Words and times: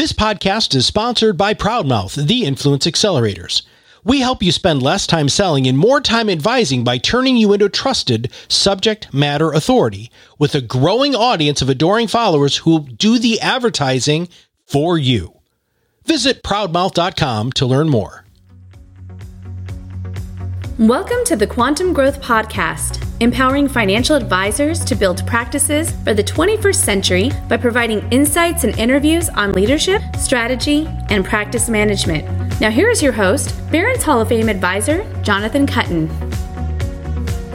This 0.00 0.14
podcast 0.14 0.74
is 0.74 0.86
sponsored 0.86 1.36
by 1.36 1.52
Proudmouth, 1.52 2.26
the 2.26 2.46
Influence 2.46 2.86
Accelerators. 2.86 3.60
We 4.02 4.20
help 4.20 4.42
you 4.42 4.50
spend 4.50 4.82
less 4.82 5.06
time 5.06 5.28
selling 5.28 5.66
and 5.66 5.76
more 5.76 6.00
time 6.00 6.30
advising 6.30 6.84
by 6.84 6.96
turning 6.96 7.36
you 7.36 7.52
into 7.52 7.66
a 7.66 7.68
trusted 7.68 8.32
subject 8.48 9.12
matter 9.12 9.52
authority 9.52 10.10
with 10.38 10.54
a 10.54 10.62
growing 10.62 11.14
audience 11.14 11.60
of 11.60 11.68
adoring 11.68 12.08
followers 12.08 12.56
who 12.56 12.88
do 12.88 13.18
the 13.18 13.42
advertising 13.42 14.30
for 14.64 14.96
you. 14.96 15.34
Visit 16.06 16.42
proudmouth.com 16.42 17.52
to 17.52 17.66
learn 17.66 17.90
more. 17.90 18.24
Welcome 20.78 21.24
to 21.26 21.36
the 21.36 21.46
Quantum 21.46 21.92
Growth 21.92 22.22
Podcast, 22.22 23.04
empowering 23.20 23.68
financial 23.68 24.16
advisors 24.16 24.82
to 24.86 24.94
build 24.94 25.26
practices 25.26 25.90
for 26.04 26.14
the 26.14 26.24
21st 26.24 26.74
century 26.74 27.30
by 27.48 27.58
providing 27.58 28.10
insights 28.10 28.64
and 28.64 28.78
interviews 28.78 29.28
on 29.30 29.52
leadership, 29.52 30.00
strategy, 30.16 30.86
and 31.10 31.24
practice 31.24 31.68
management. 31.68 32.24
Now, 32.60 32.70
here 32.70 32.88
is 32.88 33.02
your 33.02 33.12
host, 33.12 33.54
Barron's 33.70 34.02
Hall 34.02 34.22
of 34.22 34.28
Fame 34.28 34.48
advisor, 34.48 35.04
Jonathan 35.22 35.66
Kuttin. 35.66 36.08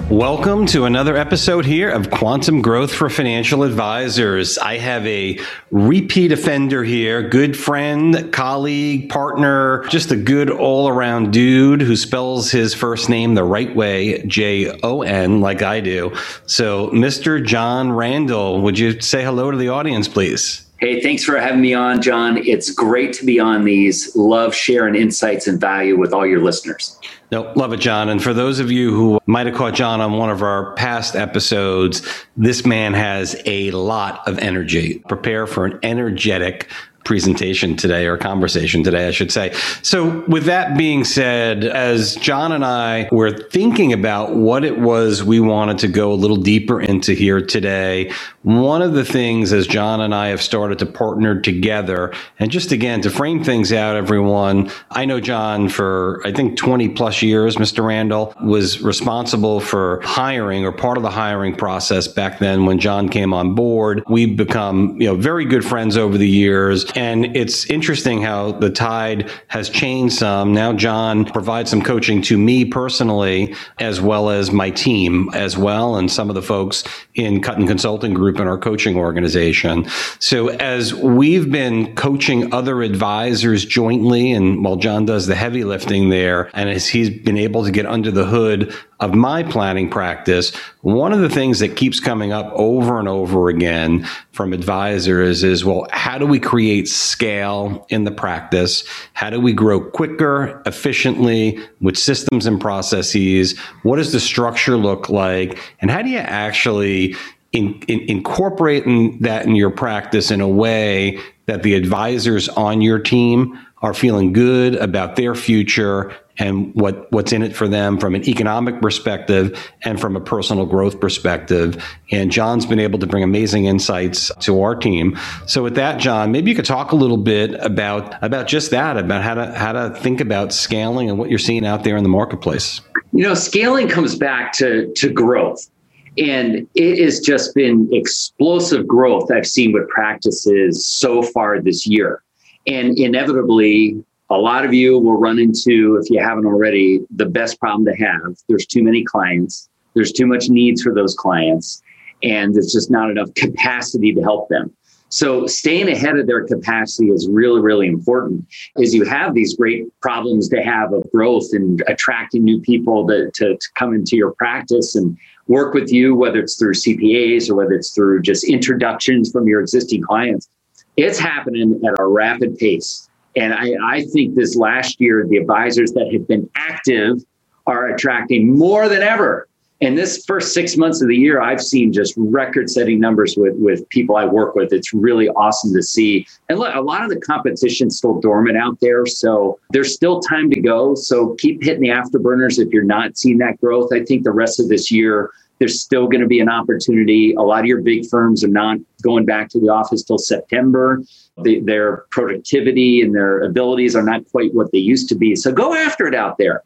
Welcome 0.09 0.68
to 0.68 0.86
another 0.86 1.18
episode 1.18 1.66
here 1.66 1.90
of 1.90 2.12
Quantum 2.12 2.62
Growth 2.62 2.94
for 2.94 3.09
Financial 3.09 3.63
Advisors. 3.63 4.59
I 4.59 4.77
have 4.77 5.04
a 5.08 5.40
repeat 5.72 6.32
offender 6.32 6.84
here, 6.84 7.27
good 7.27 7.58
friend, 7.58 8.32
colleague, 8.32 9.10
partner, 9.10 9.84
just 9.90 10.12
a 10.12 10.16
good 10.16 10.52
all 10.52 10.88
around 10.88 11.34
dude 11.34 11.82
who 11.82 11.96
spells 11.96 12.52
his 12.52 12.76
first 12.76 13.10
name 13.10 13.34
the 13.34 13.44
right 13.44 13.76
way, 13.76 14.23
J 14.27 14.80
O 14.84 15.02
N, 15.02 15.41
like 15.41 15.63
I 15.63 15.80
do. 15.80 16.16
So, 16.46 16.90
Mr. 16.90 17.44
John 17.44 17.91
Randall, 17.91 18.62
would 18.62 18.77
you 18.77 19.02
say 19.02 19.24
hello 19.24 19.49
to 19.49 19.58
the 19.58 19.70
audience, 19.70 20.08
please? 20.08 20.62
Hey, 20.77 21.02
thanks 21.02 21.24
for 21.24 21.40
having 21.40 21.62
me 21.62 21.74
on, 21.74 22.02
John. 22.02 22.38
It's 22.38 22.70
great 22.70 23.13
to 23.13 23.26
be 23.26 23.40
on 23.40 23.63
these. 23.63 24.16
Love 24.16 24.54
sharing 24.54 24.94
insights 24.94 25.48
and 25.48 25.60
value 25.60 25.98
with 25.98 26.13
all 26.13 26.27
your 26.27 26.44
listeners. 26.44 26.99
No, 27.31 27.51
love 27.55 27.73
it, 27.73 27.79
John. 27.79 28.09
And 28.09 28.21
for 28.21 28.34
those 28.34 28.59
of 28.59 28.71
you 28.71 28.93
who 28.93 29.20
might 29.26 29.48
have 29.48 29.55
caught 29.55 29.73
John 29.73 29.99
on 29.99 30.13
one 30.13 30.29
of 30.29 30.43
our 30.43 30.73
past 30.76 31.15
episodes, 31.15 32.01
this 32.37 32.65
man 32.65 32.93
has 32.93 33.41
a 33.45 33.71
lot 33.71 34.27
of 34.27 34.37
energy. 34.40 34.99
Prepare 35.07 35.48
for 35.48 35.65
an 35.65 35.79
energetic 35.82 36.70
presentation 37.05 37.77
today 37.77 38.07
or 38.07 38.17
conversation 38.17 38.84
today, 38.84 39.07
I 39.07 39.11
should 39.11 39.31
say. 39.31 39.53
So, 39.81 40.25
with 40.27 40.45
that 40.45 40.77
being 40.77 41.05
said, 41.05 41.63
as 41.63 42.15
John 42.15 42.51
and 42.51 42.65
I 42.65 43.07
were 43.11 43.31
thinking 43.31 43.93
about 43.93 44.35
what 44.35 44.65
it 44.65 44.79
was 44.79 45.23
we 45.23 45.39
wanted 45.39 45.77
to 45.79 45.87
go 45.87 46.11
a 46.11 46.15
little 46.15 46.35
deeper 46.35 46.81
into 46.81 47.13
here 47.13 47.39
today, 47.39 48.11
one 48.41 48.81
of 48.81 48.93
the 48.93 49.05
things 49.05 49.53
as 49.53 49.67
John 49.67 50.01
and 50.01 50.13
I 50.13 50.27
have 50.27 50.41
started 50.41 50.79
to 50.79 50.85
partner 50.85 51.39
together, 51.39 52.13
and 52.39 52.51
just 52.51 52.71
again 52.71 53.01
to 53.01 53.09
frame 53.09 53.43
things 53.43 53.71
out, 53.71 53.95
everyone, 53.95 54.71
I 54.91 55.05
know 55.05 55.20
John 55.20 55.70
for 55.70 56.21
I 56.26 56.31
think 56.31 56.57
20 56.57 56.89
plus 56.89 57.21
years, 57.21 57.55
Mr. 57.55 57.85
Randall 57.85 58.33
was 58.43 58.81
responsible 58.81 59.59
for 59.59 60.01
hiring 60.01 60.65
or 60.65 60.71
part 60.71 60.98
of 60.98 61.03
the 61.03 61.11
hiring 61.11 61.55
process 61.55 62.07
back 62.07 62.39
then 62.39 62.65
when 62.65 62.79
John 62.79 63.09
came 63.09 63.33
on 63.33 63.53
board. 63.53 64.03
We've 64.09 64.35
become, 64.35 65.00
you 65.00 65.07
know, 65.07 65.16
very 65.16 65.45
good 65.45 65.63
friends 65.63 65.97
over 65.97 66.17
the 66.17 66.28
years 66.28 66.85
and 66.96 67.35
it's 67.35 67.66
interesting 67.69 68.22
how 68.22 68.53
the 68.53 68.69
tide 68.69 69.29
has 69.47 69.69
changed 69.69 70.16
some. 70.16 70.53
Now, 70.53 70.74
John 70.74 71.25
provides 71.25 71.69
some 71.69 71.81
coaching 71.81 72.22
to 72.24 72.38
me 72.38 72.66
personally, 72.66 73.53
as 73.79 74.00
well 74.01 74.29
as 74.29 74.51
my 74.51 74.69
team 74.69 75.29
as 75.34 75.57
well, 75.57 75.97
and 75.97 76.12
some 76.12 76.29
of 76.29 76.35
the 76.35 76.41
folks 76.41 76.84
in 77.13 77.41
Kuttin 77.41 77.68
Consulting 77.68 78.13
Group 78.13 78.40
and 78.40 78.47
our 78.47 78.57
coaching 78.57 78.96
organization. 78.96 79.88
So 80.19 80.50
as 80.50 80.94
we've 80.94 81.51
been 81.51 81.96
coaching 81.96 82.53
other 82.53 82.81
advisors 82.81 83.66
jointly, 83.66 84.31
and 84.31 84.63
while 84.63 84.78
John 84.78 85.06
does 85.06 85.28
the 85.28 85.35
heavy 85.35 85.63
lifting 85.63 86.09
there, 86.09 86.50
and 86.53 86.69
as 86.69 86.88
he's 86.88 87.09
been 87.09 87.38
able 87.38 87.66
to 87.66 87.72
get 87.72 87.85
under 87.85 88.12
the 88.12 88.25
hood 88.25 88.73
of 89.00 89.13
my 89.13 89.44
planning 89.44 89.90
practice, 89.90 90.56
one 90.81 91.11
of 91.11 91.19
the 91.19 91.29
things 91.29 91.59
that 91.59 91.75
keeps 91.75 92.00
coming 92.00 92.31
up 92.31 92.51
over 92.53 92.97
and 93.00 93.07
over 93.07 93.50
again 93.50 94.07
from 94.31 94.53
advisors 94.53 95.44
is, 95.44 95.66
well, 95.66 95.88
how 95.91 96.17
do 96.17 96.25
we 96.25 96.39
create 96.39 96.88
scale 96.88 97.85
in 97.89 98.06
the 98.06 98.11
practice? 98.11 98.83
How 99.13 99.29
do 99.29 99.39
we 99.41 99.51
grow 99.51 99.81
quicker, 99.81 100.61
efficiently 100.66 101.59
with 101.81 101.97
systems 101.97 102.45
and 102.45 102.59
processes? 102.59 103.57
What 103.83 103.97
does 103.97 104.13
the 104.13 104.19
structure 104.19 104.78
look 104.78 105.09
like? 105.09 105.59
And 105.81 105.91
how 105.91 106.01
do 106.01 106.09
you 106.09 106.19
actually 106.19 107.16
in, 107.51 107.81
in, 107.88 108.01
incorporate 108.09 108.85
in 108.85 109.17
that 109.22 109.45
in 109.45 109.56
your 109.56 109.69
practice 109.69 110.29
in 110.29 110.41
a 110.41 110.47
way 110.47 111.19
that 111.45 111.63
the 111.63 111.75
advisors 111.75 112.50
on 112.50 112.81
your 112.81 113.00
team 113.00 113.64
are 113.81 113.94
feeling 113.94 114.34
good 114.34 114.75
about 114.75 115.16
their 115.16 115.36
future 115.36 116.13
and 116.38 116.74
what, 116.75 117.12
what's 117.12 117.31
in 117.31 117.44
it 117.44 117.56
for 117.56 117.68
them 117.68 117.97
from 117.97 118.16
an 118.16 118.28
economic 118.28 118.81
perspective 118.81 119.72
and 119.84 120.00
from 120.00 120.16
a 120.16 120.19
personal 120.19 120.66
growth 120.66 121.00
perspective. 121.00 121.84
And 122.12 122.31
John's 122.31 122.66
been 122.66 122.80
able 122.80 123.00
to 123.00 123.08
bring 123.08 123.24
amazing 123.24 123.66
insights 123.66 124.31
to 124.41 124.62
our 124.62 124.75
team. 124.75 125.18
So 125.46 125.63
with 125.63 125.75
that, 125.75 126.00
John, 126.00 126.31
maybe 126.31 126.50
you 126.50 126.56
could 126.56 126.66
talk 126.66 126.91
a 126.91 126.96
little 126.96 127.18
bit 127.18 127.53
about, 127.63 128.22
about 128.24 128.47
just 128.47 128.72
that, 128.72 128.97
about 128.97 129.24
how 129.24 129.36
to, 129.36 129.53
how 129.53 129.72
to 129.72 129.96
think 129.96 130.19
about 130.19 130.52
scaling 130.52 131.09
and 131.09 131.18
what 131.18 131.30
you're 131.30 131.40
seeing 131.40 131.66
out 131.66 131.84
there 131.84 131.96
in 131.96 132.03
the 132.03 132.09
marketplace. 132.09 132.81
You 133.13 133.24
know, 133.24 133.34
scaling 133.34 133.88
comes 133.88 134.16
back 134.16 134.52
to, 134.53 134.92
to 134.94 135.09
growth. 135.09 135.69
And 136.18 136.68
it 136.75 137.03
has 137.03 137.19
just 137.19 137.53
been 137.56 137.90
explosive 137.92 138.88
growth 138.88 139.30
I've 139.31 139.47
seen 139.47 139.74
with 139.74 139.88
practices 139.90 140.86
so 140.86 141.22
far 141.22 141.62
this 141.62 141.86
year. 141.86 142.24
And 142.67 142.97
inevitably, 142.97 144.03
a 144.29 144.37
lot 144.37 144.65
of 144.65 144.73
you 144.73 144.97
will 144.97 145.17
run 145.17 145.37
into, 145.39 145.99
if 146.01 146.09
you 146.09 146.19
haven't 146.21 146.45
already, 146.45 147.01
the 147.15 147.25
best 147.25 147.59
problem 147.59 147.85
to 147.85 147.95
have. 147.95 148.37
There's 148.47 148.65
too 148.65 148.83
many 148.83 149.03
clients, 149.03 149.69
there's 149.93 150.11
too 150.11 150.25
much 150.25 150.49
needs 150.49 150.81
for 150.81 150.93
those 150.93 151.13
clients, 151.13 151.81
and 152.23 152.55
there's 152.55 152.71
just 152.71 152.89
not 152.89 153.09
enough 153.11 153.33
capacity 153.35 154.13
to 154.13 154.21
help 154.21 154.49
them. 154.49 154.75
So 155.09 155.45
staying 155.45 155.87
ahead 155.87 156.17
of 156.17 156.27
their 156.27 156.45
capacity 156.45 157.09
is 157.09 157.29
really, 157.29 157.61
really 157.61 157.87
important 157.87 158.45
as 158.81 158.93
you 158.93 159.05
have 159.05 159.33
these 159.33 159.55
great 159.55 159.85
problems 160.01 160.49
to 160.49 160.61
have 160.61 160.91
of 160.91 161.09
growth 161.11 161.45
and 161.53 161.83
attracting 161.87 162.43
new 162.43 162.59
people 162.59 163.07
to, 163.07 163.29
to, 163.35 163.55
to 163.55 163.67
come 163.75 163.93
into 163.93 164.15
your 164.15 164.31
practice 164.31 164.95
and 164.95 165.15
work 165.47 165.73
with 165.73 165.91
you, 165.91 166.15
whether 166.15 166.39
it's 166.39 166.57
through 166.57 166.73
CPAs 166.73 167.49
or 167.49 167.55
whether 167.55 167.73
it's 167.73 167.91
through 167.91 168.23
just 168.23 168.43
introductions 168.45 169.31
from 169.31 169.47
your 169.47 169.61
existing 169.61 170.01
clients. 170.01 170.49
It's 170.97 171.19
happening 171.19 171.81
at 171.85 172.00
a 172.00 172.07
rapid 172.07 172.57
pace. 172.57 173.09
And 173.35 173.53
I, 173.53 173.75
I 173.83 174.06
think 174.06 174.35
this 174.35 174.56
last 174.56 175.01
year, 175.01 175.25
the 175.28 175.38
advisors 175.38 175.91
that 175.94 176.09
have 176.13 176.28
been 176.28 176.50
active 176.56 177.23
are 177.67 177.89
attracting 177.89 178.57
more 178.57 178.88
than 178.88 179.01
ever. 179.01 179.47
And 179.81 179.97
this 179.97 180.23
first 180.25 180.53
six 180.53 180.78
months 180.78 181.01
of 181.01 181.09
the 181.09 181.17
year, 181.17 181.41
I've 181.41 181.61
seen 181.61 181.91
just 181.91 182.13
record 182.16 182.69
setting 182.69 182.97
numbers 182.97 183.35
with, 183.35 183.56
with 183.56 183.88
people 183.89 184.16
I 184.16 184.23
work 184.23 184.56
with. 184.56 184.72
It's 184.72 184.94
really 184.94 185.28
awesome 185.29 185.73
to 185.73 185.83
see. 185.83 186.25
And 186.47 186.57
look, 186.57 186.73
a 186.73 186.79
lot 186.79 187.03
of 187.03 187.09
the 187.09 187.19
competition's 187.19 187.97
still 187.97 188.22
dormant 188.22 188.57
out 188.57 188.79
there. 188.79 189.06
So 189.06 189.59
there's 189.72 189.94
still 189.94 190.22
time 190.22 190.50
to 190.51 190.62
go. 190.62 190.95
So 190.95 191.35
keep 191.35 191.62
hitting 191.62 191.81
the 191.81 191.89
afterburners 191.89 192.57
if 192.57 192.72
you're 192.72 192.83
not 192.85 193.17
seeing 193.17 193.38
that 193.39 193.59
growth. 193.59 193.91
I 193.91 194.06
think 194.06 194.23
the 194.23 194.31
rest 194.31 194.62
of 194.62 194.69
this 194.69 194.89
year, 194.91 195.31
there's 195.59 195.81
still 195.81 196.07
going 196.07 196.21
to 196.21 196.27
be 196.27 196.39
an 196.39 196.49
opportunity. 196.49 197.33
A 197.33 197.41
lot 197.41 197.61
of 197.61 197.66
your 197.66 197.81
big 197.81 198.07
firms 198.07 198.43
are 198.43 198.49
not 198.49 198.77
going 199.01 199.25
back 199.25 199.49
to 199.49 199.59
the 199.59 199.69
office 199.69 200.03
till 200.03 200.17
September. 200.17 201.01
The, 201.43 201.59
their 201.61 202.05
productivity 202.11 203.01
and 203.01 203.13
their 203.13 203.43
abilities 203.43 203.95
are 203.95 204.03
not 204.03 204.29
quite 204.31 204.53
what 204.53 204.71
they 204.71 204.77
used 204.77 205.09
to 205.09 205.15
be. 205.15 205.35
So 205.35 205.51
go 205.51 205.73
after 205.73 206.07
it 206.07 206.15
out 206.15 206.38
there. 206.38 206.63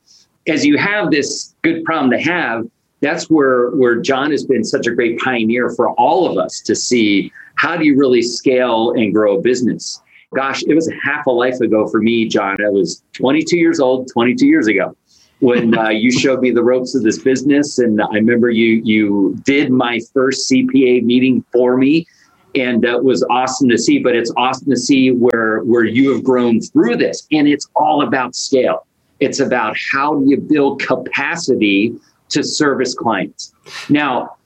As 0.48 0.66
you 0.66 0.78
have 0.78 1.12
this 1.12 1.56
good 1.64 1.84
problem 1.84 2.12
to 2.12 2.20
have, 2.20 2.66
that's 3.02 3.30
where, 3.30 3.70
where 3.72 3.96
John 4.02 4.32
has 4.32 4.46
been 4.46 4.64
such 4.64 4.88
a 4.88 4.92
great 4.92 5.20
pioneer 5.20 5.70
for 5.70 5.92
all 5.92 6.30
of 6.30 6.38
us 6.38 6.60
to 6.62 6.76
see 6.76 7.32
how 7.56 7.78
do 7.78 7.86
you 7.86 7.98
really 7.98 8.22
scale 8.22 8.92
and 8.92 9.14
grow 9.14 9.38
a 9.38 9.42
business. 9.42 10.02
Gosh, 10.36 10.64
it 10.64 10.76
was 10.76 10.92
half 11.04 11.26
a 11.26 11.32
life 11.32 11.60
ago 11.60 11.88
for 11.88 12.02
me, 12.02 12.28
John. 12.28 12.58
I 12.64 12.70
was 12.70 13.04
22 13.14 13.58
years 13.58 13.80
old, 13.80 14.10
22 14.12 14.46
years 14.46 14.68
ago 14.68 14.96
when 15.40 15.78
uh, 15.78 15.90
you 15.90 16.12
showed 16.12 16.42
me 16.42 16.52
the 16.52 16.64
ropes 16.64 16.96
of 16.96 17.04
this 17.04 17.20
business. 17.20 17.80
And 17.80 18.02
I 18.02 18.16
remember 18.16 18.50
you 18.50 18.82
you 18.84 19.38
did 19.44 19.72
my 19.72 20.00
first 20.14 20.50
CPA 20.50 21.04
meeting 21.04 21.44
for 21.52 21.78
me, 21.78 22.08
and 22.56 22.82
that 22.84 23.04
was 23.04 23.24
awesome 23.30 23.70
to 23.70 23.78
see. 23.78 24.00
But 24.00 24.16
it's 24.16 24.32
awesome 24.38 24.70
to 24.70 24.78
see 24.78 25.12
where 25.12 25.60
where 25.60 25.86
you 25.86 26.14
have 26.14 26.24
grown 26.24 26.62
through 26.62 26.98
this, 26.98 27.28
and 27.32 27.48
it's 27.48 27.68
all 27.76 28.04
about 28.04 28.36
scale. 28.36 28.86
It's 29.20 29.40
about 29.40 29.76
how 29.92 30.20
do 30.20 30.30
you 30.30 30.38
build 30.38 30.82
capacity 30.82 31.94
to 32.30 32.44
service 32.44 32.94
clients. 32.94 33.54
Now, 33.90 34.38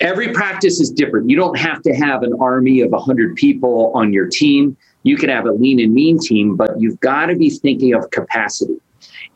every 0.00 0.32
practice 0.32 0.80
is 0.80 0.90
different. 0.90 1.30
You 1.30 1.36
don't 1.36 1.58
have 1.58 1.80
to 1.82 1.94
have 1.94 2.22
an 2.22 2.34
army 2.40 2.80
of 2.80 2.90
100 2.90 3.36
people 3.36 3.92
on 3.94 4.12
your 4.12 4.26
team. 4.26 4.76
You 5.04 5.16
can 5.16 5.28
have 5.30 5.46
a 5.46 5.52
lean 5.52 5.80
and 5.80 5.94
mean 5.94 6.18
team, 6.18 6.56
but 6.56 6.78
you've 6.78 7.00
got 7.00 7.26
to 7.26 7.36
be 7.36 7.50
thinking 7.50 7.94
of 7.94 8.10
capacity. 8.10 8.76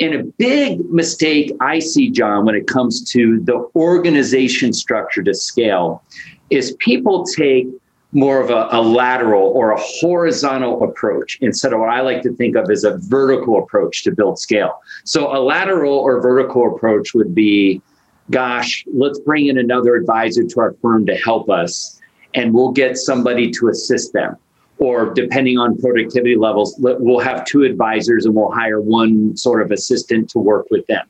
And 0.00 0.14
a 0.14 0.22
big 0.22 0.88
mistake 0.90 1.52
I 1.60 1.80
see, 1.80 2.10
John, 2.10 2.44
when 2.44 2.54
it 2.54 2.66
comes 2.66 3.10
to 3.10 3.40
the 3.40 3.68
organization 3.74 4.72
structure 4.72 5.22
to 5.22 5.34
scale 5.34 6.02
is 6.50 6.76
people 6.78 7.24
take 7.24 7.66
more 8.12 8.40
of 8.40 8.50
a, 8.50 8.68
a, 8.70 8.80
lateral 8.80 9.48
or 9.48 9.72
a 9.72 9.78
horizontal 9.78 10.82
approach 10.82 11.36
instead 11.42 11.74
of 11.74 11.80
what 11.80 11.90
I 11.90 12.00
like 12.00 12.22
to 12.22 12.32
think 12.36 12.56
of 12.56 12.70
as 12.70 12.84
a 12.84 12.96
vertical 12.96 13.58
approach 13.58 14.02
to 14.04 14.12
build 14.12 14.38
scale. 14.38 14.80
So 15.04 15.30
a 15.36 15.40
lateral 15.40 15.94
or 15.94 16.20
vertical 16.20 16.74
approach 16.74 17.12
would 17.12 17.34
be, 17.34 17.82
gosh, 18.30 18.84
let's 18.92 19.18
bring 19.18 19.46
in 19.46 19.58
another 19.58 19.94
advisor 19.94 20.44
to 20.44 20.60
our 20.60 20.72
firm 20.80 21.04
to 21.06 21.16
help 21.16 21.50
us, 21.50 22.00
and 22.34 22.54
we'll 22.54 22.72
get 22.72 22.96
somebody 22.96 23.50
to 23.50 23.68
assist 23.68 24.14
them. 24.14 24.36
Or 24.78 25.12
depending 25.12 25.58
on 25.58 25.76
productivity 25.78 26.36
levels, 26.36 26.76
we'll 26.78 27.18
have 27.18 27.44
two 27.44 27.64
advisors 27.64 28.26
and 28.26 28.34
we'll 28.34 28.52
hire 28.52 28.80
one 28.80 29.36
sort 29.36 29.60
of 29.60 29.72
assistant 29.72 30.30
to 30.30 30.38
work 30.38 30.66
with 30.70 30.86
them. 30.86 31.06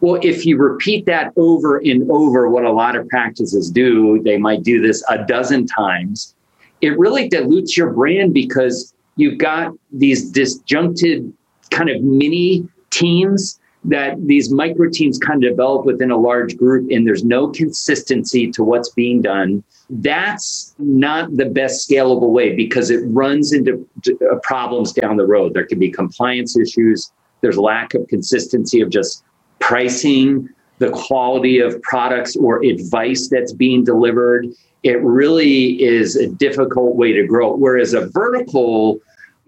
Well, 0.00 0.18
if 0.22 0.44
you 0.44 0.58
repeat 0.58 1.06
that 1.06 1.32
over 1.36 1.78
and 1.78 2.10
over, 2.10 2.50
what 2.50 2.64
a 2.64 2.72
lot 2.72 2.96
of 2.96 3.08
practices 3.08 3.70
do, 3.70 4.20
they 4.22 4.36
might 4.36 4.62
do 4.62 4.82
this 4.82 5.02
a 5.08 5.24
dozen 5.24 5.66
times. 5.66 6.34
It 6.80 6.98
really 6.98 7.28
dilutes 7.28 7.76
your 7.76 7.90
brand 7.90 8.34
because 8.34 8.92
you've 9.16 9.38
got 9.38 9.72
these 9.92 10.30
disjuncted 10.30 11.32
kind 11.70 11.88
of 11.88 12.02
mini 12.02 12.68
teams 12.90 13.58
that 13.84 14.26
these 14.26 14.50
micro 14.50 14.88
teams 14.88 15.18
kind 15.18 15.44
of 15.44 15.50
develop 15.50 15.84
within 15.84 16.10
a 16.10 16.16
large 16.16 16.56
group 16.56 16.90
and 16.90 17.06
there's 17.06 17.24
no 17.24 17.48
consistency 17.48 18.50
to 18.50 18.64
what's 18.64 18.88
being 18.90 19.20
done. 19.20 19.62
That's 19.90 20.74
not 20.78 21.36
the 21.36 21.44
best 21.44 21.88
scalable 21.88 22.30
way 22.30 22.54
because 22.54 22.90
it 22.90 23.00
runs 23.06 23.52
into 23.52 23.86
uh, 24.08 24.36
problems 24.42 24.92
down 24.92 25.16
the 25.16 25.26
road. 25.26 25.52
There 25.54 25.66
can 25.66 25.78
be 25.78 25.90
compliance 25.90 26.56
issues. 26.56 27.12
There's 27.42 27.58
lack 27.58 27.92
of 27.94 28.08
consistency 28.08 28.80
of 28.80 28.88
just 28.88 29.22
pricing, 29.58 30.48
the 30.78 30.90
quality 30.90 31.58
of 31.58 31.80
products 31.82 32.36
or 32.36 32.64
advice 32.64 33.28
that's 33.28 33.52
being 33.52 33.84
delivered. 33.84 34.48
It 34.82 35.02
really 35.02 35.82
is 35.82 36.16
a 36.16 36.26
difficult 36.26 36.96
way 36.96 37.12
to 37.12 37.26
grow. 37.26 37.54
Whereas 37.54 37.92
a 37.92 38.06
vertical 38.08 39.00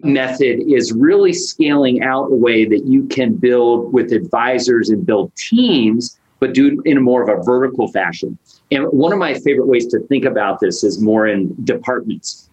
method 0.03 0.59
is 0.71 0.93
really 0.93 1.33
scaling 1.33 2.03
out 2.03 2.31
a 2.31 2.35
way 2.35 2.65
that 2.65 2.85
you 2.85 3.07
can 3.07 3.35
build 3.35 3.91
with 3.93 4.11
advisors 4.11 4.89
and 4.89 5.05
build 5.05 5.35
teams, 5.35 6.19
but 6.39 6.53
do 6.53 6.81
in 6.85 6.97
a 6.97 7.01
more 7.01 7.23
of 7.23 7.29
a 7.29 7.43
vertical 7.43 7.87
fashion. 7.87 8.37
And 8.71 8.85
one 8.85 9.11
of 9.11 9.19
my 9.19 9.33
favorite 9.33 9.67
ways 9.67 9.87
to 9.87 9.99
think 10.01 10.25
about 10.25 10.59
this 10.59 10.83
is 10.83 11.01
more 11.01 11.27
in 11.27 11.55
departments, 11.63 12.49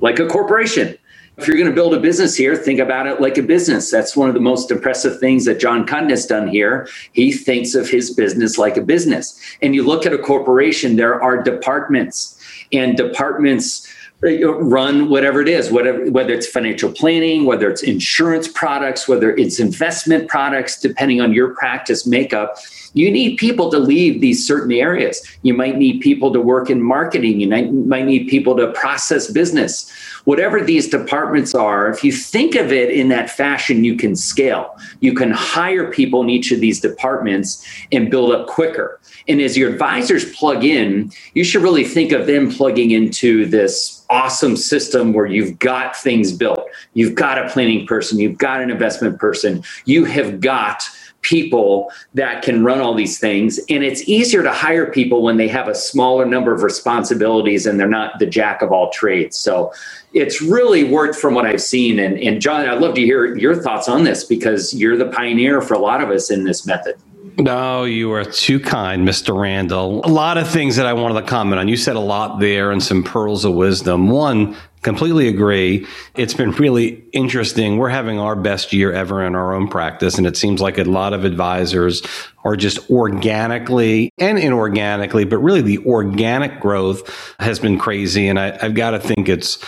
like 0.00 0.18
a 0.18 0.26
corporation. 0.26 0.98
If 1.36 1.48
you're 1.48 1.56
going 1.56 1.68
to 1.68 1.74
build 1.74 1.94
a 1.94 2.00
business 2.00 2.36
here, 2.36 2.54
think 2.54 2.78
about 2.78 3.08
it 3.08 3.20
like 3.20 3.38
a 3.38 3.42
business. 3.42 3.90
That's 3.90 4.16
one 4.16 4.28
of 4.28 4.34
the 4.34 4.40
most 4.40 4.70
impressive 4.70 5.18
things 5.18 5.46
that 5.46 5.58
John 5.58 5.84
Kuttin 5.84 6.10
has 6.10 6.26
done 6.26 6.46
here. 6.46 6.88
He 7.12 7.32
thinks 7.32 7.74
of 7.74 7.88
his 7.88 8.14
business 8.14 8.56
like 8.56 8.76
a 8.76 8.82
business. 8.82 9.40
And 9.60 9.74
you 9.74 9.82
look 9.82 10.06
at 10.06 10.12
a 10.12 10.18
corporation, 10.18 10.94
there 10.94 11.20
are 11.20 11.42
departments, 11.42 12.40
and 12.72 12.96
departments 12.96 13.92
run 14.22 15.08
whatever 15.10 15.42
it 15.42 15.48
is, 15.48 15.70
whatever, 15.70 16.10
whether 16.10 16.32
it's 16.32 16.46
financial 16.46 16.90
planning, 16.90 17.44
whether 17.44 17.68
it's 17.68 17.82
insurance 17.82 18.48
products, 18.48 19.06
whether 19.06 19.36
it's 19.36 19.60
investment 19.60 20.28
products, 20.28 20.80
depending 20.80 21.20
on 21.20 21.32
your 21.32 21.54
practice 21.54 22.06
makeup 22.06 22.56
you 22.94 23.10
need 23.10 23.36
people 23.36 23.70
to 23.70 23.78
leave 23.78 24.20
these 24.20 24.46
certain 24.46 24.72
areas. 24.72 25.20
You 25.42 25.52
might 25.52 25.76
need 25.76 26.00
people 26.00 26.32
to 26.32 26.40
work 26.40 26.70
in 26.70 26.80
marketing. 26.80 27.40
You 27.40 27.48
might 27.48 28.06
need 28.06 28.28
people 28.28 28.56
to 28.56 28.72
process 28.72 29.30
business. 29.30 29.90
Whatever 30.24 30.62
these 30.62 30.88
departments 30.88 31.54
are, 31.54 31.90
if 31.90 32.02
you 32.04 32.12
think 32.12 32.54
of 32.54 32.72
it 32.72 32.90
in 32.90 33.08
that 33.08 33.28
fashion, 33.28 33.84
you 33.84 33.96
can 33.96 34.14
scale. 34.16 34.78
You 35.00 35.12
can 35.12 35.32
hire 35.32 35.90
people 35.90 36.22
in 36.22 36.30
each 36.30 36.52
of 36.52 36.60
these 36.60 36.80
departments 36.80 37.66
and 37.92 38.10
build 38.10 38.30
up 38.30 38.46
quicker. 38.46 39.00
And 39.28 39.40
as 39.40 39.56
your 39.56 39.70
advisors 39.70 40.34
plug 40.34 40.64
in, 40.64 41.10
you 41.34 41.44
should 41.44 41.62
really 41.62 41.84
think 41.84 42.12
of 42.12 42.26
them 42.26 42.50
plugging 42.50 42.90
into 42.90 43.46
this 43.46 44.04
awesome 44.10 44.56
system 44.56 45.12
where 45.12 45.26
you've 45.26 45.58
got 45.58 45.96
things 45.96 46.32
built. 46.32 46.64
You've 46.92 47.14
got 47.14 47.38
a 47.38 47.48
planning 47.48 47.86
person, 47.86 48.18
you've 48.18 48.38
got 48.38 48.60
an 48.60 48.70
investment 48.70 49.18
person, 49.18 49.62
you 49.86 50.04
have 50.04 50.40
got 50.40 50.84
people 51.24 51.90
that 52.12 52.42
can 52.42 52.62
run 52.62 52.80
all 52.80 52.94
these 52.94 53.18
things. 53.18 53.58
And 53.70 53.82
it's 53.82 54.06
easier 54.06 54.42
to 54.42 54.52
hire 54.52 54.90
people 54.90 55.22
when 55.22 55.38
they 55.38 55.48
have 55.48 55.68
a 55.68 55.74
smaller 55.74 56.26
number 56.26 56.52
of 56.52 56.62
responsibilities 56.62 57.66
and 57.66 57.80
they're 57.80 57.88
not 57.88 58.18
the 58.18 58.26
jack 58.26 58.60
of 58.60 58.70
all 58.70 58.90
trades. 58.90 59.36
So 59.36 59.72
it's 60.12 60.42
really 60.42 60.84
worked 60.84 61.16
from 61.16 61.34
what 61.34 61.46
I've 61.46 61.62
seen. 61.62 61.98
And, 61.98 62.18
and 62.18 62.40
John, 62.40 62.68
I'd 62.68 62.80
love 62.80 62.94
to 62.96 63.00
hear 63.00 63.36
your 63.36 63.56
thoughts 63.56 63.88
on 63.88 64.04
this 64.04 64.22
because 64.22 64.74
you're 64.74 64.98
the 64.98 65.06
pioneer 65.06 65.62
for 65.62 65.74
a 65.74 65.78
lot 65.78 66.02
of 66.02 66.10
us 66.10 66.30
in 66.30 66.44
this 66.44 66.66
method. 66.66 66.96
No, 67.36 67.84
you 67.84 68.12
are 68.12 68.24
too 68.24 68.60
kind, 68.60 69.06
Mr. 69.06 69.38
Randall. 69.38 70.04
A 70.04 70.08
lot 70.08 70.38
of 70.38 70.48
things 70.48 70.76
that 70.76 70.86
I 70.86 70.92
wanted 70.92 71.20
to 71.20 71.26
comment 71.26 71.58
on. 71.58 71.66
You 71.66 71.76
said 71.76 71.96
a 71.96 72.00
lot 72.00 72.38
there 72.38 72.70
and 72.70 72.82
some 72.82 73.02
pearls 73.02 73.44
of 73.44 73.54
wisdom. 73.54 74.08
One, 74.08 74.56
completely 74.82 75.26
agree. 75.26 75.84
It's 76.14 76.34
been 76.34 76.52
really 76.52 77.02
interesting. 77.12 77.78
We're 77.78 77.88
having 77.88 78.20
our 78.20 78.36
best 78.36 78.72
year 78.72 78.92
ever 78.92 79.24
in 79.24 79.34
our 79.34 79.52
own 79.52 79.66
practice. 79.66 80.16
And 80.16 80.26
it 80.28 80.36
seems 80.36 80.60
like 80.60 80.78
a 80.78 80.84
lot 80.84 81.12
of 81.12 81.24
advisors 81.24 82.02
are 82.44 82.54
just 82.54 82.88
organically 82.90 84.12
and 84.18 84.38
inorganically, 84.38 85.28
but 85.28 85.38
really 85.38 85.62
the 85.62 85.78
organic 85.78 86.60
growth 86.60 87.34
has 87.40 87.58
been 87.58 87.78
crazy. 87.78 88.28
And 88.28 88.38
I, 88.38 88.56
have 88.58 88.74
got 88.74 88.90
to 88.90 89.00
think 89.00 89.28
it's 89.28 89.58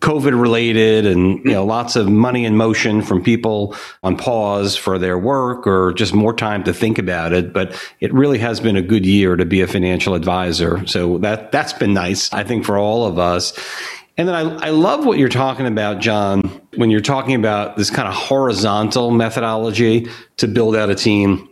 COVID 0.00 0.40
related 0.40 1.06
and 1.06 1.44
you 1.44 1.52
know 1.52 1.64
lots 1.64 1.96
of 1.96 2.08
money 2.08 2.44
in 2.44 2.56
motion 2.56 3.02
from 3.02 3.22
people 3.22 3.76
on 4.02 4.16
pause 4.16 4.76
for 4.76 4.98
their 4.98 5.18
work 5.18 5.66
or 5.66 5.92
just 5.92 6.14
more 6.14 6.34
time 6.34 6.64
to 6.64 6.72
think 6.72 6.98
about 6.98 7.32
it. 7.32 7.52
But 7.52 7.78
it 8.00 8.12
really 8.12 8.38
has 8.38 8.60
been 8.60 8.76
a 8.76 8.82
good 8.82 9.04
year 9.04 9.36
to 9.36 9.44
be 9.44 9.60
a 9.60 9.66
financial 9.66 10.14
advisor. 10.14 10.86
So 10.86 11.18
that 11.18 11.52
that's 11.52 11.74
been 11.74 11.92
nice 11.92 12.32
I 12.32 12.44
think 12.44 12.64
for 12.64 12.78
all 12.78 13.06
of 13.06 13.18
us. 13.18 13.52
And 14.16 14.28
then 14.28 14.34
I, 14.34 14.66
I 14.66 14.70
love 14.70 15.06
what 15.06 15.18
you're 15.18 15.28
talking 15.28 15.66
about 15.66 16.00
John 16.00 16.42
when 16.76 16.90
you're 16.90 17.00
talking 17.00 17.34
about 17.34 17.76
this 17.76 17.90
kind 17.90 18.08
of 18.08 18.14
horizontal 18.14 19.10
methodology 19.10 20.08
to 20.38 20.48
build 20.48 20.76
out 20.76 20.90
a 20.90 20.94
team 20.94 21.49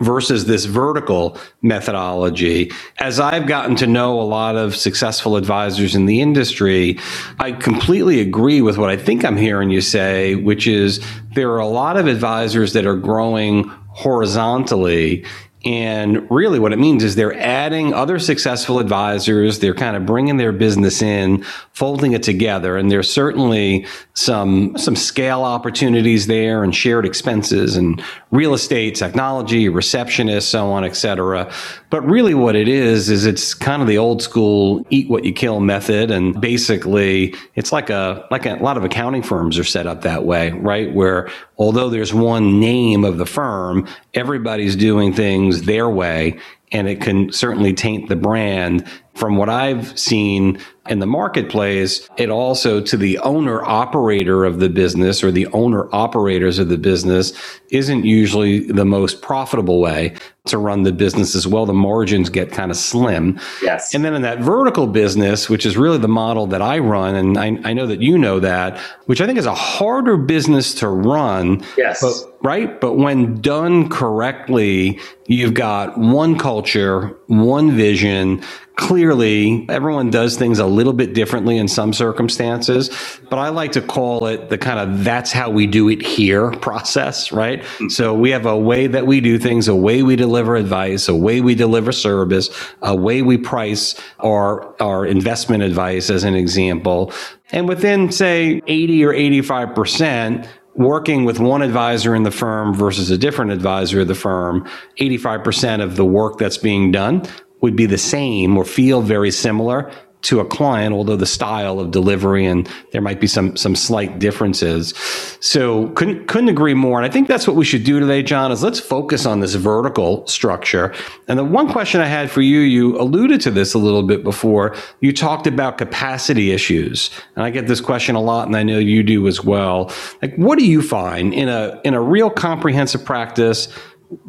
versus 0.00 0.44
this 0.46 0.64
vertical 0.64 1.36
methodology. 1.62 2.70
As 2.98 3.18
I've 3.18 3.46
gotten 3.46 3.74
to 3.76 3.86
know 3.86 4.20
a 4.20 4.22
lot 4.22 4.56
of 4.56 4.76
successful 4.76 5.36
advisors 5.36 5.94
in 5.94 6.06
the 6.06 6.20
industry, 6.20 6.98
I 7.38 7.52
completely 7.52 8.20
agree 8.20 8.60
with 8.60 8.78
what 8.78 8.90
I 8.90 8.96
think 8.96 9.24
I'm 9.24 9.36
hearing 9.36 9.70
you 9.70 9.80
say, 9.80 10.34
which 10.34 10.66
is 10.66 11.04
there 11.34 11.50
are 11.52 11.58
a 11.58 11.66
lot 11.66 11.96
of 11.96 12.06
advisors 12.06 12.72
that 12.74 12.86
are 12.86 12.96
growing 12.96 13.64
horizontally 13.88 15.24
and 15.64 16.30
really, 16.30 16.60
what 16.60 16.72
it 16.72 16.78
means 16.78 17.02
is 17.02 17.16
they're 17.16 17.36
adding 17.36 17.92
other 17.92 18.20
successful 18.20 18.78
advisors. 18.78 19.58
They're 19.58 19.74
kind 19.74 19.96
of 19.96 20.06
bringing 20.06 20.36
their 20.36 20.52
business 20.52 21.02
in, 21.02 21.42
folding 21.72 22.12
it 22.12 22.22
together. 22.22 22.76
And 22.76 22.90
there's 22.90 23.10
certainly 23.10 23.84
some, 24.14 24.78
some 24.78 24.94
scale 24.94 25.42
opportunities 25.42 26.28
there 26.28 26.62
and 26.62 26.74
shared 26.74 27.04
expenses 27.04 27.76
and 27.76 28.00
real 28.30 28.54
estate, 28.54 28.94
technology, 28.94 29.66
receptionists, 29.66 30.42
so 30.42 30.70
on, 30.70 30.84
et 30.84 30.94
cetera. 30.94 31.52
But 31.90 32.02
really 32.02 32.34
what 32.34 32.54
it 32.54 32.68
is, 32.68 33.08
is 33.08 33.24
it's 33.24 33.54
kind 33.54 33.80
of 33.80 33.88
the 33.88 33.96
old 33.98 34.22
school 34.22 34.84
eat 34.90 35.08
what 35.08 35.24
you 35.24 35.32
kill 35.32 35.60
method. 35.60 36.10
And 36.10 36.38
basically 36.38 37.34
it's 37.54 37.72
like 37.72 37.88
a, 37.88 38.26
like 38.30 38.44
a, 38.44 38.56
lot 38.56 38.76
of 38.76 38.84
accounting 38.84 39.22
firms 39.22 39.58
are 39.58 39.64
set 39.64 39.86
up 39.86 40.02
that 40.02 40.24
way, 40.24 40.50
right? 40.50 40.92
Where 40.92 41.30
although 41.56 41.88
there's 41.88 42.12
one 42.12 42.60
name 42.60 43.04
of 43.04 43.16
the 43.16 43.26
firm, 43.26 43.86
everybody's 44.12 44.76
doing 44.76 45.14
things 45.14 45.62
their 45.62 45.88
way 45.88 46.38
and 46.72 46.88
it 46.88 47.00
can 47.00 47.32
certainly 47.32 47.72
taint 47.72 48.08
the 48.08 48.16
brand 48.16 48.86
from 49.18 49.36
what 49.36 49.48
I've 49.48 49.98
seen 49.98 50.60
in 50.88 51.00
the 51.00 51.06
marketplace, 51.06 52.08
it 52.16 52.30
also 52.30 52.80
to 52.80 52.96
the 52.96 53.18
owner 53.18 53.62
operator 53.62 54.44
of 54.44 54.60
the 54.60 54.68
business 54.68 55.24
or 55.24 55.32
the 55.32 55.48
owner 55.48 55.92
operators 55.92 56.58
of 56.58 56.68
the 56.68 56.78
business 56.78 57.32
isn't 57.70 58.04
usually 58.04 58.60
the 58.60 58.84
most 58.84 59.20
profitable 59.20 59.80
way 59.80 60.14
to 60.46 60.56
run 60.56 60.84
the 60.84 60.92
business 60.92 61.34
as 61.34 61.46
well. 61.46 61.66
The 61.66 61.74
margins 61.74 62.30
get 62.30 62.52
kind 62.52 62.70
of 62.70 62.76
slim. 62.76 63.38
Yes. 63.60 63.92
And 63.92 64.04
then 64.04 64.14
in 64.14 64.22
that 64.22 64.38
vertical 64.38 64.86
business, 64.86 65.50
which 65.50 65.66
is 65.66 65.76
really 65.76 65.98
the 65.98 66.08
model 66.08 66.46
that 66.46 66.62
I 66.62 66.78
run, 66.78 67.16
and 67.16 67.36
I, 67.36 67.58
I 67.64 67.72
know 67.72 67.86
that 67.86 68.00
you 68.00 68.16
know 68.16 68.38
that, 68.40 68.78
which 69.06 69.20
I 69.20 69.26
think 69.26 69.38
is 69.38 69.46
a 69.46 69.54
harder 69.54 70.16
business 70.16 70.74
to 70.74 70.88
run. 70.88 71.62
Yes. 71.76 72.00
But, 72.00 72.38
right? 72.42 72.80
But 72.80 72.94
when 72.94 73.42
done 73.42 73.88
correctly, 73.88 75.00
you've 75.26 75.54
got 75.54 75.98
one 75.98 76.38
culture, 76.38 77.17
one 77.28 77.76
vision, 77.76 78.42
clearly 78.76 79.66
everyone 79.68 80.08
does 80.08 80.36
things 80.36 80.58
a 80.58 80.66
little 80.66 80.94
bit 80.94 81.12
differently 81.12 81.58
in 81.58 81.68
some 81.68 81.92
circumstances, 81.92 82.90
but 83.28 83.38
I 83.38 83.50
like 83.50 83.72
to 83.72 83.82
call 83.82 84.26
it 84.26 84.48
the 84.48 84.56
kind 84.56 84.78
of 84.78 85.04
that's 85.04 85.30
how 85.30 85.50
we 85.50 85.66
do 85.66 85.90
it 85.90 86.00
here 86.00 86.50
process, 86.62 87.30
right? 87.30 87.62
So 87.88 88.14
we 88.14 88.30
have 88.30 88.46
a 88.46 88.56
way 88.56 88.86
that 88.86 89.06
we 89.06 89.20
do 89.20 89.38
things, 89.38 89.68
a 89.68 89.74
way 89.74 90.02
we 90.02 90.16
deliver 90.16 90.56
advice, 90.56 91.08
a 91.08 91.14
way 91.14 91.42
we 91.42 91.54
deliver 91.54 91.92
service, 91.92 92.48
a 92.80 92.96
way 92.96 93.20
we 93.20 93.36
price 93.36 94.00
our, 94.20 94.74
our 94.80 95.04
investment 95.04 95.62
advice 95.62 96.08
as 96.08 96.24
an 96.24 96.34
example. 96.34 97.12
And 97.52 97.68
within 97.68 98.10
say 98.10 98.62
80 98.66 99.04
or 99.04 99.12
85%, 99.12 100.48
working 100.78 101.24
with 101.24 101.40
one 101.40 101.60
advisor 101.60 102.14
in 102.14 102.22
the 102.22 102.30
firm 102.30 102.72
versus 102.72 103.10
a 103.10 103.18
different 103.18 103.50
advisor 103.50 104.00
of 104.00 104.08
the 104.08 104.14
firm, 104.14 104.66
85% 104.98 105.82
of 105.82 105.96
the 105.96 106.04
work 106.04 106.38
that's 106.38 106.56
being 106.56 106.92
done 106.92 107.26
would 107.60 107.74
be 107.74 107.86
the 107.86 107.98
same 107.98 108.56
or 108.56 108.64
feel 108.64 109.02
very 109.02 109.32
similar. 109.32 109.90
To 110.22 110.40
a 110.40 110.44
client, 110.44 110.92
although 110.92 111.16
the 111.16 111.26
style 111.26 111.78
of 111.78 111.90
delivery 111.90 112.44
and 112.44 112.68
there 112.90 113.00
might 113.00 113.20
be 113.20 113.26
some 113.26 113.56
some 113.56 113.76
slight 113.76 114.18
differences. 114.18 114.94
So 115.40 115.88
couldn't 115.90 116.26
couldn't 116.26 116.48
agree 116.48 116.74
more. 116.74 116.98
And 116.98 117.06
I 117.06 117.12
think 117.12 117.28
that's 117.28 117.46
what 117.46 117.56
we 117.56 117.64
should 117.64 117.84
do 117.84 118.00
today, 118.00 118.22
John, 118.22 118.50
is 118.50 118.62
let's 118.62 118.80
focus 118.80 119.26
on 119.26 119.40
this 119.40 119.54
vertical 119.54 120.26
structure. 120.26 120.94
And 121.28 121.38
the 121.38 121.44
one 121.44 121.70
question 121.70 122.00
I 122.00 122.06
had 122.06 122.30
for 122.30 122.42
you, 122.42 122.60
you 122.60 122.98
alluded 122.98 123.40
to 123.42 123.50
this 123.50 123.74
a 123.74 123.78
little 123.78 124.02
bit 124.02 124.24
before. 124.24 124.74
You 125.00 125.12
talked 125.12 125.46
about 125.46 125.78
capacity 125.78 126.50
issues. 126.50 127.10
And 127.36 127.44
I 127.44 127.50
get 127.50 127.68
this 127.68 127.80
question 127.80 128.16
a 128.16 128.20
lot, 128.20 128.48
and 128.48 128.56
I 128.56 128.62
know 128.62 128.78
you 128.78 129.02
do 129.02 129.28
as 129.28 129.44
well. 129.44 129.92
Like 130.20 130.34
what 130.36 130.58
do 130.58 130.66
you 130.66 130.82
find 130.82 131.32
in 131.32 131.48
a 131.48 131.80
in 131.84 131.94
a 131.94 132.00
real 132.00 132.30
comprehensive 132.30 133.04
practice? 133.04 133.68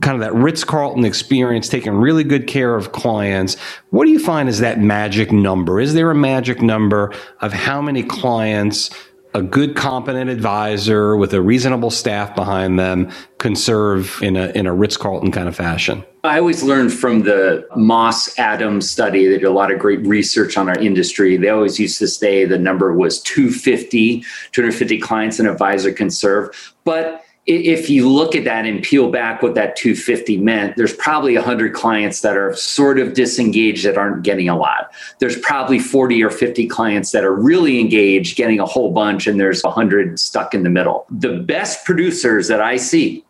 Kind 0.02 0.16
of 0.16 0.22
that 0.22 0.34
Ritz 0.34 0.64
Carlton 0.64 1.06
experience, 1.06 1.70
taking 1.70 1.94
really 1.94 2.24
good 2.24 2.48
care 2.48 2.76
of 2.76 2.92
clients. 2.92 3.56
What 3.92 4.06
do 4.06 4.12
you 4.12 4.20
find 4.20 4.50
is 4.50 4.60
that 4.60 4.80
magic 4.80 5.32
number? 5.32 5.80
Is 5.80 5.94
there 5.94 6.12
a 6.12 6.16
magic 6.16 6.62
number 6.62 7.14
of 7.42 7.54
how 7.54 7.82
many 7.82 8.04
clients 8.04 8.90
a 9.34 9.42
good, 9.44 9.76
competent 9.76 10.30
advisor 10.30 11.16
with 11.16 11.34
a 11.34 11.42
reasonable 11.42 11.92
staff 11.92 12.36
behind 12.36 12.80
them 12.80 13.12
can 13.38 13.56
serve 13.56 14.20
in 14.24 14.36
a 14.36 14.48
in 14.50 14.66
a 14.66 14.74
Ritz 14.74 14.98
Carlton 14.98 15.32
kind 15.32 15.48
of 15.48 15.56
fashion? 15.56 16.04
I 16.24 16.40
always 16.40 16.64
learned 16.64 16.92
from 16.92 17.24
the 17.24 17.68
Moss 17.76 18.38
Adams 18.40 18.90
study. 18.90 19.28
They 19.28 19.38
did 19.38 19.44
a 19.44 19.52
lot 19.52 19.72
of 19.72 19.80
great 19.80 20.06
research 20.06 20.58
on 20.58 20.68
our 20.68 20.78
industry. 20.80 21.38
They 21.38 21.50
always 21.50 21.80
used 21.80 22.00
to 22.00 22.08
say 22.08 22.44
the 22.46 22.58
number 22.58 22.94
was 22.94 23.22
250, 23.22 24.22
250 24.52 25.00
clients 25.00 25.40
an 25.40 25.48
advisor 25.48 25.94
can 25.94 26.10
serve. 26.10 26.74
But 26.84 27.24
if 27.50 27.90
you 27.90 28.08
look 28.08 28.36
at 28.36 28.44
that 28.44 28.66
and 28.66 28.84
peel 28.84 29.10
back 29.10 29.42
what 29.42 29.56
that 29.56 29.76
250 29.76 30.38
meant, 30.38 30.78
there's 30.78 30.94
probably 30.94 31.36
100 31.36 31.74
clients 31.74 32.22
that 32.22 32.38
are 32.38 32.56
sort 32.56 33.00
of 33.00 33.16
disengaged 33.16 33.86
that 33.86 33.98
aren't 33.98 34.22
getting 34.22 34.48
a 34.48 34.56
lot. 34.56 34.92
There's 35.18 35.38
probably 35.40 35.80
40 35.80 36.24
or 36.24 36.30
50 36.30 36.68
clients 36.68 37.12
that 37.12 37.24
are 37.24 37.34
really 37.34 37.80
engaged, 37.80 38.38
getting 38.38 38.60
a 38.60 38.68
whole 38.68 38.92
bunch, 38.92 39.26
and 39.26 39.40
there's 39.40 39.64
100 39.64 40.20
stuck 40.20 40.54
in 40.54 40.62
the 40.64 40.70
middle. 40.70 41.08
The 41.10 41.40
best 41.40 41.86
producers 41.86 42.48
that 42.50 42.62
I 42.62 42.78
see 42.78 43.26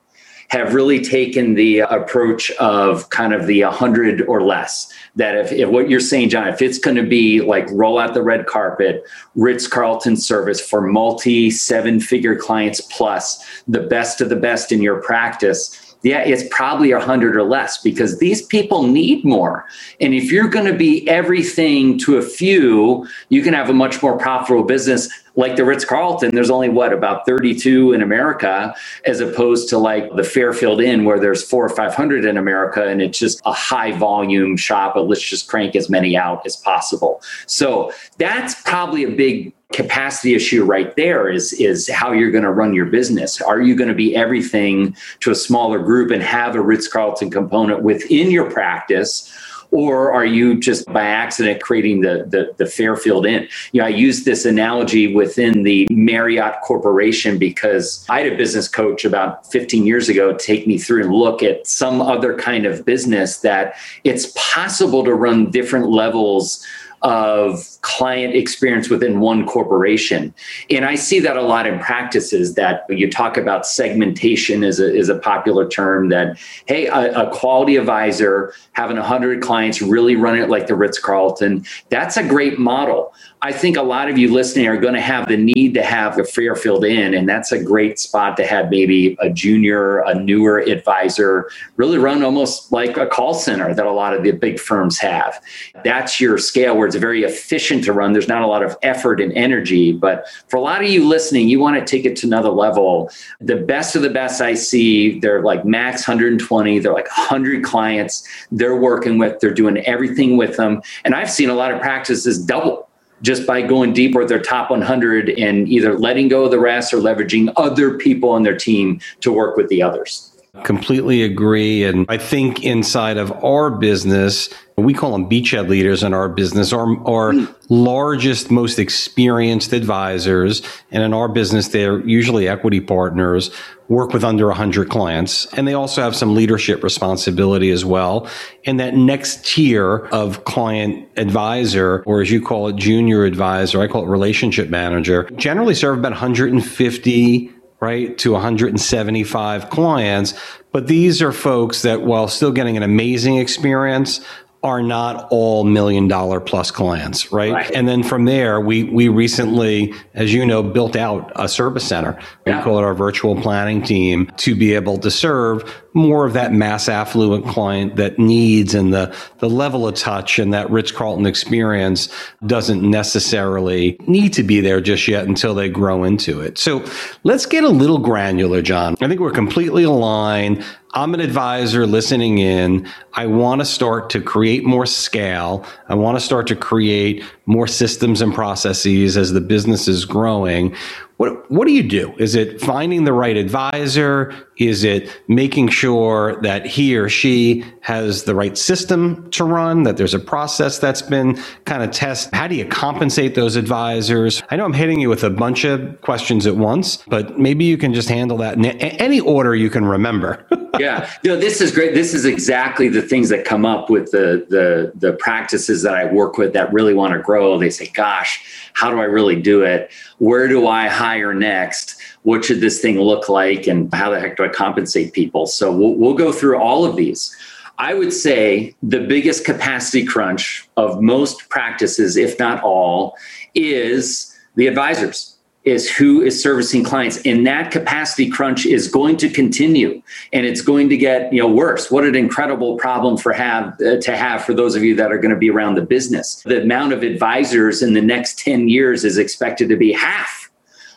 have 0.49 0.73
really 0.73 0.99
taken 0.99 1.53
the 1.53 1.79
approach 1.79 2.51
of 2.51 3.09
kind 3.09 3.33
of 3.33 3.47
the 3.47 3.63
100 3.63 4.23
or 4.23 4.43
less. 4.43 4.91
That 5.15 5.35
if, 5.35 5.51
if 5.51 5.69
what 5.69 5.89
you're 5.89 5.99
saying, 5.99 6.29
John, 6.29 6.47
if 6.47 6.61
it's 6.61 6.77
going 6.77 6.97
to 6.97 7.03
be 7.03 7.41
like 7.41 7.67
roll 7.71 7.99
out 7.99 8.13
the 8.13 8.21
red 8.21 8.45
carpet, 8.45 9.03
Ritz 9.35 9.67
Carlton 9.67 10.15
service 10.15 10.61
for 10.61 10.81
multi 10.81 11.49
seven 11.49 11.99
figure 11.99 12.35
clients 12.35 12.81
plus, 12.81 13.63
the 13.67 13.81
best 13.81 14.21
of 14.21 14.29
the 14.29 14.35
best 14.35 14.71
in 14.71 14.81
your 14.81 15.01
practice 15.01 15.89
yeah, 16.01 16.19
it's 16.19 16.43
probably 16.49 16.91
a 16.91 16.99
hundred 16.99 17.35
or 17.35 17.43
less 17.43 17.77
because 17.77 18.19
these 18.19 18.41
people 18.41 18.87
need 18.87 19.25
more. 19.25 19.65
And 19.99 20.13
if 20.13 20.31
you're 20.31 20.47
going 20.47 20.65
to 20.65 20.77
be 20.77 21.07
everything 21.09 21.97
to 21.99 22.17
a 22.17 22.21
few, 22.21 23.05
you 23.27 23.41
can 23.41 23.53
have 23.53 23.69
a 23.69 23.73
much 23.73 24.01
more 24.01 24.17
profitable 24.17 24.63
business. 24.63 25.09
Like 25.39 25.55
the 25.55 25.63
Ritz 25.63 25.85
Carlton, 25.85 26.35
there's 26.35 26.49
only 26.49 26.67
what 26.67 26.91
about 26.91 27.25
32 27.25 27.93
in 27.93 28.01
America, 28.01 28.75
as 29.05 29.21
opposed 29.21 29.69
to 29.69 29.77
like 29.77 30.13
the 30.17 30.23
Fairfield 30.25 30.81
Inn, 30.81 31.05
where 31.05 31.17
there's 31.17 31.41
four 31.41 31.63
or 31.63 31.69
500 31.69 32.25
in 32.25 32.35
America, 32.35 32.85
and 32.85 33.01
it's 33.01 33.17
just 33.17 33.41
a 33.45 33.53
high 33.53 33.93
volume 33.93 34.57
shop. 34.57 34.95
But 34.95 35.07
let's 35.07 35.21
just 35.21 35.47
crank 35.47 35.77
as 35.77 35.89
many 35.89 36.17
out 36.17 36.45
as 36.45 36.57
possible. 36.57 37.21
So 37.45 37.93
that's 38.17 38.61
probably 38.63 39.05
a 39.05 39.11
big 39.11 39.53
capacity 39.71 40.35
issue 40.35 40.65
right 40.65 40.93
there 40.97 41.29
is 41.29 41.53
is 41.53 41.89
how 41.89 42.11
you're 42.11 42.31
going 42.31 42.43
to 42.43 42.51
run 42.51 42.73
your 42.73 42.87
business 42.87 43.39
are 43.39 43.61
you 43.61 43.75
going 43.75 43.87
to 43.87 43.93
be 43.93 44.15
everything 44.15 44.95
to 45.19 45.29
a 45.29 45.35
smaller 45.35 45.77
group 45.77 46.09
and 46.09 46.23
have 46.23 46.55
a 46.55 46.59
ritz-carlton 46.59 47.29
component 47.29 47.83
within 47.83 48.31
your 48.31 48.49
practice 48.49 49.31
or 49.71 50.11
are 50.11 50.25
you 50.25 50.59
just 50.59 50.85
by 50.91 51.03
accident 51.03 51.61
creating 51.61 52.01
the, 52.01 52.25
the, 52.27 52.53
the 52.57 52.65
Fairfield 52.65 53.25
Inn? 53.25 53.47
You 53.71 53.81
know, 53.81 53.87
I 53.87 53.89
use 53.89 54.23
this 54.23 54.45
analogy 54.45 55.13
within 55.13 55.63
the 55.63 55.87
Marriott 55.91 56.55
Corporation 56.63 57.37
because 57.37 58.05
I 58.09 58.21
had 58.21 58.33
a 58.33 58.37
business 58.37 58.67
coach 58.67 59.05
about 59.05 59.45
15 59.51 59.85
years 59.85 60.09
ago 60.09 60.33
take 60.35 60.65
me 60.65 60.77
through 60.77 61.03
and 61.03 61.13
look 61.13 61.43
at 61.43 61.67
some 61.67 62.01
other 62.01 62.35
kind 62.37 62.65
of 62.65 62.85
business 62.85 63.39
that 63.39 63.75
it's 64.03 64.31
possible 64.35 65.03
to 65.03 65.13
run 65.13 65.51
different 65.51 65.89
levels 65.89 66.65
of 67.01 67.65
client 67.81 68.35
experience 68.35 68.89
within 68.89 69.19
one 69.19 69.45
corporation. 69.45 70.33
And 70.69 70.85
I 70.85 70.95
see 70.95 71.19
that 71.21 71.37
a 71.37 71.41
lot 71.41 71.65
in 71.65 71.79
practices 71.79 72.55
that 72.55 72.85
you 72.89 73.09
talk 73.09 73.37
about 73.37 73.65
segmentation 73.65 74.63
is 74.63 74.79
a, 74.79 74.93
is 74.93 75.09
a 75.09 75.17
popular 75.17 75.67
term 75.67 76.09
that, 76.09 76.37
hey, 76.65 76.87
a, 76.87 77.27
a 77.27 77.31
quality 77.31 77.77
advisor 77.77 78.53
having 78.73 78.97
100 78.97 79.41
clients 79.41 79.81
really 79.81 80.15
run 80.15 80.37
it 80.37 80.49
like 80.49 80.67
the 80.67 80.75
Ritz 80.75 80.99
Carlton, 80.99 81.65
that's 81.89 82.17
a 82.17 82.27
great 82.27 82.59
model. 82.59 83.13
I 83.41 83.53
think 83.53 83.77
a 83.77 83.81
lot 83.81 84.09
of 84.09 84.17
you 84.17 84.33
listening 84.33 84.67
are 84.67 84.75
going 84.75 84.95
to 84.95 85.01
have 85.01 85.29
the 85.29 85.37
need 85.37 85.73
to 85.75 85.81
have 85.81 86.19
a 86.19 86.25
Fairfield 86.25 86.83
Inn, 86.83 87.13
and 87.13 87.27
that's 87.29 87.53
a 87.53 87.63
great 87.63 87.97
spot 87.97 88.35
to 88.35 88.45
have 88.45 88.69
maybe 88.69 89.15
a 89.21 89.29
junior, 89.29 89.99
a 89.99 90.13
newer 90.13 90.59
advisor 90.59 91.49
really 91.77 91.97
run 91.97 92.21
almost 92.21 92.73
like 92.73 92.97
a 92.97 93.07
call 93.07 93.33
center 93.33 93.73
that 93.73 93.85
a 93.85 93.91
lot 93.91 94.13
of 94.13 94.23
the 94.23 94.31
big 94.31 94.59
firms 94.59 94.99
have. 94.99 95.41
That's 95.85 96.19
your 96.19 96.37
scale 96.37 96.75
where 96.75 96.85
it's 96.85 96.97
very 96.97 97.23
efficient 97.23 97.85
to 97.85 97.93
run. 97.93 98.11
There's 98.11 98.27
not 98.27 98.41
a 98.41 98.47
lot 98.47 98.61
of 98.61 98.75
effort 98.81 99.21
and 99.21 99.31
energy, 99.31 99.93
but 99.93 100.27
for 100.49 100.57
a 100.57 100.61
lot 100.61 100.83
of 100.83 100.89
you 100.89 101.07
listening, 101.07 101.47
you 101.47 101.61
want 101.61 101.79
to 101.79 101.85
take 101.85 102.05
it 102.05 102.17
to 102.17 102.27
another 102.27 102.49
level. 102.49 103.09
The 103.39 103.55
best 103.55 103.95
of 103.95 104.01
the 104.01 104.09
best 104.09 104.41
I 104.41 104.53
see, 104.53 105.17
they're 105.19 105.43
like 105.43 105.63
max 105.63 106.05
120, 106.05 106.79
they're 106.79 106.93
like 106.93 107.07
100 107.07 107.63
clients 107.63 108.27
they're 108.51 108.75
working 108.75 109.17
with, 109.17 109.39
they're 109.39 109.53
doing 109.53 109.77
everything 109.85 110.35
with 110.35 110.57
them. 110.57 110.81
And 111.05 111.15
I've 111.15 111.31
seen 111.31 111.49
a 111.49 111.53
lot 111.53 111.71
of 111.71 111.79
practices 111.79 112.43
double 112.43 112.88
just 113.21 113.45
by 113.45 113.61
going 113.61 113.93
deeper 113.93 114.19
with 114.19 114.29
their 114.29 114.41
top 114.41 114.69
100 114.69 115.29
and 115.31 115.67
either 115.67 115.97
letting 115.97 116.27
go 116.27 116.45
of 116.45 116.51
the 116.51 116.59
rest 116.59 116.93
or 116.93 116.97
leveraging 116.97 117.51
other 117.57 117.97
people 117.97 118.29
on 118.29 118.43
their 118.43 118.57
team 118.57 118.99
to 119.21 119.31
work 119.31 119.57
with 119.57 119.67
the 119.69 119.81
others. 119.81 120.28
Completely 120.63 121.21
agree. 121.21 121.83
And 121.83 122.07
I 122.09 122.17
think 122.17 122.63
inside 122.63 123.17
of 123.17 123.31
our 123.43 123.69
business, 123.69 124.49
we 124.77 124.95
call 124.95 125.11
them 125.11 125.29
beachhead 125.29 125.69
leaders 125.69 126.01
in 126.01 126.13
our 126.13 126.27
business, 126.27 126.73
our, 126.73 126.97
our 127.07 127.33
largest, 127.69 128.49
most 128.49 128.79
experienced 128.79 129.73
advisors. 129.73 130.63
And 130.89 131.03
in 131.03 131.13
our 131.13 131.27
business, 131.27 131.67
they're 131.67 131.99
usually 131.99 132.47
equity 132.47 132.81
partners, 132.81 133.51
work 133.89 134.11
with 134.11 134.23
under 134.23 134.47
100 134.47 134.89
clients. 134.89 135.45
And 135.53 135.67
they 135.67 135.75
also 135.75 136.01
have 136.01 136.15
some 136.15 136.33
leadership 136.33 136.83
responsibility 136.83 137.69
as 137.69 137.85
well. 137.85 138.27
And 138.65 138.79
that 138.79 138.95
next 138.95 139.45
tier 139.45 140.07
of 140.07 140.45
client 140.45 141.07
advisor, 141.15 142.01
or 142.07 142.21
as 142.21 142.31
you 142.31 142.41
call 142.41 142.69
it, 142.69 142.75
junior 142.75 143.23
advisor, 143.23 143.81
I 143.81 143.87
call 143.87 144.03
it 144.03 144.07
relationship 144.07 144.69
manager, 144.69 145.29
generally 145.35 145.75
serve 145.75 145.99
about 145.99 146.13
150 146.13 147.53
right, 147.79 148.17
to 148.17 148.33
175 148.33 149.69
clients. 149.69 150.33
But 150.71 150.87
these 150.87 151.21
are 151.21 151.31
folks 151.31 151.81
that, 151.83 152.01
while 152.01 152.27
still 152.27 152.51
getting 152.51 152.77
an 152.77 152.83
amazing 152.83 153.37
experience, 153.37 154.21
are 154.61 154.81
not 154.81 155.27
all 155.31 155.63
million 155.63 156.07
dollar 156.07 156.41
plus 156.41 156.69
clients, 156.69 157.31
right? 157.31 157.53
right? 157.53 157.71
And 157.71 157.87
then 157.87 158.03
from 158.03 158.25
there, 158.25 158.59
we 158.59 158.83
we 158.83 159.07
recently, 159.07 159.93
as 160.13 160.33
you 160.33 160.45
know, 160.45 160.61
built 160.61 160.97
out 160.97 161.31
a 161.35 161.47
service 161.47 161.87
center. 161.87 162.19
We 162.45 162.51
yeah. 162.51 162.63
call 162.63 162.77
it 162.77 162.83
our 162.83 162.93
virtual 162.93 163.41
planning 163.41 163.81
team 163.81 164.29
to 164.37 164.55
be 164.55 164.73
able 164.73 164.97
to 164.97 165.09
serve 165.09 165.63
more 165.93 166.25
of 166.25 166.33
that 166.33 166.53
mass 166.53 166.87
affluent 166.87 167.47
client 167.47 167.95
that 167.95 168.19
needs 168.19 168.73
and 168.73 168.93
the 168.93 169.15
the 169.39 169.49
level 169.49 169.87
of 169.87 169.95
touch 169.95 170.37
and 170.37 170.53
that 170.53 170.69
Ritz 170.69 170.91
Carlton 170.91 171.25
experience 171.25 172.09
doesn't 172.45 172.81
necessarily 172.81 173.97
need 174.07 174.33
to 174.33 174.43
be 174.43 174.61
there 174.61 174.81
just 174.81 175.07
yet 175.07 175.27
until 175.27 175.55
they 175.55 175.69
grow 175.69 176.03
into 176.03 176.41
it. 176.41 176.57
So 176.57 176.85
let's 177.23 177.45
get 177.45 177.63
a 177.63 177.69
little 177.69 177.97
granular, 177.97 178.61
John. 178.61 178.95
I 179.01 179.07
think 179.07 179.19
we're 179.19 179.31
completely 179.31 179.83
aligned. 179.83 180.63
I'm 180.93 181.13
an 181.13 181.19
advisor 181.19 181.85
listening 181.85 182.39
in. 182.39 182.87
I 183.13 183.27
want 183.27 183.61
to 183.61 183.65
start 183.65 184.09
to 184.11 184.21
create 184.21 184.63
more 184.63 184.87
scale. 184.87 185.65
I 185.87 185.95
want 185.95 186.17
to 186.17 186.21
start 186.21 186.47
to 186.47 186.55
create 186.55 187.23
more 187.49 187.67
systems 187.67 188.21
and 188.21 188.31
processes 188.31 189.17
as 189.17 189.33
the 189.33 189.41
business 189.41 189.87
is 189.87 190.05
growing. 190.05 190.75
What, 191.17 191.51
what 191.51 191.67
do 191.67 191.73
you 191.73 191.83
do? 191.83 192.13
Is 192.17 192.35
it 192.35 192.61
finding 192.61 193.03
the 193.03 193.11
right 193.11 193.35
advisor? 193.35 194.33
Is 194.55 194.85
it 194.85 195.09
making 195.27 195.67
sure 195.67 196.39
that 196.43 196.65
he 196.65 196.95
or 196.95 197.09
she 197.09 197.65
has 197.81 198.23
the 198.23 198.35
right 198.35 198.57
system 198.57 199.29
to 199.31 199.43
run, 199.43 199.83
that 199.83 199.97
there's 199.97 200.13
a 200.13 200.19
process 200.19 200.79
that's 200.79 201.01
been 201.01 201.37
kind 201.65 201.83
of 201.83 201.91
tested? 201.91 202.33
How 202.33 202.47
do 202.47 202.55
you 202.55 202.65
compensate 202.65 203.35
those 203.35 203.57
advisors? 203.57 204.43
I 204.49 204.55
know 204.55 204.63
I'm 204.63 204.71
hitting 204.71 205.01
you 205.01 205.09
with 205.09 205.23
a 205.25 205.29
bunch 205.29 205.65
of 205.65 205.99
questions 206.01 206.45
at 206.45 206.55
once, 206.55 207.03
but 207.07 207.37
maybe 207.37 207.65
you 207.65 207.77
can 207.77 207.93
just 207.93 208.07
handle 208.07 208.37
that 208.37 208.55
in 208.55 208.65
any 208.65 209.19
order 209.19 209.55
you 209.55 209.69
can 209.69 209.83
remember. 209.83 210.45
yeah, 210.79 211.09
no, 211.25 211.35
this 211.35 211.59
is 211.59 211.71
great. 211.71 211.93
This 211.93 212.13
is 212.13 212.23
exactly 212.23 212.87
the 212.87 213.01
things 213.01 213.27
that 213.29 213.43
come 213.43 213.65
up 213.65 213.89
with 213.89 214.11
the, 214.11 214.45
the, 214.49 214.93
the 214.95 215.13
practices 215.17 215.81
that 215.83 215.95
I 215.95 216.05
work 216.05 216.37
with 216.37 216.53
that 216.53 216.71
really 216.71 216.93
want 216.93 217.13
to 217.13 217.19
grow. 217.19 217.38
They 217.57 217.69
say, 217.69 217.87
gosh, 217.93 218.43
how 218.73 218.91
do 218.91 218.99
I 218.99 219.05
really 219.05 219.41
do 219.41 219.63
it? 219.63 219.91
Where 220.17 220.47
do 220.47 220.67
I 220.67 220.87
hire 220.87 221.33
next? 221.33 221.95
What 222.23 222.45
should 222.45 222.61
this 222.61 222.81
thing 222.81 222.99
look 222.99 223.29
like? 223.29 223.67
And 223.67 223.93
how 223.93 224.11
the 224.11 224.19
heck 224.19 224.37
do 224.37 224.43
I 224.43 224.49
compensate 224.49 225.13
people? 225.13 225.47
So 225.47 225.71
we'll, 225.75 225.95
we'll 225.95 226.13
go 226.13 226.31
through 226.31 226.57
all 226.57 226.85
of 226.85 226.95
these. 226.95 227.35
I 227.77 227.93
would 227.93 228.11
say 228.11 228.75
the 228.83 228.99
biggest 228.99 229.45
capacity 229.45 230.05
crunch 230.05 230.67
of 230.75 231.01
most 231.01 231.47
practices, 231.49 232.17
if 232.17 232.37
not 232.37 232.61
all, 232.61 233.17
is 233.55 234.37
the 234.55 234.67
advisors 234.67 235.38
is 235.65 235.91
who 235.91 236.21
is 236.21 236.41
servicing 236.41 236.83
clients. 236.83 237.21
And 237.25 237.45
that 237.45 237.71
capacity 237.71 238.29
crunch 238.29 238.65
is 238.65 238.87
going 238.87 239.17
to 239.17 239.29
continue 239.29 240.01
and 240.31 240.45
it's 240.45 240.61
going 240.61 240.89
to 240.89 240.97
get 240.97 241.31
you 241.33 241.41
know 241.41 241.51
worse. 241.51 241.91
What 241.91 242.05
an 242.05 242.15
incredible 242.15 242.77
problem 242.77 243.17
for 243.17 243.33
have 243.33 243.79
uh, 243.81 243.97
to 243.97 244.15
have 244.15 244.43
for 244.43 244.53
those 244.53 244.75
of 244.75 244.83
you 244.83 244.95
that 244.95 245.11
are 245.11 245.17
going 245.17 245.33
to 245.33 245.37
be 245.37 245.49
around 245.49 245.75
the 245.75 245.81
business. 245.81 246.41
The 246.45 246.61
amount 246.61 246.93
of 246.93 247.03
advisors 247.03 247.81
in 247.81 247.93
the 247.93 248.01
next 248.01 248.39
10 248.39 248.69
years 248.69 249.03
is 249.03 249.17
expected 249.17 249.69
to 249.69 249.75
be 249.75 249.91
half 249.91 250.49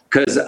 because 0.09 0.39
uh, 0.39 0.47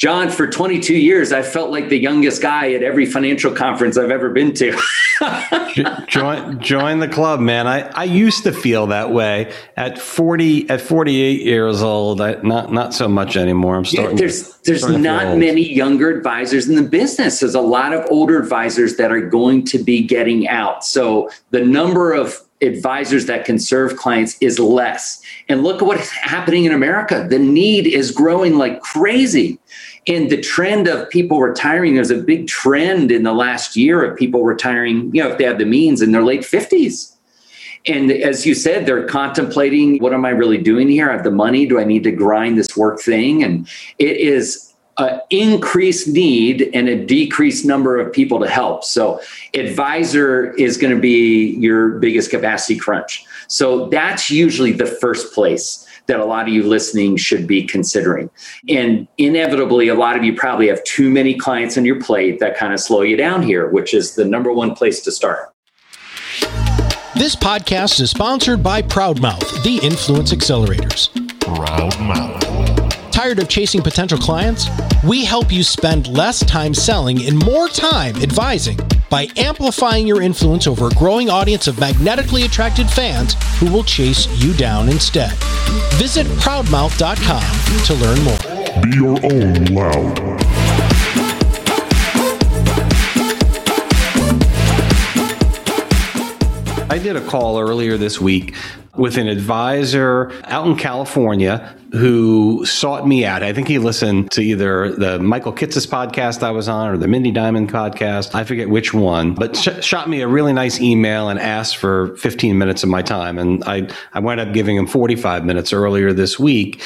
John, 0.00 0.30
for 0.30 0.46
22 0.46 0.96
years, 0.96 1.30
I 1.30 1.42
felt 1.42 1.70
like 1.70 1.90
the 1.90 1.98
youngest 1.98 2.40
guy 2.40 2.72
at 2.72 2.82
every 2.82 3.04
financial 3.04 3.52
conference 3.52 3.98
I've 3.98 4.10
ever 4.10 4.30
been 4.30 4.54
to. 4.54 4.72
join, 6.08 6.58
join 6.58 7.00
the 7.00 7.08
club, 7.08 7.38
man. 7.38 7.66
I, 7.66 7.82
I 7.90 8.04
used 8.04 8.44
to 8.44 8.52
feel 8.52 8.86
that 8.86 9.12
way 9.12 9.52
at 9.76 9.98
40, 9.98 10.70
at 10.70 10.80
48 10.80 11.42
years 11.42 11.82
old. 11.82 12.22
I, 12.22 12.36
not, 12.36 12.72
not 12.72 12.94
so 12.94 13.08
much 13.08 13.36
anymore. 13.36 13.76
I'm 13.76 13.84
starting. 13.84 14.12
Yeah, 14.12 14.20
there's, 14.20 14.48
to, 14.48 14.58
there's 14.64 14.80
starting 14.80 15.02
not 15.02 15.36
many 15.36 15.70
younger 15.70 16.08
advisors 16.08 16.66
in 16.66 16.76
the 16.76 16.82
business. 16.82 17.40
There's 17.40 17.54
a 17.54 17.60
lot 17.60 17.92
of 17.92 18.06
older 18.10 18.40
advisors 18.40 18.96
that 18.96 19.12
are 19.12 19.20
going 19.20 19.66
to 19.66 19.78
be 19.78 20.02
getting 20.02 20.48
out. 20.48 20.82
So 20.82 21.28
the 21.50 21.62
number 21.62 22.14
of 22.14 22.40
advisors 22.62 23.26
that 23.26 23.44
can 23.44 23.58
serve 23.58 23.96
clients 23.96 24.36
is 24.40 24.58
less. 24.58 25.20
And 25.50 25.62
look 25.62 25.82
at 25.82 25.86
what's 25.86 26.08
happening 26.08 26.64
in 26.64 26.72
America. 26.72 27.26
The 27.28 27.38
need 27.38 27.86
is 27.86 28.10
growing 28.10 28.56
like 28.56 28.80
crazy. 28.80 29.58
And 30.06 30.30
the 30.30 30.40
trend 30.40 30.88
of 30.88 31.08
people 31.10 31.40
retiring, 31.40 31.94
there's 31.94 32.10
a 32.10 32.16
big 32.16 32.46
trend 32.46 33.10
in 33.10 33.22
the 33.22 33.32
last 33.32 33.76
year 33.76 34.02
of 34.02 34.16
people 34.16 34.44
retiring, 34.44 35.10
you 35.14 35.22
know, 35.22 35.30
if 35.30 35.38
they 35.38 35.44
have 35.44 35.58
the 35.58 35.66
means 35.66 36.00
in 36.00 36.12
their 36.12 36.22
late 36.22 36.40
50s. 36.40 37.14
And 37.86 38.10
as 38.10 38.44
you 38.44 38.54
said, 38.54 38.86
they're 38.86 39.06
contemplating 39.06 39.98
what 39.98 40.12
am 40.12 40.24
I 40.24 40.30
really 40.30 40.58
doing 40.58 40.88
here? 40.88 41.10
I 41.10 41.14
have 41.14 41.24
the 41.24 41.30
money. 41.30 41.66
Do 41.66 41.78
I 41.78 41.84
need 41.84 42.04
to 42.04 42.12
grind 42.12 42.58
this 42.58 42.76
work 42.76 43.00
thing? 43.00 43.42
And 43.42 43.68
it 43.98 44.16
is 44.16 44.74
an 44.98 45.20
increased 45.30 46.08
need 46.08 46.70
and 46.74 46.88
a 46.88 47.04
decreased 47.04 47.64
number 47.64 47.98
of 47.98 48.12
people 48.12 48.38
to 48.40 48.48
help. 48.48 48.84
So, 48.84 49.20
advisor 49.54 50.52
is 50.54 50.76
going 50.76 50.94
to 50.94 51.00
be 51.00 51.56
your 51.56 51.98
biggest 51.98 52.30
capacity 52.30 52.78
crunch. 52.78 53.24
So, 53.48 53.88
that's 53.88 54.30
usually 54.30 54.72
the 54.72 54.86
first 54.86 55.32
place 55.32 55.86
that 56.06 56.20
a 56.20 56.24
lot 56.24 56.48
of 56.48 56.54
you 56.54 56.62
listening 56.62 57.16
should 57.16 57.46
be 57.46 57.64
considering. 57.64 58.30
And 58.68 59.06
inevitably, 59.18 59.88
a 59.88 59.94
lot 59.94 60.16
of 60.16 60.24
you 60.24 60.34
probably 60.34 60.68
have 60.68 60.82
too 60.84 61.10
many 61.10 61.34
clients 61.34 61.76
on 61.78 61.84
your 61.84 62.00
plate 62.00 62.40
that 62.40 62.56
kind 62.56 62.72
of 62.72 62.80
slow 62.80 63.02
you 63.02 63.16
down 63.16 63.42
here, 63.42 63.68
which 63.68 63.94
is 63.94 64.14
the 64.14 64.24
number 64.24 64.52
one 64.52 64.74
place 64.74 65.00
to 65.02 65.12
start. 65.12 65.52
This 67.14 67.36
podcast 67.36 68.00
is 68.00 68.10
sponsored 68.10 68.62
by 68.62 68.82
Proudmouth, 68.82 69.62
the 69.62 69.78
Influence 69.82 70.32
Accelerators. 70.32 71.10
Proudmouth. 71.40 72.79
Tired 73.20 73.38
of 73.38 73.50
chasing 73.50 73.82
potential 73.82 74.16
clients? 74.16 74.66
We 75.04 75.26
help 75.26 75.52
you 75.52 75.62
spend 75.62 76.08
less 76.08 76.42
time 76.46 76.72
selling 76.72 77.26
and 77.26 77.38
more 77.44 77.68
time 77.68 78.16
advising 78.16 78.78
by 79.10 79.28
amplifying 79.36 80.06
your 80.06 80.22
influence 80.22 80.66
over 80.66 80.86
a 80.86 80.90
growing 80.92 81.28
audience 81.28 81.66
of 81.66 81.78
magnetically 81.78 82.44
attracted 82.44 82.88
fans 82.88 83.34
who 83.58 83.70
will 83.70 83.84
chase 83.84 84.26
you 84.42 84.54
down 84.54 84.88
instead. 84.88 85.32
Visit 85.98 86.26
proudmouth.com 86.28 87.84
to 87.84 87.94
learn 87.96 88.22
more. 88.24 88.38
Be 88.84 88.96
your 88.96 89.18
own 89.30 89.66
loud. 89.66 90.40
I 96.90 96.98
did 96.98 97.16
a 97.16 97.26
call 97.26 97.60
earlier 97.60 97.98
this 97.98 98.18
week 98.18 98.54
with 98.96 99.18
an 99.18 99.28
advisor 99.28 100.32
out 100.44 100.66
in 100.66 100.74
California 100.74 101.76
who 101.92 102.64
sought 102.64 103.06
me 103.06 103.24
out. 103.24 103.42
I 103.42 103.52
think 103.52 103.66
he 103.68 103.78
listened 103.78 104.30
to 104.32 104.42
either 104.42 104.92
the 104.92 105.18
Michael 105.18 105.52
Kitces 105.52 105.86
podcast 105.86 106.42
I 106.42 106.50
was 106.50 106.68
on 106.68 106.88
or 106.88 106.96
the 106.96 107.08
Mindy 107.08 107.32
Diamond 107.32 107.72
podcast. 107.72 108.34
I 108.34 108.44
forget 108.44 108.68
which 108.68 108.94
one, 108.94 109.34
but 109.34 109.56
sh- 109.56 109.84
shot 109.84 110.08
me 110.08 110.20
a 110.20 110.28
really 110.28 110.52
nice 110.52 110.80
email 110.80 111.28
and 111.28 111.38
asked 111.38 111.76
for 111.76 112.16
15 112.16 112.56
minutes 112.56 112.82
of 112.82 112.88
my 112.88 113.02
time. 113.02 113.38
And 113.38 113.64
I, 113.64 113.88
I 114.12 114.20
wound 114.20 114.40
up 114.40 114.52
giving 114.52 114.76
him 114.76 114.86
45 114.86 115.44
minutes 115.44 115.72
earlier 115.72 116.12
this 116.12 116.38
week. 116.38 116.80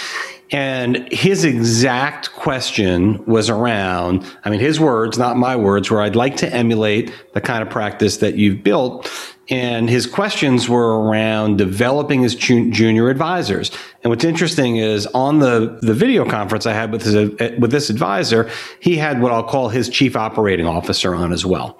And 0.50 1.10
his 1.12 1.44
exact 1.44 2.32
question 2.32 3.24
was 3.24 3.50
around, 3.50 4.24
I 4.44 4.50
mean, 4.50 4.60
his 4.60 4.78
words, 4.78 5.18
not 5.18 5.36
my 5.36 5.56
words, 5.56 5.90
where 5.90 6.00
I'd 6.00 6.16
like 6.16 6.36
to 6.38 6.54
emulate 6.54 7.12
the 7.32 7.40
kind 7.40 7.62
of 7.62 7.70
practice 7.70 8.18
that 8.18 8.36
you've 8.36 8.62
built. 8.62 9.10
And 9.50 9.90
his 9.90 10.06
questions 10.06 10.68
were 10.68 11.00
around 11.00 11.58
developing 11.58 12.22
his 12.22 12.34
junior 12.34 13.10
advisors. 13.10 13.70
And 14.04 14.10
what's 14.10 14.24
interesting 14.24 14.76
is 14.76 15.06
on 15.08 15.38
the, 15.38 15.78
the 15.80 15.94
video 15.94 16.28
conference 16.28 16.66
I 16.66 16.74
had 16.74 16.92
with 16.92 17.02
his, 17.02 17.14
with 17.58 17.70
this 17.70 17.88
advisor, 17.88 18.50
he 18.78 18.98
had 18.98 19.22
what 19.22 19.32
I'll 19.32 19.42
call 19.42 19.70
his 19.70 19.88
chief 19.88 20.14
operating 20.14 20.66
officer 20.66 21.14
on 21.14 21.32
as 21.32 21.46
well. 21.46 21.78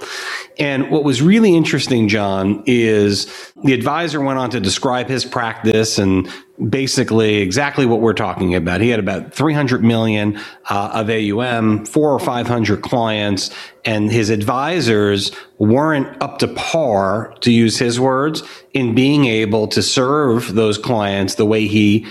And 0.58 0.90
what 0.90 1.04
was 1.04 1.20
really 1.20 1.54
interesting, 1.54 2.08
John, 2.08 2.62
is 2.64 3.26
the 3.62 3.74
advisor 3.74 4.22
went 4.22 4.38
on 4.38 4.48
to 4.50 4.60
describe 4.60 5.06
his 5.06 5.26
practice 5.26 5.98
and 5.98 6.26
basically 6.68 7.36
exactly 7.36 7.84
what 7.84 8.00
we're 8.00 8.12
talking 8.12 8.54
about. 8.54 8.80
He 8.80 8.88
had 8.88 9.00
about 9.00 9.34
300 9.34 9.82
million 9.82 10.38
uh, 10.70 10.90
of 10.92 11.10
AUM, 11.10 11.84
four 11.84 12.12
or 12.12 12.20
500 12.20 12.82
clients, 12.82 13.50
and 13.84 14.10
his 14.10 14.30
advisors 14.30 15.32
weren't 15.58 16.20
up 16.22 16.38
to 16.38 16.48
par, 16.48 17.34
to 17.40 17.50
use 17.50 17.78
his 17.78 17.98
words, 17.98 18.42
in 18.72 18.94
being 18.94 19.24
able 19.24 19.66
to 19.68 19.82
serve 19.82 20.54
those 20.54 20.78
clients 20.78 21.34
the 21.34 21.46
way 21.46 21.66
he 21.66 22.06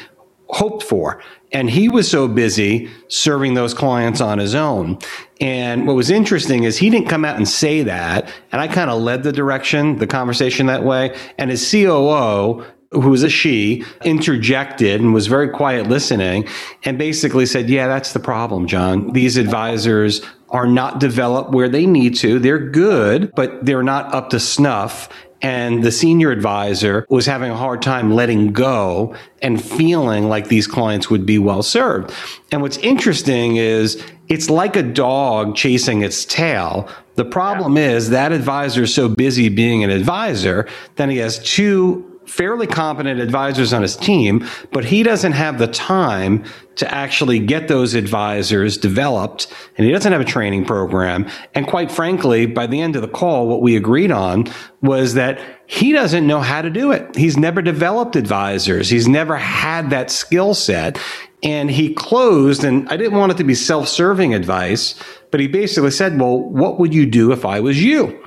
hoped 0.49 0.83
for. 0.83 1.21
And 1.51 1.69
he 1.69 1.87
was 1.87 2.09
so 2.09 2.27
busy 2.27 2.89
serving 3.09 3.53
those 3.53 3.75
clients 3.75 4.19
on 4.21 4.39
his 4.39 4.55
own. 4.55 4.97
And 5.39 5.85
what 5.85 5.95
was 5.95 6.09
interesting 6.09 6.63
is 6.63 6.77
he 6.77 6.89
didn't 6.89 7.09
come 7.09 7.23
out 7.23 7.37
and 7.37 7.47
say 7.47 7.83
that. 7.83 8.31
And 8.51 8.59
I 8.59 8.67
kind 8.67 8.89
of 8.89 9.01
led 9.01 9.21
the 9.21 9.31
direction, 9.31 9.99
the 9.99 10.07
conversation 10.07 10.65
that 10.65 10.83
way. 10.83 11.15
And 11.37 11.51
his 11.51 11.69
COO 11.69 12.65
who 12.93 13.09
was 13.09 13.23
a 13.23 13.29
she, 13.29 13.83
interjected 14.05 15.01
and 15.01 15.13
was 15.13 15.27
very 15.27 15.49
quiet 15.49 15.87
listening 15.87 16.47
and 16.83 16.97
basically 16.97 17.45
said, 17.45 17.69
Yeah, 17.69 17.87
that's 17.87 18.13
the 18.13 18.19
problem, 18.19 18.67
John. 18.67 19.13
These 19.13 19.37
advisors 19.37 20.21
are 20.49 20.67
not 20.67 20.99
developed 20.99 21.51
where 21.51 21.67
they 21.67 21.85
need 21.85 22.15
to. 22.15 22.39
They're 22.39 22.59
good, 22.59 23.33
but 23.35 23.65
they're 23.65 23.83
not 23.83 24.13
up 24.13 24.29
to 24.29 24.39
snuff. 24.39 25.09
And 25.41 25.83
the 25.83 25.91
senior 25.91 26.31
advisor 26.31 27.05
was 27.09 27.25
having 27.25 27.51
a 27.51 27.57
hard 27.57 27.81
time 27.81 28.13
letting 28.13 28.53
go 28.53 29.13
and 29.41 29.61
feeling 29.61 30.29
like 30.29 30.47
these 30.47 30.67
clients 30.67 31.09
would 31.09 31.25
be 31.25 31.37
well 31.37 31.63
served. 31.63 32.13
And 32.51 32.61
what's 32.61 32.77
interesting 32.77 33.57
is 33.57 34.01
it's 34.29 34.49
like 34.49 34.77
a 34.77 34.83
dog 34.83 35.57
chasing 35.57 36.01
its 36.01 36.23
tail. 36.23 36.87
The 37.15 37.25
problem 37.25 37.75
yeah. 37.75 37.91
is 37.91 38.09
that 38.11 38.31
advisor 38.31 38.83
is 38.83 38.93
so 38.93 39.09
busy 39.09 39.49
being 39.49 39.83
an 39.83 39.89
advisor, 39.89 40.65
then 40.95 41.09
he 41.09 41.17
has 41.17 41.39
two 41.39 42.12
fairly 42.33 42.65
competent 42.65 43.19
advisors 43.19 43.73
on 43.73 43.83
his 43.83 43.95
team, 43.95 44.43
but 44.71 44.83
he 44.83 45.03
doesn't 45.03 45.33
have 45.33 45.59
the 45.59 45.67
time 45.67 46.43
to 46.75 46.91
actually 46.91 47.37
get 47.37 47.67
those 47.67 47.93
advisors 47.93 48.75
developed 48.75 49.53
and 49.77 49.85
he 49.85 49.91
doesn't 49.91 50.11
have 50.11 50.19
a 50.21 50.25
training 50.25 50.65
program. 50.65 51.29
And 51.53 51.67
quite 51.67 51.91
frankly, 51.91 52.47
by 52.47 52.65
the 52.65 52.81
end 52.81 52.95
of 52.95 53.03
the 53.03 53.07
call, 53.07 53.47
what 53.47 53.61
we 53.61 53.75
agreed 53.75 54.09
on 54.09 54.45
was 54.81 55.13
that 55.13 55.39
he 55.67 55.91
doesn't 55.91 56.25
know 56.25 56.39
how 56.39 56.63
to 56.63 56.71
do 56.71 56.91
it. 56.91 57.15
He's 57.15 57.37
never 57.37 57.61
developed 57.61 58.15
advisors. 58.15 58.89
He's 58.89 59.07
never 59.07 59.37
had 59.37 59.91
that 59.91 60.09
skill 60.09 60.55
set. 60.55 60.99
And 61.43 61.69
he 61.69 61.93
closed, 61.93 62.63
and 62.63 62.89
I 62.89 62.97
didn't 62.97 63.19
want 63.19 63.31
it 63.31 63.37
to 63.37 63.43
be 63.43 63.53
self 63.53 63.87
serving 63.87 64.33
advice, 64.33 64.95
but 65.29 65.39
he 65.39 65.47
basically 65.47 65.91
said, 65.91 66.17
Well, 66.17 66.39
what 66.39 66.79
would 66.79 66.93
you 66.93 67.05
do 67.05 67.31
if 67.31 67.45
I 67.45 67.59
was 67.59 67.83
you? 67.83 68.23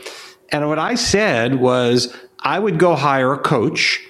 And 0.51 0.69
what 0.69 0.79
I 0.79 0.95
said 0.95 1.57
was, 1.57 2.15
I 2.47 2.61
would 2.61 2.79
go 2.79 2.95
hire 2.95 3.33
a 3.33 3.39
coach. 3.39 4.01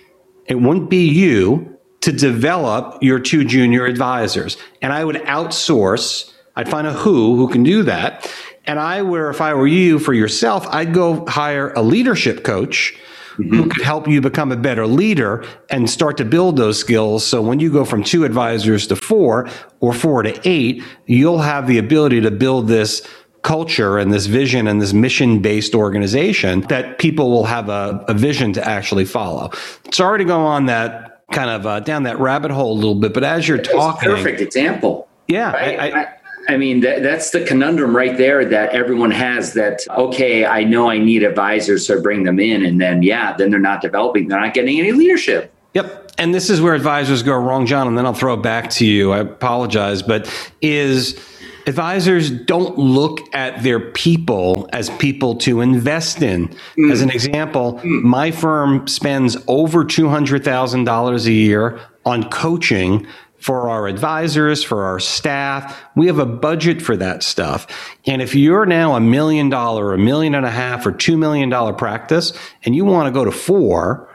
It 0.44 0.56
wouldn't 0.56 0.90
be 0.90 1.08
you 1.08 1.78
to 2.02 2.12
develop 2.12 3.02
your 3.02 3.18
two 3.18 3.46
junior 3.46 3.86
advisors. 3.86 4.58
And 4.82 4.92
I 4.92 5.06
would 5.06 5.16
outsource, 5.16 6.30
I'd 6.54 6.68
find 6.68 6.86
a 6.86 6.92
who 6.92 7.36
who 7.36 7.48
can 7.48 7.62
do 7.62 7.82
that. 7.84 8.30
And 8.66 8.78
I 8.78 9.00
were, 9.00 9.30
if 9.30 9.40
I 9.40 9.54
were 9.54 9.66
you 9.66 9.98
for 9.98 10.12
yourself, 10.12 10.66
I'd 10.68 10.92
go 10.92 11.24
hire 11.24 11.72
a 11.72 11.82
leadership 11.82 12.44
coach 12.44 12.94
mm-hmm. 13.38 13.56
who 13.56 13.70
could 13.70 13.82
help 13.82 14.06
you 14.06 14.20
become 14.20 14.52
a 14.52 14.56
better 14.56 14.86
leader 14.86 15.46
and 15.70 15.88
start 15.88 16.18
to 16.18 16.26
build 16.26 16.58
those 16.58 16.78
skills. 16.78 17.26
So 17.26 17.40
when 17.40 17.58
you 17.58 17.72
go 17.72 17.86
from 17.86 18.04
two 18.04 18.24
advisors 18.24 18.86
to 18.88 18.96
four 18.96 19.48
or 19.80 19.94
four 19.94 20.22
to 20.22 20.38
eight, 20.44 20.84
you'll 21.06 21.38
have 21.38 21.66
the 21.66 21.78
ability 21.78 22.20
to 22.20 22.30
build 22.30 22.68
this 22.68 23.08
culture 23.46 23.96
and 23.96 24.12
this 24.12 24.26
vision 24.26 24.66
and 24.66 24.82
this 24.82 24.92
mission 24.92 25.40
based 25.40 25.72
organization 25.72 26.62
that 26.62 26.98
people 26.98 27.30
will 27.30 27.44
have 27.44 27.68
a, 27.68 28.04
a, 28.08 28.12
vision 28.12 28.52
to 28.52 28.68
actually 28.68 29.04
follow. 29.04 29.48
Sorry 29.92 30.18
to 30.18 30.24
go 30.24 30.40
on 30.40 30.66
that 30.66 31.22
kind 31.30 31.48
of 31.48 31.64
uh, 31.64 31.78
down 31.78 32.02
that 32.02 32.18
rabbit 32.18 32.50
hole 32.50 32.72
a 32.72 32.74
little 32.74 32.96
bit, 32.96 33.14
but 33.14 33.22
as 33.22 33.46
you're 33.46 33.58
talking, 33.58 34.10
perfect 34.10 34.40
example. 34.40 35.08
Yeah, 35.28 35.52
right? 35.52 35.78
I, 35.78 36.02
I, 36.02 36.14
I 36.48 36.56
mean, 36.56 36.80
that, 36.80 37.04
that's 37.04 37.30
the 37.30 37.44
conundrum 37.44 37.94
right 37.94 38.16
there 38.16 38.44
that 38.44 38.70
everyone 38.70 39.12
has 39.12 39.52
that, 39.54 39.86
okay, 39.90 40.44
I 40.44 40.64
know 40.64 40.90
I 40.90 40.98
need 40.98 41.22
advisors, 41.22 41.86
so 41.86 42.02
bring 42.02 42.24
them 42.24 42.40
in. 42.40 42.66
And 42.66 42.80
then, 42.80 43.04
yeah, 43.04 43.36
then 43.36 43.52
they're 43.52 43.60
not 43.60 43.80
developing, 43.80 44.26
they're 44.26 44.40
not 44.40 44.54
getting 44.54 44.80
any 44.80 44.90
leadership. 44.90 45.52
Yep. 45.74 46.12
And 46.18 46.34
this 46.34 46.50
is 46.50 46.60
where 46.60 46.74
advisors 46.74 47.22
go 47.22 47.36
wrong, 47.36 47.66
John. 47.66 47.86
And 47.86 47.96
then 47.96 48.06
I'll 48.06 48.14
throw 48.14 48.34
it 48.34 48.42
back 48.42 48.70
to 48.70 48.86
you. 48.86 49.12
I 49.12 49.18
apologize, 49.18 50.02
but 50.02 50.32
is 50.62 51.20
advisors 51.66 52.30
don't 52.30 52.78
look 52.78 53.34
at 53.34 53.62
their 53.62 53.80
people 53.80 54.68
as 54.72 54.88
people 54.90 55.34
to 55.36 55.60
invest 55.60 56.22
in. 56.22 56.48
Mm. 56.76 56.92
As 56.92 57.02
an 57.02 57.10
example, 57.10 57.74
mm. 57.74 58.02
my 58.02 58.30
firm 58.30 58.86
spends 58.86 59.36
over 59.48 59.84
$200,000 59.84 61.26
a 61.26 61.32
year 61.32 61.80
on 62.04 62.30
coaching 62.30 63.06
for 63.38 63.68
our 63.68 63.86
advisors, 63.86 64.64
for 64.64 64.84
our 64.84 64.98
staff. 64.98 65.84
We 65.94 66.06
have 66.06 66.18
a 66.18 66.26
budget 66.26 66.80
for 66.80 66.96
that 66.96 67.22
stuff. 67.22 67.66
And 68.06 68.22
if 68.22 68.34
you're 68.34 68.66
now 68.66 68.94
a 68.94 69.00
million 69.00 69.50
dollar, 69.50 69.92
a 69.92 69.98
million 69.98 70.34
and 70.34 70.46
a 70.46 70.50
half, 70.50 70.86
or 70.86 70.92
two 70.92 71.16
million 71.16 71.48
dollar 71.48 71.72
practice, 71.72 72.32
and 72.64 72.74
you 72.74 72.84
want 72.84 73.06
to 73.06 73.12
go 73.12 73.24
to 73.24 73.32
four, 73.32 74.08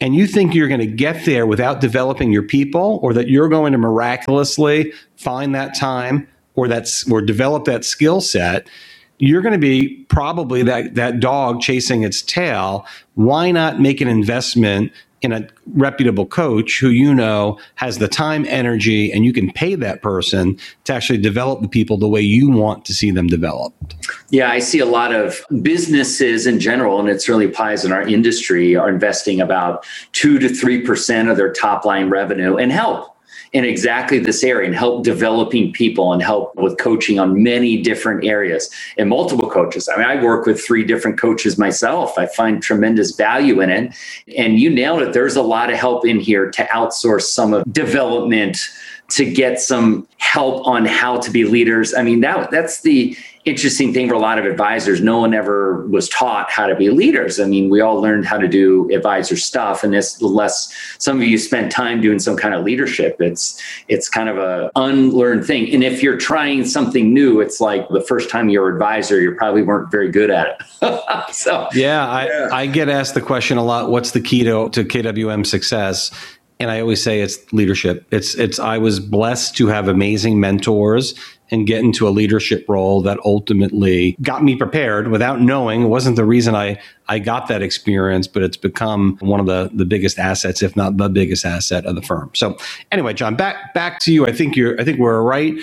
and 0.00 0.14
you 0.14 0.26
think 0.26 0.54
you're 0.54 0.68
going 0.68 0.80
to 0.80 0.86
get 0.86 1.24
there 1.24 1.46
without 1.46 1.80
developing 1.80 2.32
your 2.32 2.42
people, 2.42 3.00
or 3.02 3.14
that 3.14 3.28
you're 3.28 3.48
going 3.48 3.72
to 3.72 3.78
miraculously 3.78 4.92
find 5.16 5.54
that 5.54 5.74
time 5.74 6.28
or 6.54 6.68
that's 6.68 7.10
or 7.10 7.22
develop 7.22 7.64
that 7.64 7.84
skill 7.84 8.20
set, 8.20 8.68
you're 9.18 9.42
going 9.42 9.52
to 9.52 9.58
be 9.58 10.04
probably 10.08 10.62
that 10.62 10.94
that 10.94 11.20
dog 11.20 11.60
chasing 11.60 12.02
its 12.02 12.22
tail. 12.22 12.86
Why 13.14 13.50
not 13.50 13.80
make 13.80 14.00
an 14.00 14.08
investment 14.08 14.92
in 15.22 15.32
a 15.32 15.46
reputable 15.74 16.26
coach 16.26 16.80
who 16.80 16.88
you 16.88 17.14
know 17.14 17.58
has 17.76 17.98
the 17.98 18.08
time, 18.08 18.44
energy, 18.48 19.12
and 19.12 19.24
you 19.24 19.32
can 19.32 19.52
pay 19.52 19.74
that 19.76 20.02
person 20.02 20.58
to 20.84 20.92
actually 20.92 21.18
develop 21.18 21.62
the 21.62 21.68
people 21.68 21.96
the 21.96 22.08
way 22.08 22.20
you 22.20 22.50
want 22.50 22.84
to 22.84 22.92
see 22.92 23.10
them 23.10 23.28
developed. 23.28 23.94
Yeah, 24.30 24.50
I 24.50 24.58
see 24.58 24.80
a 24.80 24.86
lot 24.86 25.14
of 25.14 25.40
businesses 25.62 26.46
in 26.46 26.58
general, 26.58 26.98
and 26.98 27.08
it 27.08 27.22
certainly 27.22 27.46
applies 27.46 27.84
in 27.84 27.92
our 27.92 28.02
industry, 28.02 28.74
are 28.74 28.88
investing 28.88 29.40
about 29.40 29.86
two 30.10 30.38
to 30.40 30.48
three 30.48 30.80
percent 30.82 31.28
of 31.28 31.36
their 31.36 31.52
top 31.52 31.84
line 31.84 32.10
revenue 32.10 32.56
and 32.56 32.72
help 32.72 33.11
in 33.52 33.64
exactly 33.64 34.18
this 34.18 34.42
area 34.42 34.66
and 34.66 34.74
help 34.74 35.04
developing 35.04 35.72
people 35.72 36.12
and 36.12 36.22
help 36.22 36.54
with 36.56 36.78
coaching 36.78 37.18
on 37.18 37.42
many 37.42 37.82
different 37.82 38.24
areas 38.24 38.70
and 38.96 39.10
multiple 39.10 39.50
coaches. 39.50 39.88
I 39.88 39.96
mean, 39.96 40.06
I 40.06 40.22
work 40.22 40.46
with 40.46 40.64
three 40.64 40.84
different 40.84 41.18
coaches 41.18 41.58
myself. 41.58 42.16
I 42.16 42.26
find 42.26 42.62
tremendous 42.62 43.14
value 43.14 43.60
in 43.60 43.68
it. 43.68 43.94
And 44.38 44.58
you 44.58 44.70
nailed 44.70 45.02
it. 45.02 45.12
There's 45.12 45.36
a 45.36 45.42
lot 45.42 45.70
of 45.70 45.76
help 45.76 46.06
in 46.06 46.18
here 46.18 46.50
to 46.50 46.64
outsource 46.64 47.22
some 47.22 47.52
of 47.52 47.70
development 47.70 48.56
to 49.10 49.30
get 49.30 49.60
some 49.60 50.08
help 50.16 50.66
on 50.66 50.86
how 50.86 51.18
to 51.18 51.30
be 51.30 51.44
leaders. 51.44 51.92
I 51.92 52.02
mean, 52.02 52.20
that 52.20 52.50
that's 52.50 52.80
the 52.80 53.14
interesting 53.44 53.92
thing 53.92 54.08
for 54.08 54.14
a 54.14 54.18
lot 54.18 54.38
of 54.38 54.44
advisors. 54.44 55.00
No 55.00 55.18
one 55.18 55.34
ever 55.34 55.86
was 55.88 56.08
taught 56.08 56.50
how 56.50 56.66
to 56.66 56.76
be 56.76 56.90
leaders. 56.90 57.40
I 57.40 57.46
mean, 57.46 57.70
we 57.70 57.80
all 57.80 58.00
learned 58.00 58.24
how 58.24 58.38
to 58.38 58.46
do 58.46 58.88
advisor 58.94 59.36
stuff, 59.36 59.82
and 59.82 59.92
this 59.92 60.20
less 60.22 60.72
some 60.98 61.20
of 61.20 61.24
you 61.24 61.38
spent 61.38 61.72
time 61.72 62.00
doing 62.00 62.18
some 62.18 62.36
kind 62.36 62.54
of 62.54 62.64
leadership. 62.64 63.16
It's 63.20 63.60
it's 63.88 64.08
kind 64.08 64.28
of 64.28 64.38
a 64.38 64.70
unlearned 64.76 65.44
thing. 65.44 65.72
And 65.74 65.82
if 65.82 66.02
you're 66.02 66.18
trying 66.18 66.64
something 66.64 67.12
new, 67.12 67.40
it's 67.40 67.60
like 67.60 67.88
the 67.88 68.00
first 68.00 68.30
time 68.30 68.48
you're 68.48 68.68
advisor, 68.68 69.20
you 69.20 69.34
probably 69.34 69.62
weren't 69.62 69.90
very 69.90 70.10
good 70.10 70.30
at 70.30 70.60
it. 70.82 71.34
so 71.34 71.68
yeah, 71.74 72.08
I, 72.08 72.26
yeah. 72.26 72.48
I 72.52 72.66
get 72.66 72.88
asked 72.88 73.14
the 73.14 73.20
question 73.20 73.58
a 73.58 73.64
lot. 73.64 73.90
What's 73.90 74.12
the 74.12 74.20
key 74.20 74.44
to 74.44 74.68
to 74.70 74.84
KWM 74.84 75.46
success? 75.46 76.10
and 76.60 76.70
I 76.70 76.80
always 76.80 77.02
say 77.02 77.20
it's 77.20 77.52
leadership. 77.52 78.06
It's 78.12 78.36
it's 78.36 78.60
I 78.60 78.78
was 78.78 79.00
blessed 79.00 79.56
to 79.56 79.66
have 79.66 79.88
amazing 79.88 80.38
mentors 80.38 81.14
and 81.52 81.66
get 81.66 81.80
into 81.80 82.08
a 82.08 82.10
leadership 82.10 82.64
role 82.66 83.02
that 83.02 83.18
ultimately 83.24 84.16
got 84.22 84.42
me 84.42 84.56
prepared 84.56 85.08
without 85.08 85.40
knowing. 85.40 85.82
It 85.82 85.88
wasn't 85.88 86.16
the 86.16 86.24
reason 86.24 86.56
I 86.56 86.80
I 87.08 87.18
got 87.18 87.46
that 87.48 87.62
experience, 87.62 88.26
but 88.26 88.42
it's 88.42 88.56
become 88.56 89.18
one 89.20 89.38
of 89.38 89.46
the 89.46 89.70
the 89.72 89.84
biggest 89.84 90.18
assets, 90.18 90.62
if 90.62 90.74
not 90.74 90.96
the 90.96 91.08
biggest 91.08 91.44
asset 91.44 91.84
of 91.86 91.94
the 91.94 92.02
firm. 92.02 92.30
So 92.34 92.56
anyway, 92.90 93.12
John, 93.12 93.36
back 93.36 93.74
back 93.74 94.00
to 94.00 94.12
you. 94.12 94.26
I 94.26 94.32
think 94.32 94.56
you're 94.56 94.80
I 94.80 94.84
think 94.84 94.98
we're 94.98 95.22
right 95.22 95.54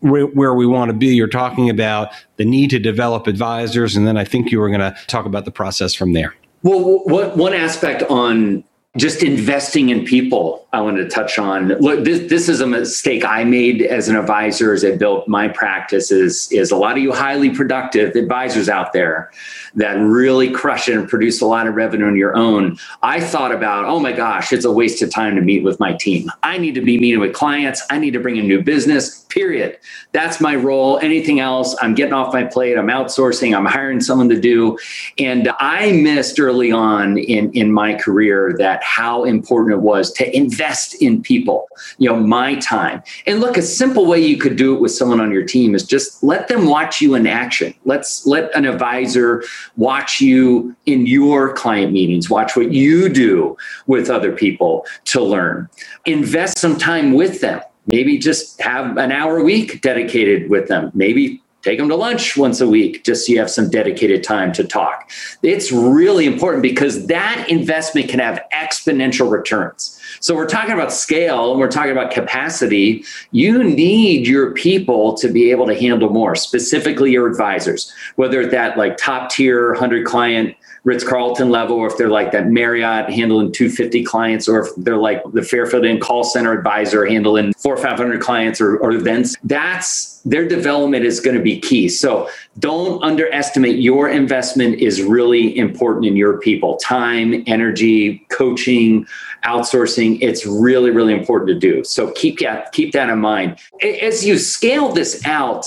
where 0.00 0.54
we 0.54 0.66
want 0.66 0.90
to 0.90 0.96
be. 0.96 1.08
You're 1.14 1.26
talking 1.26 1.70
about 1.70 2.10
the 2.36 2.44
need 2.44 2.70
to 2.70 2.78
develop 2.78 3.26
advisors, 3.26 3.96
and 3.96 4.06
then 4.06 4.16
I 4.16 4.24
think 4.24 4.52
you 4.52 4.60
were 4.60 4.68
going 4.68 4.80
to 4.80 4.96
talk 5.06 5.26
about 5.26 5.46
the 5.46 5.50
process 5.50 5.94
from 5.94 6.12
there. 6.12 6.34
Well, 6.62 7.02
what 7.04 7.36
one 7.36 7.54
aspect 7.54 8.02
on 8.04 8.64
just 8.96 9.22
investing 9.22 9.90
in 9.90 10.04
people 10.04 10.66
i 10.72 10.80
wanted 10.80 11.04
to 11.04 11.08
touch 11.08 11.38
on. 11.38 11.68
Look 11.68 12.04
this, 12.04 12.28
this 12.28 12.48
is 12.48 12.60
a 12.60 12.66
mistake 12.66 13.24
i 13.24 13.44
made 13.44 13.82
as 13.82 14.08
an 14.08 14.16
advisor 14.16 14.72
as 14.72 14.84
i 14.84 14.96
built 14.96 15.28
my 15.28 15.48
practice 15.48 16.10
is, 16.10 16.50
is 16.50 16.70
a 16.70 16.76
lot 16.76 16.96
of 16.96 17.02
you 17.02 17.12
highly 17.12 17.50
productive 17.50 18.14
advisors 18.16 18.68
out 18.68 18.92
there 18.92 19.30
that 19.76 19.94
really 19.94 20.50
crush 20.50 20.88
it 20.88 20.96
and 20.96 21.08
produce 21.08 21.40
a 21.40 21.46
lot 21.46 21.66
of 21.66 21.74
revenue 21.74 22.06
on 22.06 22.16
your 22.16 22.36
own 22.36 22.78
i 23.02 23.20
thought 23.20 23.52
about 23.52 23.84
oh 23.84 24.00
my 24.00 24.12
gosh 24.12 24.52
it's 24.52 24.64
a 24.64 24.72
waste 24.72 25.02
of 25.02 25.10
time 25.10 25.36
to 25.36 25.42
meet 25.42 25.62
with 25.62 25.80
my 25.80 25.92
team. 25.94 26.30
I 26.42 26.58
need 26.58 26.74
to 26.74 26.80
be 26.80 26.98
meeting 26.98 27.20
with 27.20 27.34
clients. 27.34 27.82
I 27.90 27.98
need 27.98 28.12
to 28.12 28.20
bring 28.20 28.36
in 28.36 28.46
new 28.46 28.62
business 28.62 29.24
period. 29.26 29.78
That's 30.12 30.40
my 30.40 30.54
role. 30.54 30.98
Anything 30.98 31.40
else 31.40 31.76
i'm 31.82 31.94
getting 31.94 32.14
off 32.14 32.32
my 32.32 32.44
plate. 32.44 32.76
I'm 32.76 32.88
outsourcing. 32.88 33.56
I'm 33.56 33.66
hiring 33.66 34.00
someone 34.00 34.28
to 34.30 34.40
do. 34.40 34.78
And 35.18 35.50
i 35.58 35.92
missed 35.92 36.40
early 36.40 36.72
on 36.72 37.18
in, 37.18 37.52
in 37.52 37.72
my 37.72 37.94
career 37.94 38.54
that 38.58 38.82
how 38.82 39.24
important 39.24 39.74
it 39.74 39.80
was 39.82 40.12
to 40.14 40.36
invest 40.36 41.00
in 41.02 41.22
people, 41.22 41.68
you 41.98 42.08
know, 42.08 42.16
my 42.16 42.54
time. 42.56 43.02
And 43.26 43.40
look, 43.40 43.56
a 43.56 43.62
simple 43.62 44.06
way 44.06 44.20
you 44.20 44.38
could 44.38 44.56
do 44.56 44.74
it 44.74 44.80
with 44.80 44.92
someone 44.92 45.20
on 45.20 45.30
your 45.30 45.44
team 45.44 45.74
is 45.74 45.84
just 45.84 46.22
let 46.22 46.48
them 46.48 46.66
watch 46.66 47.00
you 47.00 47.14
in 47.14 47.26
action. 47.26 47.74
Let's 47.84 48.26
let 48.26 48.54
an 48.54 48.64
advisor 48.64 49.44
watch 49.76 50.20
you 50.20 50.74
in 50.86 51.06
your 51.06 51.52
client 51.54 51.92
meetings, 51.92 52.30
watch 52.30 52.56
what 52.56 52.72
you 52.72 53.08
do 53.08 53.56
with 53.86 54.10
other 54.10 54.32
people 54.32 54.86
to 55.06 55.22
learn. 55.22 55.68
Invest 56.04 56.58
some 56.58 56.76
time 56.76 57.14
with 57.14 57.40
them. 57.40 57.60
Maybe 57.86 58.18
just 58.18 58.60
have 58.60 58.96
an 58.96 59.12
hour 59.12 59.38
a 59.38 59.44
week 59.44 59.80
dedicated 59.80 60.50
with 60.50 60.68
them. 60.68 60.90
Maybe 60.94 61.42
take 61.66 61.78
them 61.78 61.88
to 61.88 61.96
lunch 61.96 62.36
once 62.36 62.60
a 62.60 62.68
week 62.68 63.04
just 63.04 63.26
so 63.26 63.32
you 63.32 63.38
have 63.40 63.50
some 63.50 63.68
dedicated 63.68 64.22
time 64.22 64.52
to 64.52 64.62
talk. 64.62 65.10
It's 65.42 65.72
really 65.72 66.24
important 66.24 66.62
because 66.62 67.08
that 67.08 67.46
investment 67.50 68.08
can 68.08 68.20
have 68.20 68.40
exponential 68.52 69.28
returns. 69.28 70.00
So 70.20 70.36
we're 70.36 70.46
talking 70.46 70.72
about 70.72 70.92
scale 70.92 71.50
and 71.50 71.60
we're 71.60 71.68
talking 71.68 71.90
about 71.90 72.12
capacity. 72.12 73.04
You 73.32 73.64
need 73.64 74.28
your 74.28 74.52
people 74.52 75.14
to 75.14 75.28
be 75.28 75.50
able 75.50 75.66
to 75.66 75.74
handle 75.74 76.08
more, 76.08 76.36
specifically 76.36 77.10
your 77.10 77.26
advisors, 77.26 77.92
whether 78.14 78.46
that 78.46 78.78
like 78.78 78.96
top 78.96 79.30
tier 79.30 79.72
100 79.72 80.06
client 80.06 80.54
Ritz 80.86 81.02
Carlton 81.02 81.50
level, 81.50 81.76
or 81.76 81.88
if 81.88 81.98
they're 81.98 82.08
like 82.08 82.30
that 82.30 82.46
Marriott 82.46 83.10
handling 83.10 83.50
250 83.50 84.04
clients, 84.04 84.48
or 84.48 84.60
if 84.60 84.68
they're 84.76 84.96
like 84.96 85.20
the 85.32 85.42
Fairfield 85.42 85.84
Inn 85.84 85.98
call 85.98 86.22
center 86.22 86.52
advisor 86.52 87.04
handling 87.04 87.52
four 87.54 87.74
or 87.74 87.76
500 87.76 88.20
clients 88.20 88.60
or, 88.60 88.76
or 88.76 88.92
events, 88.92 89.36
that's 89.42 90.20
their 90.20 90.46
development 90.46 91.04
is 91.04 91.18
going 91.18 91.36
to 91.36 91.42
be 91.42 91.58
key. 91.58 91.88
So 91.88 92.30
don't 92.60 93.02
underestimate 93.02 93.80
your 93.80 94.08
investment 94.08 94.78
is 94.78 95.02
really 95.02 95.58
important 95.58 96.06
in 96.06 96.16
your 96.16 96.38
people 96.38 96.76
time, 96.76 97.42
energy, 97.48 98.24
coaching, 98.30 99.08
outsourcing. 99.44 100.18
It's 100.22 100.46
really, 100.46 100.92
really 100.92 101.14
important 101.14 101.48
to 101.48 101.58
do. 101.58 101.82
So 101.82 102.12
keep 102.12 102.38
that, 102.38 102.70
keep 102.70 102.92
that 102.92 103.08
in 103.08 103.18
mind. 103.18 103.58
As 103.82 104.24
you 104.24 104.38
scale 104.38 104.92
this 104.92 105.20
out, 105.26 105.66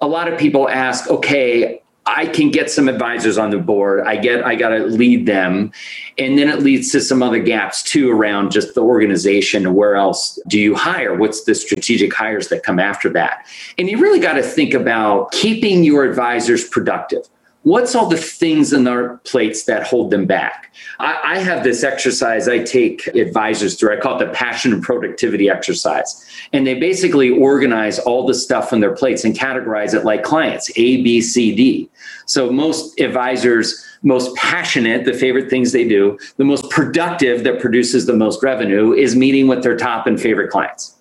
a 0.00 0.06
lot 0.06 0.32
of 0.32 0.38
people 0.38 0.68
ask, 0.68 1.10
okay, 1.10 1.82
I 2.06 2.26
can 2.26 2.50
get 2.50 2.70
some 2.70 2.88
advisors 2.88 3.38
on 3.38 3.50
the 3.50 3.58
board. 3.58 4.06
I 4.06 4.16
get 4.16 4.44
I 4.44 4.54
got 4.54 4.70
to 4.70 4.78
lead 4.78 5.26
them. 5.26 5.72
And 6.18 6.38
then 6.38 6.48
it 6.48 6.60
leads 6.60 6.90
to 6.92 7.00
some 7.00 7.22
other 7.22 7.38
gaps 7.38 7.82
too 7.82 8.10
around 8.10 8.50
just 8.52 8.74
the 8.74 8.82
organization. 8.82 9.74
Where 9.74 9.96
else 9.96 10.38
do 10.48 10.58
you 10.58 10.74
hire? 10.74 11.14
What's 11.14 11.44
the 11.44 11.54
strategic 11.54 12.12
hires 12.12 12.48
that 12.48 12.62
come 12.62 12.78
after 12.78 13.10
that? 13.10 13.46
And 13.78 13.88
you 13.88 13.98
really 13.98 14.20
got 14.20 14.34
to 14.34 14.42
think 14.42 14.74
about 14.74 15.32
keeping 15.32 15.84
your 15.84 16.04
advisors 16.04 16.68
productive 16.68 17.28
what's 17.62 17.94
all 17.94 18.08
the 18.08 18.16
things 18.16 18.72
in 18.72 18.84
their 18.84 19.18
plates 19.18 19.64
that 19.64 19.86
hold 19.86 20.10
them 20.10 20.26
back? 20.26 20.72
I, 20.98 21.20
I, 21.24 21.38
have 21.38 21.62
this 21.62 21.84
exercise 21.84 22.48
I 22.48 22.62
take 22.62 23.06
advisors 23.08 23.78
through. 23.78 23.96
I 23.96 24.00
call 24.00 24.20
it 24.20 24.24
the 24.24 24.32
passion 24.32 24.72
and 24.72 24.82
productivity 24.82 25.50
exercise. 25.50 26.26
And 26.52 26.66
they 26.66 26.74
basically 26.74 27.30
organize 27.30 27.98
all 27.98 28.26
the 28.26 28.34
stuff 28.34 28.72
on 28.72 28.80
their 28.80 28.94
plates 28.94 29.24
and 29.24 29.34
categorize 29.34 29.94
it 29.94 30.04
like 30.04 30.22
clients 30.22 30.70
A, 30.76 31.02
B, 31.02 31.20
C, 31.20 31.54
D. 31.54 31.90
So 32.26 32.50
most 32.50 32.98
advisors, 33.00 33.84
most 34.02 34.34
passionate, 34.36 35.04
the 35.04 35.12
favorite 35.12 35.50
things 35.50 35.72
they 35.72 35.86
do, 35.86 36.18
the 36.36 36.44
most 36.44 36.70
productive 36.70 37.44
that 37.44 37.60
produces 37.60 38.06
the 38.06 38.16
most 38.16 38.42
revenue 38.42 38.92
is 38.92 39.14
meeting 39.14 39.48
with 39.48 39.62
their 39.62 39.76
top 39.76 40.06
and 40.06 40.20
favorite 40.20 40.50
clients. 40.50 40.96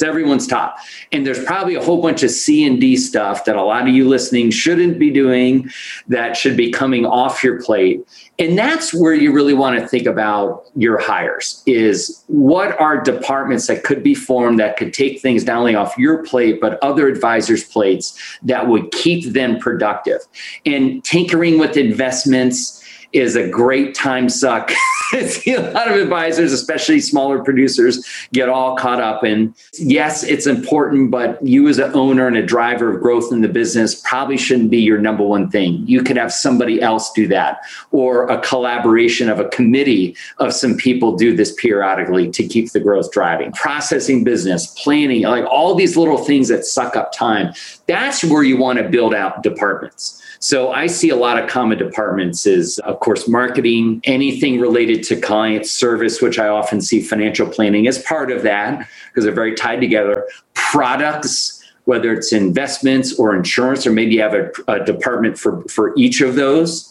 It's 0.00 0.08
everyone's 0.08 0.46
top. 0.46 0.78
And 1.12 1.26
there's 1.26 1.44
probably 1.44 1.74
a 1.74 1.82
whole 1.82 2.00
bunch 2.00 2.22
of 2.22 2.30
C 2.30 2.64
and 2.64 2.80
D 2.80 2.96
stuff 2.96 3.44
that 3.44 3.54
a 3.54 3.62
lot 3.62 3.86
of 3.86 3.88
you 3.88 4.08
listening 4.08 4.50
shouldn't 4.50 4.98
be 4.98 5.10
doing 5.10 5.68
that 6.08 6.38
should 6.38 6.56
be 6.56 6.70
coming 6.70 7.04
off 7.04 7.44
your 7.44 7.62
plate. 7.62 8.00
And 8.38 8.56
that's 8.56 8.94
where 8.94 9.12
you 9.12 9.30
really 9.30 9.52
want 9.52 9.78
to 9.78 9.86
think 9.86 10.06
about 10.06 10.64
your 10.74 10.98
hires 10.98 11.62
is 11.66 12.24
what 12.28 12.80
are 12.80 12.98
departments 12.98 13.66
that 13.66 13.84
could 13.84 14.02
be 14.02 14.14
formed 14.14 14.58
that 14.58 14.78
could 14.78 14.94
take 14.94 15.20
things 15.20 15.44
not 15.44 15.58
only 15.58 15.74
off 15.74 15.98
your 15.98 16.24
plate, 16.24 16.62
but 16.62 16.82
other 16.82 17.06
advisors' 17.06 17.64
plates 17.64 18.18
that 18.42 18.68
would 18.68 18.90
keep 18.92 19.34
them 19.34 19.58
productive. 19.58 20.20
And 20.64 21.04
tinkering 21.04 21.58
with 21.58 21.76
investments, 21.76 22.79
is 23.12 23.36
a 23.36 23.48
great 23.48 23.94
time 23.94 24.28
suck. 24.28 24.70
See 25.26 25.54
a 25.54 25.72
lot 25.72 25.90
of 25.90 25.96
advisors, 25.96 26.52
especially 26.52 27.00
smaller 27.00 27.42
producers, 27.42 28.06
get 28.32 28.48
all 28.48 28.76
caught 28.76 29.00
up 29.00 29.24
in. 29.24 29.52
Yes, 29.74 30.22
it's 30.22 30.46
important, 30.46 31.10
but 31.10 31.44
you 31.44 31.66
as 31.68 31.78
an 31.78 31.90
owner 31.94 32.28
and 32.28 32.36
a 32.36 32.46
driver 32.46 32.94
of 32.94 33.02
growth 33.02 33.32
in 33.32 33.40
the 33.40 33.48
business 33.48 34.00
probably 34.00 34.36
shouldn't 34.36 34.70
be 34.70 34.78
your 34.78 34.98
number 34.98 35.24
one 35.24 35.50
thing. 35.50 35.84
You 35.86 36.04
could 36.04 36.16
have 36.16 36.32
somebody 36.32 36.80
else 36.80 37.12
do 37.12 37.26
that, 37.28 37.58
or 37.90 38.28
a 38.28 38.40
collaboration 38.40 39.28
of 39.28 39.40
a 39.40 39.48
committee 39.48 40.16
of 40.38 40.52
some 40.52 40.76
people 40.76 41.16
do 41.16 41.34
this 41.34 41.52
periodically 41.54 42.30
to 42.30 42.46
keep 42.46 42.70
the 42.70 42.80
growth 42.80 43.10
driving. 43.10 43.50
Processing 43.52 44.22
business, 44.22 44.68
planning, 44.80 45.22
like 45.22 45.44
all 45.44 45.74
these 45.74 45.96
little 45.96 46.18
things 46.18 46.48
that 46.48 46.64
suck 46.64 46.94
up 46.94 47.12
time. 47.12 47.52
That's 47.90 48.22
where 48.22 48.44
you 48.44 48.56
want 48.56 48.78
to 48.78 48.88
build 48.88 49.14
out 49.14 49.42
departments. 49.42 50.22
So 50.38 50.70
I 50.70 50.86
see 50.86 51.08
a 51.08 51.16
lot 51.16 51.42
of 51.42 51.50
common 51.50 51.76
departments 51.76 52.46
is, 52.46 52.78
of 52.80 53.00
course, 53.00 53.26
marketing, 53.26 54.00
anything 54.04 54.60
related 54.60 55.02
to 55.04 55.20
client 55.20 55.66
service, 55.66 56.22
which 56.22 56.38
I 56.38 56.46
often 56.46 56.80
see 56.80 57.02
financial 57.02 57.48
planning 57.48 57.88
as 57.88 58.00
part 58.04 58.30
of 58.30 58.42
that 58.42 58.86
because 59.08 59.24
they're 59.24 59.34
very 59.34 59.56
tied 59.56 59.80
together. 59.80 60.28
Products, 60.54 61.64
whether 61.86 62.12
it's 62.12 62.32
investments 62.32 63.18
or 63.18 63.34
insurance, 63.34 63.84
or 63.84 63.92
maybe 63.92 64.14
you 64.14 64.20
have 64.20 64.34
a, 64.34 64.52
a 64.68 64.84
department 64.84 65.36
for, 65.36 65.64
for 65.64 65.92
each 65.96 66.20
of 66.20 66.36
those 66.36 66.89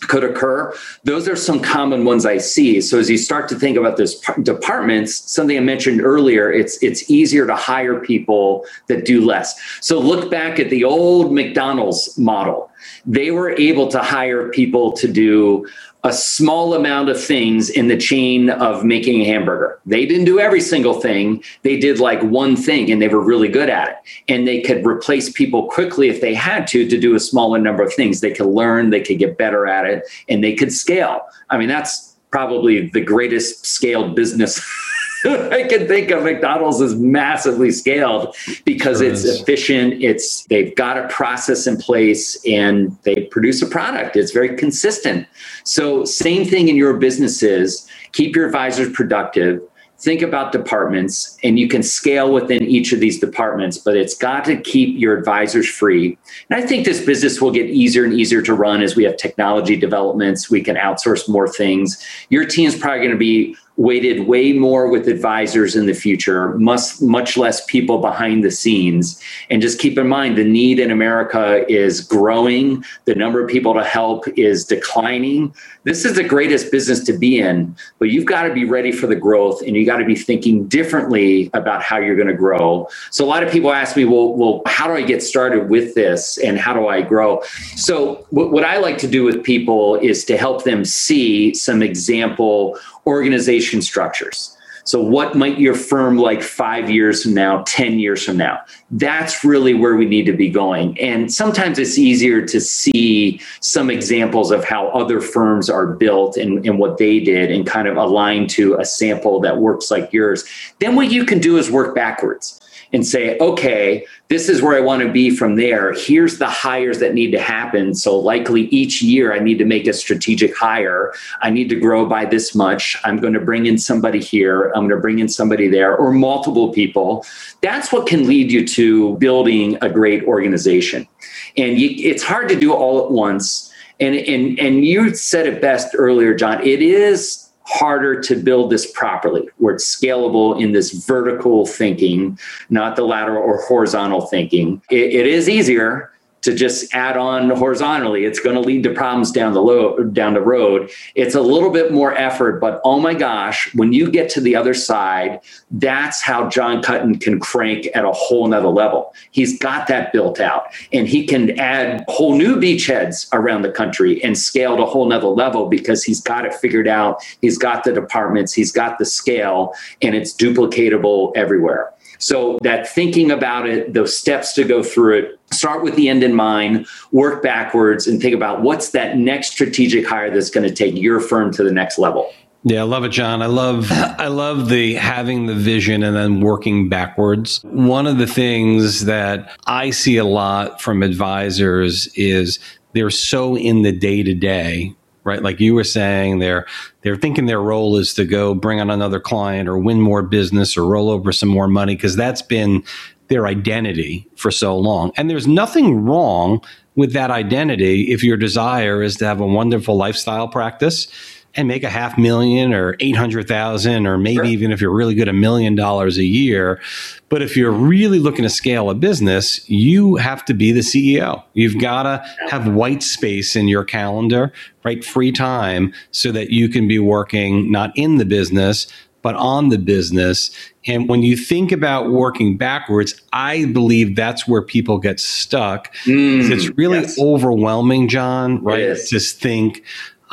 could 0.00 0.24
occur. 0.24 0.74
Those 1.04 1.28
are 1.28 1.36
some 1.36 1.60
common 1.60 2.04
ones 2.04 2.26
I 2.26 2.38
see. 2.38 2.80
So 2.80 2.98
as 2.98 3.08
you 3.08 3.18
start 3.18 3.48
to 3.50 3.54
think 3.54 3.76
about 3.76 3.96
those 3.96 4.20
departments, 4.42 5.14
something 5.30 5.56
I 5.56 5.60
mentioned 5.60 6.00
earlier, 6.00 6.52
it's 6.52 6.82
it's 6.82 7.10
easier 7.10 7.46
to 7.46 7.54
hire 7.54 8.00
people 8.00 8.64
that 8.88 9.04
do 9.04 9.24
less. 9.24 9.54
So 9.80 9.98
look 9.98 10.30
back 10.30 10.58
at 10.58 10.70
the 10.70 10.84
old 10.84 11.32
McDonald's 11.32 12.16
model 12.18 12.70
they 13.06 13.30
were 13.30 13.50
able 13.50 13.88
to 13.88 13.98
hire 14.00 14.50
people 14.50 14.92
to 14.92 15.08
do 15.08 15.66
a 16.04 16.12
small 16.12 16.74
amount 16.74 17.08
of 17.08 17.22
things 17.22 17.70
in 17.70 17.88
the 17.88 17.96
chain 17.96 18.50
of 18.50 18.84
making 18.84 19.22
a 19.22 19.24
hamburger. 19.24 19.80
They 19.86 20.04
didn't 20.04 20.26
do 20.26 20.38
every 20.38 20.60
single 20.60 21.00
thing. 21.00 21.42
They 21.62 21.78
did 21.78 21.98
like 21.98 22.22
one 22.22 22.56
thing 22.56 22.92
and 22.92 23.00
they 23.00 23.08
were 23.08 23.24
really 23.24 23.48
good 23.48 23.70
at 23.70 23.88
it. 23.88 23.96
And 24.28 24.46
they 24.46 24.60
could 24.60 24.86
replace 24.86 25.32
people 25.32 25.66
quickly 25.68 26.10
if 26.10 26.20
they 26.20 26.34
had 26.34 26.66
to 26.68 26.86
to 26.86 27.00
do 27.00 27.14
a 27.14 27.20
smaller 27.20 27.58
number 27.58 27.82
of 27.82 27.92
things. 27.94 28.20
They 28.20 28.32
could 28.32 28.46
learn, 28.46 28.90
they 28.90 29.00
could 29.00 29.18
get 29.18 29.38
better 29.38 29.66
at 29.66 29.86
it, 29.86 30.04
and 30.28 30.44
they 30.44 30.54
could 30.54 30.72
scale. 30.72 31.22
I 31.48 31.56
mean, 31.56 31.68
that's 31.68 32.14
probably 32.30 32.90
the 32.90 33.00
greatest 33.00 33.64
scaled 33.64 34.14
business 34.14 34.60
I 35.52 35.64
can 35.64 35.86
think 35.88 36.10
of 36.10 36.24
McDonald's 36.24 36.80
is 36.80 36.94
massively 36.94 37.70
scaled 37.70 38.36
because 38.64 38.98
sure 38.98 39.08
it's 39.08 39.24
is. 39.24 39.40
efficient. 39.40 40.02
It's 40.02 40.44
they've 40.44 40.74
got 40.74 40.98
a 40.98 41.08
process 41.08 41.66
in 41.66 41.78
place 41.78 42.44
and 42.46 42.96
they 43.04 43.26
produce 43.30 43.62
a 43.62 43.66
product. 43.66 44.16
It's 44.16 44.32
very 44.32 44.56
consistent. 44.56 45.26
So 45.64 46.04
same 46.04 46.44
thing 46.44 46.68
in 46.68 46.76
your 46.76 46.94
businesses. 46.94 47.88
Keep 48.12 48.36
your 48.36 48.46
advisors 48.46 48.92
productive 48.92 49.62
think 50.04 50.22
about 50.22 50.52
departments 50.52 51.38
and 51.42 51.58
you 51.58 51.66
can 51.66 51.82
scale 51.82 52.32
within 52.32 52.62
each 52.62 52.92
of 52.92 53.00
these 53.00 53.18
departments 53.18 53.78
but 53.78 53.96
it's 53.96 54.14
got 54.14 54.44
to 54.44 54.56
keep 54.60 54.98
your 54.98 55.16
advisors 55.16 55.68
free 55.68 56.18
and 56.50 56.62
i 56.62 56.66
think 56.66 56.84
this 56.84 57.04
business 57.04 57.40
will 57.40 57.50
get 57.50 57.66
easier 57.66 58.04
and 58.04 58.12
easier 58.12 58.42
to 58.42 58.52
run 58.52 58.82
as 58.82 58.96
we 58.96 59.04
have 59.04 59.16
technology 59.16 59.76
developments 59.76 60.50
we 60.50 60.60
can 60.62 60.76
outsource 60.76 61.28
more 61.28 61.48
things 61.48 62.04
your 62.28 62.44
team's 62.44 62.76
probably 62.76 62.98
going 62.98 63.10
to 63.12 63.16
be 63.16 63.56
weighted 63.76 64.28
way 64.28 64.52
more 64.52 64.88
with 64.88 65.08
advisors 65.08 65.74
in 65.74 65.86
the 65.86 65.94
future, 65.94 66.56
much, 66.58 67.00
much 67.00 67.36
less 67.36 67.64
people 67.64 67.98
behind 67.98 68.44
the 68.44 68.50
scenes. 68.50 69.20
And 69.50 69.60
just 69.60 69.80
keep 69.80 69.98
in 69.98 70.06
mind 70.06 70.38
the 70.38 70.44
need 70.44 70.78
in 70.78 70.92
America 70.92 71.68
is 71.70 72.00
growing, 72.00 72.84
the 73.04 73.16
number 73.16 73.42
of 73.42 73.50
people 73.50 73.74
to 73.74 73.82
help 73.82 74.26
is 74.38 74.64
declining. 74.64 75.52
This 75.82 76.04
is 76.04 76.14
the 76.14 76.22
greatest 76.22 76.70
business 76.70 77.02
to 77.04 77.12
be 77.12 77.40
in, 77.40 77.74
but 77.98 78.10
you've 78.10 78.26
got 78.26 78.44
to 78.44 78.54
be 78.54 78.64
ready 78.64 78.92
for 78.92 79.08
the 79.08 79.16
growth 79.16 79.60
and 79.62 79.74
you 79.74 79.84
got 79.84 79.96
to 79.96 80.04
be 80.04 80.14
thinking 80.14 80.68
differently 80.68 81.50
about 81.52 81.82
how 81.82 81.98
you're 81.98 82.16
going 82.16 82.28
to 82.28 82.34
grow. 82.34 82.88
So 83.10 83.24
a 83.24 83.26
lot 83.26 83.42
of 83.42 83.50
people 83.50 83.72
ask 83.72 83.96
me, 83.96 84.04
well, 84.04 84.34
well, 84.34 84.62
how 84.66 84.86
do 84.86 84.94
I 84.94 85.02
get 85.02 85.22
started 85.22 85.68
with 85.68 85.94
this 85.94 86.38
and 86.38 86.58
how 86.58 86.74
do 86.74 86.86
I 86.86 87.02
grow? 87.02 87.42
So 87.74 88.24
what 88.30 88.64
I 88.64 88.78
like 88.78 88.98
to 88.98 89.08
do 89.08 89.24
with 89.24 89.42
people 89.42 89.96
is 89.96 90.24
to 90.26 90.36
help 90.36 90.64
them 90.64 90.84
see 90.84 91.54
some 91.54 91.82
example 91.82 92.78
organization 93.06 93.82
structures. 93.82 94.56
So, 94.86 95.00
what 95.00 95.34
might 95.34 95.58
your 95.58 95.74
firm 95.74 96.18
like 96.18 96.42
five 96.42 96.90
years 96.90 97.22
from 97.22 97.32
now, 97.32 97.62
10 97.66 97.98
years 97.98 98.22
from 98.22 98.36
now? 98.36 98.60
That's 98.90 99.42
really 99.42 99.72
where 99.72 99.96
we 99.96 100.04
need 100.04 100.26
to 100.26 100.34
be 100.34 100.50
going. 100.50 101.00
And 101.00 101.32
sometimes 101.32 101.78
it's 101.78 101.96
easier 101.96 102.44
to 102.46 102.60
see 102.60 103.40
some 103.60 103.88
examples 103.88 104.50
of 104.50 104.62
how 104.62 104.88
other 104.88 105.22
firms 105.22 105.70
are 105.70 105.86
built 105.86 106.36
and, 106.36 106.66
and 106.66 106.78
what 106.78 106.98
they 106.98 107.18
did 107.18 107.50
and 107.50 107.66
kind 107.66 107.88
of 107.88 107.96
align 107.96 108.46
to 108.48 108.74
a 108.74 108.84
sample 108.84 109.40
that 109.40 109.56
works 109.56 109.90
like 109.90 110.12
yours. 110.12 110.44
Then, 110.80 110.96
what 110.96 111.10
you 111.10 111.24
can 111.24 111.38
do 111.38 111.56
is 111.56 111.70
work 111.70 111.94
backwards 111.94 112.60
and 112.94 113.04
say, 113.04 113.36
okay, 113.38 114.06
this 114.28 114.48
is 114.48 114.62
where 114.62 114.76
I 114.76 114.80
want 114.80 115.02
to 115.02 115.10
be 115.10 115.28
from 115.28 115.56
there. 115.56 115.92
Here's 115.94 116.38
the 116.38 116.46
hires 116.46 117.00
that 117.00 117.12
need 117.12 117.32
to 117.32 117.40
happen. 117.40 117.92
So, 117.92 118.16
likely 118.16 118.62
each 118.68 119.02
year, 119.02 119.34
I 119.34 119.40
need 119.40 119.58
to 119.58 119.64
make 119.64 119.88
a 119.88 119.92
strategic 119.92 120.56
hire. 120.56 121.12
I 121.42 121.50
need 121.50 121.68
to 121.70 121.80
grow 121.80 122.06
by 122.06 122.24
this 122.24 122.54
much. 122.54 122.96
I'm 123.04 123.18
going 123.18 123.32
to 123.32 123.40
bring 123.40 123.66
in 123.66 123.78
somebody 123.78 124.20
here. 124.20 124.70
I'm 124.76 124.86
going 124.86 124.96
to 124.96 125.02
bring 125.02 125.18
in 125.18 125.28
somebody 125.28 125.66
there, 125.66 125.96
or 125.96 126.12
multiple 126.12 126.72
people. 126.72 127.26
That's 127.62 127.92
what 127.92 128.06
can 128.06 128.28
lead 128.28 128.52
you 128.52 128.64
to 128.68 129.16
building 129.16 129.76
a 129.82 129.90
great 129.90 130.22
organization. 130.24 131.08
And 131.56 131.78
you, 131.78 131.90
it's 132.10 132.22
hard 132.22 132.48
to 132.48 132.58
do 132.58 132.72
all 132.72 133.04
at 133.04 133.10
once. 133.10 133.72
And, 133.98 134.14
and, 134.14 134.58
and 134.60 134.84
you 134.84 135.14
said 135.16 135.46
it 135.46 135.60
best 135.60 135.94
earlier, 135.98 136.34
John. 136.34 136.62
It 136.62 136.80
is 136.80 137.43
harder 137.66 138.20
to 138.20 138.36
build 138.36 138.70
this 138.70 138.90
properly, 138.92 139.48
where 139.58 139.74
it's 139.74 139.84
scalable 139.84 140.60
in 140.60 140.72
this 140.72 140.92
vertical 140.92 141.66
thinking, 141.66 142.38
not 142.70 142.96
the 142.96 143.02
lateral 143.02 143.42
or 143.42 143.62
horizontal 143.62 144.22
thinking. 144.22 144.82
it, 144.90 145.14
it 145.14 145.26
is 145.26 145.48
easier 145.48 146.10
to 146.44 146.54
just 146.54 146.94
add 146.94 147.16
on 147.16 147.48
horizontally. 147.48 148.26
It's 148.26 148.38
going 148.38 148.54
to 148.54 148.60
lead 148.60 148.82
to 148.82 148.92
problems 148.92 149.32
down 149.32 149.54
the 149.54 149.62
low, 149.62 149.98
down 150.04 150.34
the 150.34 150.42
road. 150.42 150.90
It's 151.14 151.34
a 151.34 151.40
little 151.40 151.70
bit 151.70 151.90
more 151.90 152.14
effort, 152.14 152.60
but 152.60 152.82
oh 152.84 153.00
my 153.00 153.14
gosh, 153.14 153.74
when 153.74 153.94
you 153.94 154.10
get 154.10 154.28
to 154.30 154.42
the 154.42 154.54
other 154.54 154.74
side, 154.74 155.40
that's 155.70 156.20
how 156.20 156.50
John 156.50 156.82
Kuttin 156.82 157.18
can 157.18 157.40
crank 157.40 157.88
at 157.94 158.04
a 158.04 158.12
whole 158.12 158.46
nother 158.46 158.68
level. 158.68 159.14
He's 159.30 159.58
got 159.58 159.86
that 159.88 160.12
built 160.12 160.38
out 160.38 160.66
and 160.92 161.08
he 161.08 161.26
can 161.26 161.58
add 161.58 162.04
whole 162.08 162.36
new 162.36 162.56
beachheads 162.56 163.26
around 163.32 163.62
the 163.62 163.72
country 163.72 164.22
and 164.22 164.36
scale 164.36 164.76
to 164.76 164.82
a 164.82 164.86
whole 164.86 165.06
nother 165.06 165.28
level 165.28 165.68
because 165.70 166.04
he's 166.04 166.20
got 166.20 166.44
it 166.44 166.52
figured 166.52 166.88
out. 166.88 167.24
He's 167.40 167.56
got 167.56 167.84
the 167.84 167.92
departments, 167.92 168.52
he's 168.52 168.70
got 168.70 168.98
the 168.98 169.06
scale, 169.06 169.72
and 170.02 170.14
it's 170.14 170.34
duplicatable 170.34 171.32
everywhere. 171.34 171.93
So 172.18 172.58
that 172.62 172.88
thinking 172.88 173.30
about 173.30 173.68
it, 173.68 173.94
those 173.94 174.16
steps 174.16 174.52
to 174.54 174.64
go 174.64 174.82
through 174.82 175.18
it, 175.18 175.40
start 175.52 175.82
with 175.82 175.96
the 175.96 176.08
end 176.08 176.22
in 176.22 176.34
mind, 176.34 176.86
work 177.12 177.42
backwards, 177.42 178.06
and 178.06 178.20
think 178.20 178.34
about 178.34 178.62
what's 178.62 178.90
that 178.90 179.16
next 179.16 179.52
strategic 179.52 180.06
hire 180.06 180.30
that's 180.30 180.50
going 180.50 180.68
to 180.68 180.74
take 180.74 180.96
your 180.96 181.20
firm 181.20 181.52
to 181.52 181.62
the 181.62 181.72
next 181.72 181.98
level. 181.98 182.32
Yeah, 182.66 182.80
I 182.80 182.84
love 182.84 183.04
it, 183.04 183.10
John. 183.10 183.42
I 183.42 183.46
love 183.46 183.88
I 183.92 184.28
love 184.28 184.70
the 184.70 184.94
having 184.94 185.46
the 185.46 185.54
vision 185.54 186.02
and 186.02 186.16
then 186.16 186.40
working 186.40 186.88
backwards. 186.88 187.60
One 187.64 188.06
of 188.06 188.16
the 188.16 188.26
things 188.26 189.04
that 189.04 189.54
I 189.66 189.90
see 189.90 190.16
a 190.16 190.24
lot 190.24 190.80
from 190.80 191.02
advisors 191.02 192.06
is 192.14 192.58
they're 192.94 193.10
so 193.10 193.54
in 193.54 193.82
the 193.82 193.92
day 193.92 194.22
to 194.22 194.32
day 194.32 194.94
right? 195.24 195.42
Like 195.42 195.60
you 195.60 195.74
were 195.74 195.84
saying, 195.84 196.38
they're 196.38 196.66
they're 197.02 197.16
thinking 197.16 197.46
their 197.46 197.60
role 197.60 197.96
is 197.96 198.14
to 198.14 198.24
go 198.24 198.54
bring 198.54 198.80
on 198.80 198.90
another 198.90 199.20
client 199.20 199.68
or 199.68 199.78
win 199.78 200.00
more 200.00 200.22
business 200.22 200.76
or 200.76 200.86
roll 200.86 201.10
over 201.10 201.32
some 201.32 201.48
more 201.48 201.68
money 201.68 201.96
because 201.96 202.16
that's 202.16 202.42
been 202.42 202.84
their 203.28 203.46
identity 203.46 204.28
for 204.36 204.50
so 204.50 204.76
long. 204.76 205.10
And 205.16 205.30
there's 205.30 205.46
nothing 205.46 206.04
wrong 206.04 206.60
with 206.94 207.12
that 207.12 207.30
identity 207.30 208.12
if 208.12 208.22
your 208.22 208.36
desire 208.36 209.02
is 209.02 209.16
to 209.16 209.26
have 209.26 209.40
a 209.40 209.46
wonderful 209.46 209.96
lifestyle 209.96 210.46
practice 210.46 211.08
and 211.56 211.68
make 211.68 211.84
a 211.84 211.90
half 211.90 212.18
million 212.18 212.72
or 212.72 212.96
800,000 213.00 214.06
or 214.06 214.18
maybe 214.18 214.36
sure. 214.36 214.44
even 214.44 214.72
if 214.72 214.80
you're 214.80 214.92
really 214.92 215.14
good 215.14 215.28
a 215.28 215.32
million 215.32 215.74
dollars 215.74 216.18
a 216.18 216.24
year. 216.24 216.80
But 217.28 217.42
if 217.42 217.56
you're 217.56 217.72
really 217.72 218.18
looking 218.18 218.42
to 218.42 218.50
scale 218.50 218.90
a 218.90 218.94
business, 218.94 219.68
you 219.68 220.16
have 220.16 220.44
to 220.46 220.54
be 220.54 220.72
the 220.72 220.80
CEO. 220.80 221.42
You've 221.54 221.80
got 221.80 222.04
to 222.04 222.24
have 222.48 222.72
white 222.72 223.02
space 223.02 223.56
in 223.56 223.68
your 223.68 223.84
calendar, 223.84 224.52
right? 224.84 225.04
Free 225.04 225.32
time 225.32 225.92
so 226.10 226.32
that 226.32 226.50
you 226.50 226.68
can 226.68 226.88
be 226.88 226.98
working 226.98 227.70
not 227.70 227.92
in 227.96 228.18
the 228.18 228.24
business, 228.24 228.86
but 229.24 229.34
on 229.36 229.70
the 229.70 229.78
business. 229.78 230.50
And 230.86 231.08
when 231.08 231.22
you 231.22 231.34
think 231.34 231.72
about 231.72 232.10
working 232.10 232.58
backwards, 232.58 233.20
I 233.32 233.64
believe 233.64 234.16
that's 234.16 234.46
where 234.46 234.60
people 234.60 234.98
get 234.98 235.18
stuck. 235.18 235.94
Mm, 236.04 236.50
it's 236.50 236.68
really 236.76 237.00
yes. 237.00 237.18
overwhelming, 237.18 238.08
John, 238.08 238.62
right? 238.62 238.80
is. 238.80 239.08
Just 239.08 239.40
think, 239.40 239.82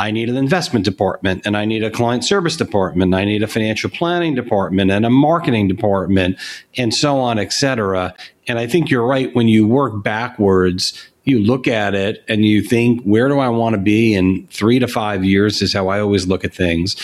I 0.01 0.09
need 0.09 0.29
an 0.29 0.35
investment 0.35 0.83
department 0.83 1.45
and 1.45 1.55
I 1.55 1.63
need 1.63 1.83
a 1.83 1.91
client 1.91 2.25
service 2.25 2.57
department. 2.57 3.13
I 3.13 3.23
need 3.23 3.43
a 3.43 3.47
financial 3.47 3.87
planning 3.87 4.33
department 4.33 4.89
and 4.89 5.05
a 5.05 5.11
marketing 5.11 5.67
department 5.67 6.39
and 6.75 6.91
so 6.91 7.19
on, 7.19 7.37
et 7.37 7.53
cetera. 7.53 8.15
And 8.47 8.57
I 8.57 8.65
think 8.65 8.89
you're 8.89 9.05
right. 9.05 9.33
When 9.35 9.47
you 9.47 9.67
work 9.67 10.01
backwards, 10.01 10.99
you 11.25 11.37
look 11.37 11.67
at 11.67 11.93
it 11.93 12.23
and 12.27 12.43
you 12.43 12.63
think, 12.63 13.03
where 13.03 13.27
do 13.29 13.37
I 13.37 13.49
want 13.49 13.75
to 13.75 13.79
be 13.79 14.15
in 14.15 14.47
three 14.47 14.79
to 14.79 14.87
five 14.87 15.23
years 15.23 15.61
is 15.61 15.71
how 15.71 15.89
I 15.89 15.99
always 15.99 16.25
look 16.25 16.43
at 16.43 16.51
things. 16.51 16.95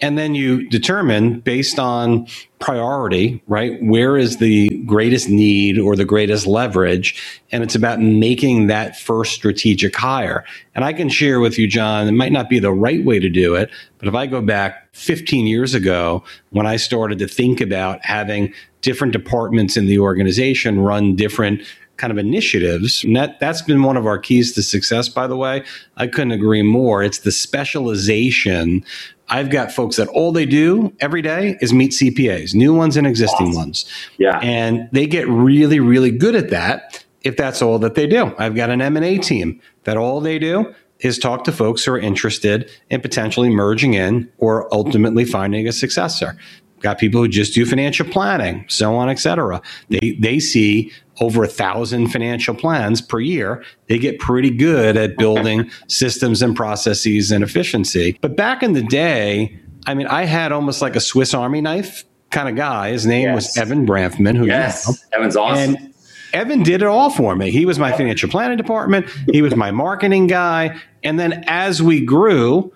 And 0.00 0.18
then 0.18 0.34
you 0.34 0.68
determine 0.68 1.40
based 1.40 1.78
on 1.78 2.26
priority, 2.58 3.42
right? 3.46 3.80
Where 3.82 4.16
is 4.16 4.38
the 4.38 4.68
greatest 4.84 5.28
need 5.28 5.78
or 5.78 5.96
the 5.96 6.04
greatest 6.04 6.46
leverage? 6.46 7.42
And 7.52 7.62
it's 7.62 7.74
about 7.74 8.00
making 8.00 8.66
that 8.66 8.98
first 8.98 9.34
strategic 9.34 9.94
hire. 9.94 10.44
And 10.74 10.84
I 10.84 10.92
can 10.92 11.08
share 11.08 11.40
with 11.40 11.58
you, 11.58 11.68
John, 11.68 12.08
it 12.08 12.12
might 12.12 12.32
not 12.32 12.48
be 12.48 12.58
the 12.58 12.72
right 12.72 13.04
way 13.04 13.18
to 13.20 13.28
do 13.28 13.54
it, 13.54 13.70
but 13.98 14.08
if 14.08 14.14
I 14.14 14.26
go 14.26 14.40
back 14.40 14.88
15 14.94 15.46
years 15.46 15.74
ago, 15.74 16.24
when 16.50 16.66
I 16.66 16.76
started 16.76 17.18
to 17.20 17.28
think 17.28 17.60
about 17.60 18.04
having 18.04 18.52
different 18.80 19.12
departments 19.12 19.76
in 19.76 19.86
the 19.86 19.98
organization 19.98 20.80
run 20.80 21.16
different 21.16 21.62
kind 21.96 22.10
of 22.10 22.18
initiatives. 22.18 23.04
And 23.04 23.14
that, 23.16 23.38
that's 23.40 23.62
been 23.62 23.82
one 23.82 23.96
of 23.96 24.06
our 24.06 24.18
keys 24.18 24.52
to 24.54 24.62
success, 24.62 25.08
by 25.08 25.26
the 25.26 25.36
way. 25.36 25.64
I 25.96 26.06
couldn't 26.06 26.32
agree 26.32 26.62
more. 26.62 27.02
It's 27.02 27.20
the 27.20 27.32
specialization. 27.32 28.84
I've 29.28 29.50
got 29.50 29.72
folks 29.72 29.96
that 29.96 30.08
all 30.08 30.32
they 30.32 30.46
do 30.46 30.92
every 31.00 31.22
day 31.22 31.56
is 31.60 31.72
meet 31.72 31.92
CPAs, 31.92 32.54
new 32.54 32.74
ones 32.74 32.96
and 32.96 33.06
existing 33.06 33.48
Awesome. 33.48 33.60
ones. 33.60 33.84
Yeah. 34.18 34.38
And 34.42 34.88
they 34.92 35.06
get 35.06 35.26
really, 35.28 35.80
really 35.80 36.10
good 36.10 36.34
at 36.34 36.50
that 36.50 37.04
if 37.22 37.36
that's 37.36 37.62
all 37.62 37.78
that 37.78 37.94
they 37.94 38.06
do. 38.06 38.34
I've 38.38 38.54
got 38.54 38.70
an 38.70 38.82
M&A 38.82 39.18
team 39.18 39.60
that 39.84 39.96
all 39.96 40.20
they 40.20 40.38
do 40.38 40.74
is 41.00 41.18
talk 41.18 41.44
to 41.44 41.52
folks 41.52 41.84
who 41.84 41.92
are 41.92 41.98
interested 41.98 42.70
in 42.90 43.00
potentially 43.00 43.50
merging 43.50 43.94
in 43.94 44.30
or 44.38 44.72
ultimately 44.72 45.24
finding 45.24 45.66
a 45.66 45.72
successor. 45.72 46.36
Got 46.84 46.98
people 46.98 47.22
who 47.22 47.28
just 47.28 47.54
do 47.54 47.64
financial 47.64 48.06
planning, 48.06 48.66
so 48.68 48.94
on, 48.94 49.08
et 49.08 49.18
cetera. 49.18 49.62
They, 49.88 50.18
they 50.20 50.38
see 50.38 50.92
over 51.18 51.42
a 51.42 51.48
thousand 51.48 52.08
financial 52.08 52.54
plans 52.54 53.00
per 53.00 53.20
year. 53.20 53.64
They 53.88 53.98
get 53.98 54.18
pretty 54.18 54.50
good 54.50 54.98
at 54.98 55.16
building 55.16 55.70
systems 55.88 56.42
and 56.42 56.54
processes 56.54 57.30
and 57.30 57.42
efficiency. 57.42 58.18
But 58.20 58.36
back 58.36 58.62
in 58.62 58.74
the 58.74 58.82
day, 58.82 59.58
I 59.86 59.94
mean, 59.94 60.08
I 60.08 60.24
had 60.24 60.52
almost 60.52 60.82
like 60.82 60.94
a 60.94 61.00
Swiss 61.00 61.32
Army 61.32 61.62
knife 61.62 62.04
kind 62.28 62.50
of 62.50 62.54
guy. 62.54 62.90
His 62.90 63.06
name 63.06 63.32
was 63.32 63.56
Evan 63.56 63.86
Branfman, 63.86 64.36
who 64.36 64.42
you 64.42 64.50
know. 64.50 64.56
Yes. 64.58 65.06
Evan's 65.14 65.36
awesome. 65.36 65.76
And 65.76 65.94
Evan 66.34 66.62
did 66.62 66.82
it 66.82 66.88
all 66.88 67.08
for 67.08 67.34
me. 67.34 67.50
He 67.50 67.64
was 67.64 67.78
my 67.78 67.92
financial 67.92 68.28
planning 68.28 68.58
department. 68.58 69.08
He 69.32 69.40
was 69.40 69.56
my 69.56 69.70
marketing 69.70 70.26
guy. 70.26 70.78
And 71.02 71.18
then 71.18 71.44
as 71.46 71.82
we 71.82 72.04
grew, 72.04 72.74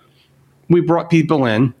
we 0.67 0.81
brought 0.81 1.11
people 1.11 1.45
in, 1.45 1.75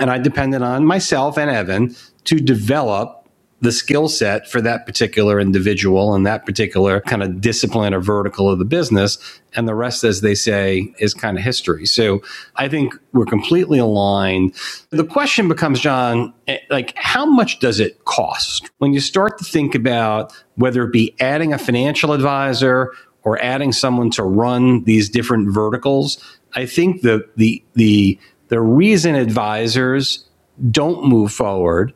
and 0.00 0.10
I 0.10 0.18
depended 0.18 0.62
on 0.62 0.84
myself 0.84 1.38
and 1.38 1.50
Evan 1.50 1.94
to 2.24 2.36
develop 2.36 3.20
the 3.62 3.72
skill 3.72 4.08
set 4.08 4.48
for 4.48 4.60
that 4.62 4.86
particular 4.86 5.38
individual 5.38 6.14
and 6.14 6.26
that 6.26 6.46
particular 6.46 7.02
kind 7.02 7.22
of 7.22 7.40
discipline 7.42 7.92
or 7.92 8.00
vertical 8.00 8.48
of 8.48 8.58
the 8.58 8.64
business. 8.64 9.18
And 9.54 9.68
the 9.68 9.74
rest, 9.74 10.02
as 10.02 10.22
they 10.22 10.34
say, 10.34 10.94
is 10.98 11.12
kind 11.12 11.36
of 11.36 11.44
history. 11.44 11.84
So 11.84 12.22
I 12.56 12.68
think 12.68 12.94
we're 13.12 13.26
completely 13.26 13.78
aligned. 13.78 14.54
The 14.88 15.04
question 15.04 15.46
becomes, 15.46 15.78
John, 15.78 16.32
eh, 16.48 16.58
like, 16.70 16.94
how 16.96 17.26
much 17.26 17.60
does 17.60 17.80
it 17.80 18.04
cost 18.06 18.70
when 18.78 18.94
you 18.94 19.00
start 19.00 19.36
to 19.38 19.44
think 19.44 19.74
about 19.74 20.32
whether 20.54 20.82
it 20.84 20.92
be 20.92 21.14
adding 21.20 21.52
a 21.52 21.58
financial 21.58 22.12
advisor 22.12 22.92
or 23.24 23.38
adding 23.42 23.72
someone 23.72 24.10
to 24.12 24.24
run 24.24 24.84
these 24.84 25.10
different 25.10 25.52
verticals? 25.52 26.16
I 26.54 26.64
think 26.64 27.02
the 27.02 27.28
the 27.36 27.62
the 27.74 28.18
the 28.50 28.60
reason 28.60 29.14
advisors 29.14 30.24
don't 30.70 31.08
move 31.08 31.32
forward 31.32 31.94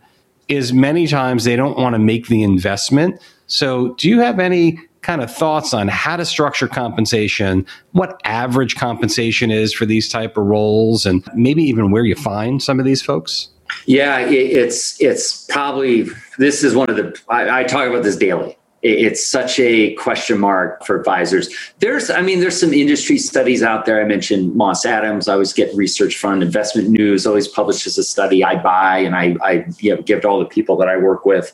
is 0.49 0.73
many 0.73 1.07
times 1.07 1.45
they 1.45 1.57
don't 1.57 1.77
want 1.77 1.95
to 1.95 1.99
make 1.99 2.29
the 2.29 2.43
investment. 2.43 3.21
So, 3.47 3.95
do 3.95 4.09
you 4.09 4.21
have 4.21 4.39
any 4.39 4.79
kind 5.03 5.23
of 5.23 5.35
thoughts 5.35 5.75
on 5.75 5.87
how 5.89 6.17
to 6.17 6.25
structure 6.25 6.67
compensation, 6.67 7.67
what 7.93 8.21
average 8.25 8.77
compensation 8.77 9.51
is 9.51 9.73
for 9.73 9.85
these 9.85 10.09
type 10.09 10.37
of 10.37 10.47
roles, 10.47 11.05
and 11.05 11.23
maybe 11.35 11.63
even 11.63 11.91
where 11.91 12.05
you 12.05 12.15
find 12.15 12.63
some 12.63 12.79
of 12.79 12.87
these 12.87 13.03
folks? 13.03 13.49
Yeah, 13.87 14.21
it's 14.21 15.01
it's 15.01 15.45
probably 15.47 16.07
this 16.39 16.65
is 16.65 16.75
one 16.75 16.89
of 16.89 16.97
the 16.97 17.21
I, 17.29 17.61
I 17.61 17.65
talk 17.65 17.89
about 17.89 18.03
this 18.03 18.17
daily. 18.17 18.57
It- 18.85 18.99
It's 19.07 19.27
such 19.27 19.59
a 19.59 19.95
question 19.95 20.39
mark 20.39 20.85
for 20.87 20.97
advisors. 20.97 21.49
There's, 21.81 22.11
I 22.11 22.21
mean, 22.23 22.41
there's 22.41 22.59
some 22.61 22.73
industry 22.73 23.19
studies 23.19 23.63
out 23.63 23.87
there. 23.87 24.01
I 24.01 24.05
mentioned 24.05 24.55
Moss 24.55 24.85
Adams. 24.85 25.27
I 25.27 25.33
always 25.33 25.53
get 25.53 25.75
research 25.75 26.17
fund, 26.19 26.43
investment 26.43 26.89
news 26.91 27.27
always 27.27 27.49
publishes 27.49 27.99
a 27.99 28.05
study 28.05 28.45
I 28.45 28.57
buy 28.63 28.99
and 28.99 29.17
I, 29.17 29.37
I 29.43 29.67
you 29.79 29.95
know, 29.97 30.03
give 30.03 30.21
to 30.23 30.29
all 30.29 30.39
the 30.39 30.45
people 30.45 30.77
that 30.77 30.89
I 30.89 30.97
work 30.99 31.25
with. 31.27 31.53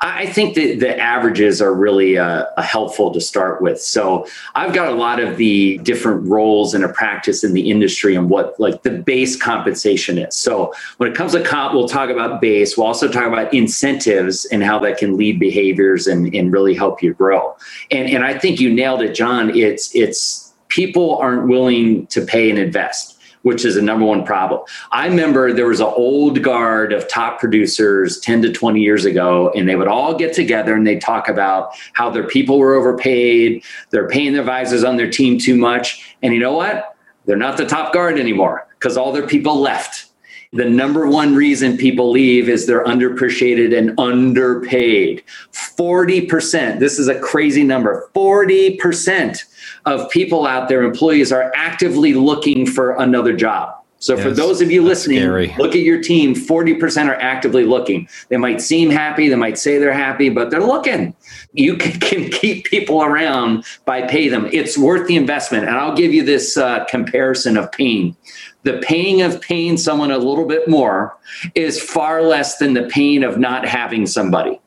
I 0.00 0.22
I 0.22 0.26
think 0.26 0.54
that 0.54 0.80
the 0.80 0.98
averages 0.98 1.60
are 1.62 1.72
really 1.74 2.18
uh, 2.18 2.44
uh, 2.56 2.62
helpful 2.62 3.12
to 3.12 3.20
start 3.20 3.60
with. 3.62 3.80
So 3.80 4.26
I've 4.54 4.72
got 4.74 4.88
a 4.88 4.94
lot 4.94 5.18
of 5.20 5.36
the 5.36 5.78
different 5.82 6.28
roles 6.28 6.74
in 6.74 6.82
a 6.84 6.88
practice 6.92 7.42
in 7.44 7.52
the 7.52 7.70
industry 7.70 8.14
and 8.14 8.28
what 8.30 8.58
like 8.58 8.82
the 8.82 8.90
base 8.90 9.34
compensation 9.36 10.18
is. 10.18 10.36
So 10.36 10.72
when 10.98 11.10
it 11.10 11.16
comes 11.16 11.32
to 11.32 11.42
comp, 11.42 11.74
we'll 11.74 11.88
talk 11.88 12.10
about 12.10 12.40
base. 12.40 12.76
We'll 12.76 12.86
also 12.86 13.08
talk 13.08 13.26
about 13.26 13.52
incentives 13.52 14.44
and 14.46 14.62
how 14.62 14.78
that 14.80 14.98
can 14.98 15.16
lead 15.16 15.38
behaviors 15.40 16.06
and, 16.06 16.32
and 16.34 16.52
really 16.52 16.67
help 16.74 17.02
you 17.02 17.14
grow. 17.14 17.56
And 17.90 18.08
and 18.08 18.24
I 18.24 18.38
think 18.38 18.60
you 18.60 18.72
nailed 18.72 19.02
it, 19.02 19.14
John. 19.14 19.56
It's 19.56 19.94
it's 19.94 20.52
people 20.68 21.16
aren't 21.16 21.48
willing 21.48 22.06
to 22.08 22.20
pay 22.20 22.50
and 22.50 22.58
invest 22.58 23.18
which 23.42 23.64
is 23.64 23.76
a 23.76 23.82
number 23.82 24.04
one 24.04 24.24
problem. 24.24 24.60
I 24.92 25.06
remember 25.06 25.52
there 25.52 25.66
was 25.66 25.80
an 25.80 25.86
old 25.86 26.42
guard 26.42 26.92
of 26.92 27.08
top 27.08 27.38
producers 27.38 28.20
10 28.20 28.42
to 28.42 28.52
20 28.52 28.80
years 28.80 29.04
ago, 29.04 29.50
and 29.54 29.68
they 29.68 29.76
would 29.76 29.88
all 29.88 30.14
get 30.14 30.32
together 30.32 30.74
and 30.74 30.86
they'd 30.86 31.00
talk 31.00 31.28
about 31.28 31.70
how 31.92 32.10
their 32.10 32.26
people 32.26 32.58
were 32.58 32.74
overpaid, 32.74 33.64
they're 33.90 34.08
paying 34.08 34.32
their 34.32 34.42
advisors 34.42 34.84
on 34.84 34.96
their 34.96 35.10
team 35.10 35.38
too 35.38 35.56
much. 35.56 36.14
And 36.22 36.34
you 36.34 36.40
know 36.40 36.52
what? 36.52 36.96
They're 37.26 37.36
not 37.36 37.56
the 37.56 37.66
top 37.66 37.92
guard 37.92 38.18
anymore 38.18 38.66
because 38.78 38.96
all 38.96 39.12
their 39.12 39.26
people 39.26 39.60
left. 39.60 40.07
The 40.52 40.64
number 40.64 41.06
one 41.06 41.34
reason 41.34 41.76
people 41.76 42.10
leave 42.10 42.48
is 42.48 42.66
they're 42.66 42.84
underappreciated 42.84 43.76
and 43.76 43.98
underpaid. 44.00 45.22
40%, 45.52 46.78
this 46.78 46.98
is 46.98 47.08
a 47.08 47.20
crazy 47.20 47.64
number, 47.64 48.10
40% 48.14 49.44
of 49.84 50.10
people 50.10 50.46
out 50.46 50.68
there, 50.68 50.82
employees, 50.82 51.32
are 51.32 51.52
actively 51.54 52.14
looking 52.14 52.64
for 52.64 52.92
another 52.96 53.36
job. 53.36 53.74
So 54.00 54.16
for 54.16 54.30
those 54.30 54.60
of 54.60 54.70
you 54.70 54.82
listening, 54.82 55.18
scary. 55.18 55.54
look 55.58 55.74
at 55.74 55.80
your 55.80 56.00
team. 56.00 56.34
40% 56.34 57.08
are 57.08 57.16
actively 57.16 57.64
looking. 57.64 58.08
They 58.28 58.36
might 58.36 58.60
seem 58.60 58.90
happy, 58.90 59.28
they 59.28 59.34
might 59.34 59.58
say 59.58 59.78
they're 59.78 59.92
happy, 59.92 60.28
but 60.28 60.50
they're 60.50 60.60
looking. 60.60 61.16
You 61.52 61.76
can, 61.76 61.98
can 62.00 62.30
keep 62.30 62.66
people 62.66 63.02
around 63.02 63.64
by 63.86 64.02
pay 64.02 64.28
them. 64.28 64.48
It's 64.52 64.78
worth 64.78 65.08
the 65.08 65.16
investment. 65.16 65.66
And 65.66 65.76
I'll 65.76 65.96
give 65.96 66.14
you 66.14 66.22
this 66.22 66.56
uh, 66.56 66.84
comparison 66.84 67.56
of 67.56 67.72
pain. 67.72 68.16
The 68.64 68.78
pain 68.78 69.20
of 69.22 69.40
paying 69.40 69.76
someone 69.76 70.10
a 70.10 70.18
little 70.18 70.46
bit 70.46 70.68
more 70.68 71.16
is 71.54 71.80
far 71.80 72.22
less 72.22 72.58
than 72.58 72.74
the 72.74 72.84
pain 72.84 73.22
of 73.22 73.38
not 73.38 73.66
having 73.66 74.06
somebody. 74.06 74.60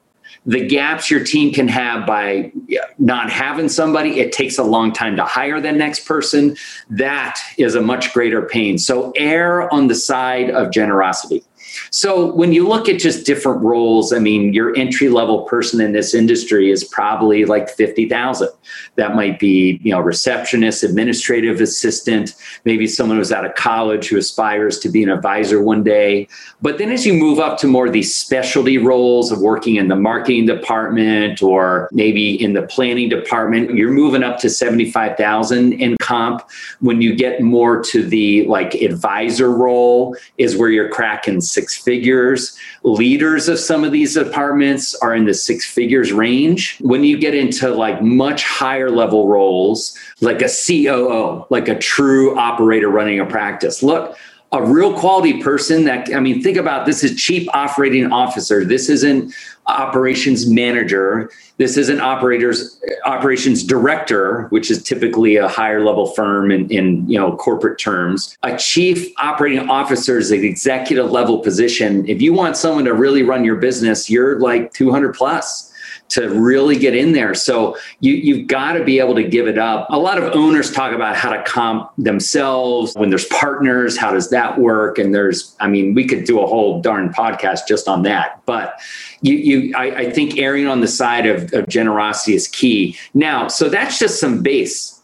The 0.46 0.66
gaps 0.66 1.12
your 1.12 1.24
team 1.24 1.54
can 1.54 1.68
have 1.68 2.08
by 2.08 2.52
not 2.98 3.30
having 3.30 3.70
somebody 3.70 4.20
it 4.20 4.32
takes 4.32 4.58
a 4.58 4.64
long 4.64 4.92
time 4.92 5.16
to 5.18 5.24
hire 5.24 5.62
the 5.62 5.72
next 5.72 6.06
person. 6.06 6.56
That 6.90 7.40
is 7.58 7.76
a 7.76 7.82
much 7.82 8.12
greater 8.12 8.42
pain. 8.42 8.80
So 8.80 9.12
err 9.16 9.72
on 9.72 9.88
the 9.88 9.96
side 9.96 10.50
of 10.50 10.72
generosity 10.72 11.44
so 11.90 12.34
when 12.34 12.54
you 12.54 12.68
look 12.68 12.88
at 12.90 13.00
just 13.00 13.26
different 13.26 13.62
roles 13.62 14.14
i 14.14 14.20
mean 14.20 14.54
your 14.54 14.76
entry 14.78 15.10
level 15.10 15.44
person 15.44 15.82
in 15.82 15.92
this 15.92 16.14
industry 16.14 16.72
is 16.72 16.84
probably 16.84 17.46
like 17.46 17.70
50000 17.70 18.50
that 18.96 19.16
might 19.16 19.40
be 19.40 19.80
you 19.84 19.92
know 19.92 20.00
receptionist 20.00 20.84
administrative 20.84 21.62
assistant 21.62 22.36
maybe 22.66 22.88
someone 22.88 23.18
who's 23.18 23.32
out 23.32 23.46
of 23.46 23.56
college 23.56 24.08
who 24.08 24.18
aspires 24.18 24.80
to 24.80 24.90
be 24.90 25.04
an 25.04 25.10
advisor 25.10 25.62
one 25.62 25.84
day 25.84 26.28
but 26.62 26.78
then 26.78 26.92
as 26.92 27.06
you 27.06 27.14
move 27.14 27.40
up 27.40 27.58
to 27.60 27.68
more 27.68 27.88
of 27.88 27.94
these 27.94 28.14
specialty 28.14 28.78
roles 28.78 29.32
of 29.32 29.40
working 29.42 29.76
in 29.76 29.88
the 29.88 29.96
marketing 29.96 30.46
department 30.46 31.42
or 31.42 31.90
maybe 31.92 32.42
in 32.42 32.54
the 32.54 32.64
planning 32.64 33.10
department, 33.10 33.76
you're 33.76 33.92
moving 33.92 34.24
up 34.24 34.40
to 34.40 34.50
75,000 34.50 35.74
in 35.74 35.98
comp. 36.02 36.42
When 36.80 37.02
you 37.02 37.16
get 37.16 37.42
more 37.42 37.84
to 37.84 38.04
the 38.04 38.46
like 38.46 38.76
advisor 38.76 39.52
role 39.52 40.16
is 40.38 40.58
where 40.58 40.70
you're 40.70 40.90
cracking 40.90 41.42
six 41.42 41.61
figures. 41.70 42.58
Leaders 42.84 43.48
of 43.48 43.60
some 43.60 43.84
of 43.84 43.92
these 43.92 44.14
departments 44.14 44.96
are 44.96 45.16
in 45.16 45.26
the 45.26 45.34
six 45.34 45.66
figures 45.66 46.12
range. 46.12 46.78
When 46.82 47.04
you 47.04 47.18
get 47.18 47.36
into 47.36 47.70
like 47.70 48.02
much 48.02 48.44
higher 48.44 48.90
level 48.90 49.28
roles, 49.28 49.98
like 50.22 50.42
a 50.42 50.50
COO, 50.50 51.46
like 51.50 51.68
a 51.68 51.78
true 51.78 52.38
operator 52.38 52.90
running 52.90 53.20
a 53.20 53.26
practice. 53.26 53.84
Look, 53.84 54.18
a 54.54 54.62
real 54.62 54.94
quality 54.94 55.42
person 55.42 55.86
that 55.86 56.14
I 56.14 56.20
mean, 56.20 56.42
think 56.42 56.58
about 56.58 56.86
this 56.86 57.04
is 57.04 57.16
chief 57.16 57.48
operating 57.54 58.12
officer. 58.12 58.66
This 58.66 58.90
isn't 58.90 59.34
operations 59.68 60.50
manager. 60.50 61.32
This 61.58 61.78
isn't 61.78 62.02
operators 62.02 62.82
operations 63.06 63.64
director, 63.64 64.48
which 64.50 64.70
is 64.70 64.84
typically 64.84 65.38
a 65.38 65.48
higher 65.48 65.86
level 65.86 66.08
firm 66.08 66.52
in, 66.52 66.70
in 66.70 67.08
you 67.10 67.18
know 67.18 67.36
corporate 67.38 67.80
terms. 67.80 68.38
A 68.44 68.58
chief 68.58 69.14
operating 69.18 69.70
officer 69.70 70.18
is 70.18 70.32
an 70.32 70.44
executive 70.44 71.12
level 71.12 71.40
position. 71.40 72.08
If 72.10 72.22
you 72.22 72.34
want 72.34 72.58
someone 72.58 72.84
to 72.86 72.94
really 72.94 73.24
run 73.24 73.46
your 73.46 73.56
business, 73.56 74.10
you're 74.10 74.38
like 74.40 74.74
200 74.74 75.16
plus 75.16 75.71
to 76.12 76.28
really 76.30 76.78
get 76.78 76.96
in 76.96 77.14
there. 77.14 77.34
So 77.34 77.78
you, 78.02 78.14
you've 78.14 78.48
got 78.48 78.74
to 78.74 78.84
be 78.84 79.00
able 79.00 79.16
to 79.16 79.24
give 79.24 79.48
it 79.48 79.58
up. 79.58 79.88
A 79.90 79.98
lot 79.98 80.18
of 80.18 80.36
owners 80.36 80.70
talk 80.70 80.94
about 80.94 81.16
how 81.16 81.32
to 81.32 81.42
comp 81.44 81.90
themselves 81.98 82.94
when 82.96 83.10
there's 83.10 83.26
partners. 83.28 83.98
How 83.98 84.12
does 84.12 84.30
that 84.30 84.60
work? 84.60 84.98
And 84.98 85.16
there's, 85.16 85.56
I 85.62 85.68
mean, 85.68 85.94
we 85.94 86.06
could 86.06 86.26
do 86.26 86.42
a 86.42 86.48
whole 86.48 86.82
darn 86.82 87.14
podcast 87.14 87.62
just 87.68 87.88
on 87.88 88.04
that. 88.04 88.42
But 88.46 88.78
you, 89.22 89.36
you 89.36 89.76
I, 89.76 89.96
I 89.96 90.12
think 90.12 90.38
erring 90.38 90.68
on 90.68 90.82
the 90.82 90.88
side 90.88 91.26
of, 91.26 91.54
of 91.54 91.68
generosity 91.70 92.36
is 92.36 92.48
key. 92.48 92.98
Now, 93.14 93.48
so 93.48 93.70
that's 93.70 93.98
just 93.98 94.20
some 94.20 94.44
base. 94.44 95.02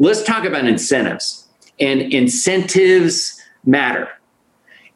Let's 0.00 0.22
talk 0.24 0.44
about 0.44 0.64
incentives. 0.64 1.46
And 1.78 2.00
incentives 2.12 3.40
matter 3.64 4.08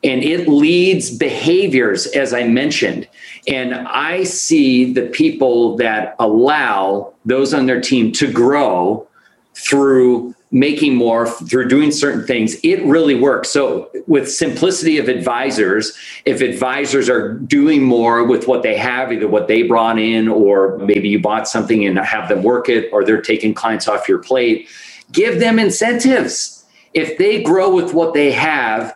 and 0.04 0.22
it 0.22 0.46
leads 0.48 1.10
behaviors, 1.10 2.06
as 2.08 2.34
I 2.34 2.44
mentioned. 2.44 3.08
And 3.48 3.74
I 3.74 4.24
see 4.24 4.92
the 4.92 5.06
people 5.06 5.76
that 5.78 6.14
allow 6.18 7.14
those 7.24 7.54
on 7.54 7.66
their 7.66 7.80
team 7.80 8.12
to 8.12 8.30
grow 8.30 9.08
through 9.54 10.34
making 10.54 10.94
more, 10.94 11.26
through 11.26 11.68
doing 11.68 11.90
certain 11.90 12.24
things, 12.26 12.56
it 12.62 12.82
really 12.84 13.14
works. 13.16 13.50
So, 13.50 13.90
with 14.06 14.30
simplicity 14.30 14.98
of 14.98 15.08
advisors, 15.08 15.96
if 16.24 16.40
advisors 16.40 17.08
are 17.08 17.34
doing 17.34 17.82
more 17.82 18.24
with 18.24 18.46
what 18.46 18.62
they 18.62 18.76
have, 18.76 19.12
either 19.12 19.26
what 19.26 19.48
they 19.48 19.64
brought 19.64 19.98
in, 19.98 20.28
or 20.28 20.78
maybe 20.78 21.08
you 21.08 21.20
bought 21.20 21.48
something 21.48 21.84
and 21.84 21.98
have 21.98 22.28
them 22.28 22.44
work 22.44 22.68
it, 22.68 22.88
or 22.92 23.04
they're 23.04 23.20
taking 23.20 23.52
clients 23.52 23.88
off 23.88 24.08
your 24.08 24.18
plate, 24.18 24.68
give 25.10 25.40
them 25.40 25.58
incentives. 25.58 26.64
If 26.92 27.18
they 27.18 27.42
grow 27.42 27.74
with 27.74 27.92
what 27.92 28.14
they 28.14 28.30
have, 28.30 28.94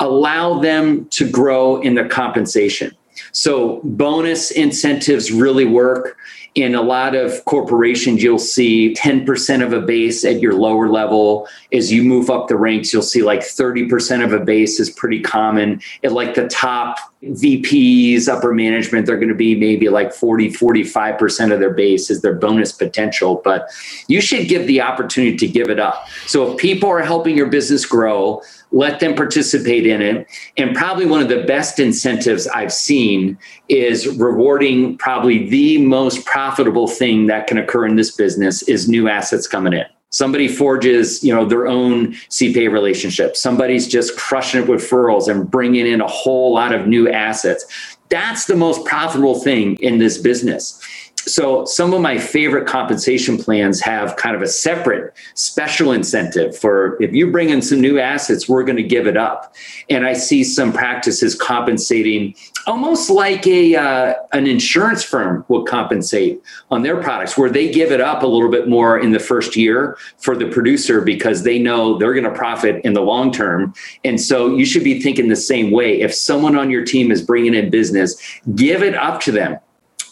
allow 0.00 0.58
them 0.58 1.06
to 1.06 1.28
grow 1.28 1.80
in 1.80 1.94
their 1.94 2.08
compensation. 2.08 2.96
So 3.32 3.80
bonus 3.84 4.50
incentives 4.50 5.32
really 5.32 5.64
work. 5.64 6.16
In 6.54 6.74
a 6.74 6.82
lot 6.82 7.14
of 7.14 7.44
corporations, 7.44 8.22
you'll 8.22 8.38
see 8.38 8.94
10% 8.94 9.62
of 9.64 9.72
a 9.72 9.80
base 9.80 10.24
at 10.24 10.40
your 10.40 10.54
lower 10.54 10.88
level. 10.88 11.46
As 11.72 11.92
you 11.92 12.02
move 12.02 12.30
up 12.30 12.48
the 12.48 12.56
ranks, 12.56 12.92
you'll 12.92 13.02
see 13.02 13.22
like 13.22 13.40
30% 13.40 14.24
of 14.24 14.32
a 14.32 14.40
base 14.40 14.80
is 14.80 14.90
pretty 14.90 15.20
common. 15.20 15.80
At 16.02 16.12
like 16.12 16.34
the 16.34 16.48
top 16.48 16.98
VPs, 17.22 18.28
upper 18.28 18.52
management, 18.52 19.06
they're 19.06 19.18
going 19.18 19.28
to 19.28 19.34
be 19.34 19.54
maybe 19.54 19.88
like 19.88 20.12
40, 20.12 20.50
45% 20.50 21.52
of 21.52 21.60
their 21.60 21.74
base 21.74 22.10
is 22.10 22.22
their 22.22 22.34
bonus 22.34 22.72
potential. 22.72 23.40
But 23.44 23.68
you 24.08 24.20
should 24.20 24.48
give 24.48 24.66
the 24.66 24.80
opportunity 24.80 25.36
to 25.36 25.46
give 25.46 25.68
it 25.68 25.78
up. 25.78 26.08
So 26.26 26.52
if 26.52 26.58
people 26.58 26.88
are 26.88 27.02
helping 27.02 27.36
your 27.36 27.48
business 27.48 27.84
grow, 27.86 28.42
let 28.72 29.00
them 29.00 29.14
participate 29.14 29.86
in 29.86 30.02
it. 30.02 30.26
And 30.56 30.76
probably 30.76 31.06
one 31.06 31.22
of 31.22 31.28
the 31.28 31.44
best 31.44 31.78
incentives 31.78 32.46
I've 32.48 32.72
seen 32.72 33.38
is 33.68 34.06
rewarding 34.18 34.98
probably 34.98 35.48
the 35.48 35.78
most 35.78 36.24
profitable 36.26 36.86
thing 36.86 37.26
that 37.26 37.46
can 37.46 37.58
occur 37.58 37.86
in 37.86 37.96
this 37.96 38.10
business 38.10 38.62
is 38.62 38.88
new 38.88 39.08
assets 39.08 39.46
coming 39.46 39.72
in. 39.72 39.84
Somebody 40.10 40.48
forges, 40.48 41.22
you 41.22 41.34
know, 41.34 41.44
their 41.44 41.66
own 41.66 42.12
CPA 42.30 42.72
relationship. 42.72 43.36
Somebody's 43.36 43.86
just 43.86 44.16
crushing 44.16 44.62
it 44.62 44.68
with 44.68 44.80
referrals 44.80 45.28
and 45.28 45.50
bringing 45.50 45.86
in 45.86 46.00
a 46.00 46.06
whole 46.06 46.54
lot 46.54 46.72
of 46.72 46.86
new 46.86 47.10
assets. 47.10 47.66
That's 48.08 48.46
the 48.46 48.56
most 48.56 48.86
profitable 48.86 49.38
thing 49.38 49.76
in 49.80 49.98
this 49.98 50.16
business 50.16 50.82
so 51.26 51.64
some 51.64 51.92
of 51.92 52.00
my 52.00 52.18
favorite 52.18 52.66
compensation 52.66 53.38
plans 53.38 53.80
have 53.80 54.16
kind 54.16 54.34
of 54.36 54.42
a 54.42 54.46
separate 54.46 55.14
special 55.34 55.92
incentive 55.92 56.56
for 56.56 57.00
if 57.02 57.12
you 57.12 57.30
bring 57.30 57.50
in 57.50 57.62
some 57.62 57.80
new 57.80 57.98
assets 57.98 58.48
we're 58.48 58.64
going 58.64 58.76
to 58.76 58.82
give 58.82 59.06
it 59.06 59.16
up. 59.16 59.54
And 59.90 60.06
i 60.06 60.12
see 60.12 60.44
some 60.44 60.72
practices 60.72 61.34
compensating 61.34 62.34
almost 62.66 63.08
like 63.10 63.46
a 63.46 63.76
uh, 63.76 64.14
an 64.32 64.46
insurance 64.46 65.02
firm 65.02 65.44
will 65.48 65.64
compensate 65.64 66.40
on 66.70 66.82
their 66.82 67.00
products 67.02 67.38
where 67.38 67.50
they 67.50 67.70
give 67.70 67.90
it 67.90 68.00
up 68.00 68.22
a 68.22 68.26
little 68.26 68.50
bit 68.50 68.68
more 68.68 68.98
in 68.98 69.12
the 69.12 69.18
first 69.18 69.56
year 69.56 69.96
for 70.18 70.36
the 70.36 70.46
producer 70.46 71.00
because 71.00 71.42
they 71.42 71.58
know 71.58 71.96
they're 71.98 72.14
going 72.14 72.24
to 72.24 72.38
profit 72.38 72.84
in 72.84 72.92
the 72.92 73.00
long 73.00 73.32
term. 73.32 73.72
And 74.04 74.20
so 74.20 74.54
you 74.54 74.66
should 74.66 74.84
be 74.84 75.00
thinking 75.00 75.28
the 75.28 75.36
same 75.36 75.70
way. 75.70 76.00
If 76.00 76.14
someone 76.14 76.56
on 76.56 76.70
your 76.70 76.84
team 76.84 77.10
is 77.10 77.22
bringing 77.22 77.54
in 77.54 77.70
business 77.70 78.16
give 78.54 78.82
it 78.82 78.94
up 78.94 79.20
to 79.20 79.32
them 79.32 79.58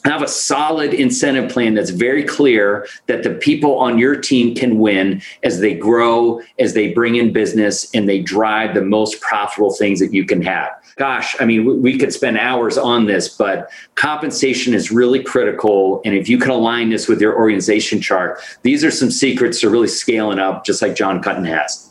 have 0.06 0.22
a 0.22 0.28
solid 0.28 0.94
incentive 0.94 1.50
plan 1.50 1.74
that's 1.74 1.90
very 1.90 2.22
clear 2.22 2.86
that 3.06 3.22
the 3.22 3.30
people 3.34 3.78
on 3.78 3.98
your 3.98 4.16
team 4.16 4.54
can 4.54 4.78
win 4.78 5.20
as 5.42 5.60
they 5.60 5.74
grow, 5.74 6.40
as 6.58 6.74
they 6.74 6.92
bring 6.92 7.16
in 7.16 7.32
business, 7.32 7.92
and 7.92 8.08
they 8.08 8.20
drive 8.20 8.74
the 8.74 8.82
most 8.82 9.20
profitable 9.20 9.74
things 9.74 9.98
that 9.98 10.12
you 10.12 10.24
can 10.24 10.40
have. 10.42 10.70
Gosh, 10.96 11.36
I 11.40 11.44
mean, 11.44 11.82
we 11.82 11.98
could 11.98 12.12
spend 12.12 12.38
hours 12.38 12.78
on 12.78 13.06
this, 13.06 13.28
but 13.28 13.70
compensation 13.96 14.72
is 14.74 14.90
really 14.90 15.22
critical. 15.22 16.00
And 16.04 16.14
if 16.14 16.28
you 16.28 16.38
can 16.38 16.50
align 16.50 16.88
this 16.88 17.08
with 17.08 17.20
your 17.20 17.36
organization 17.36 18.00
chart, 18.00 18.40
these 18.62 18.84
are 18.84 18.90
some 18.90 19.10
secrets 19.10 19.60
to 19.60 19.68
really 19.68 19.88
scaling 19.88 20.38
up, 20.38 20.64
just 20.64 20.80
like 20.80 20.94
John 20.94 21.20
Kuttin 21.20 21.46
has. 21.46 21.86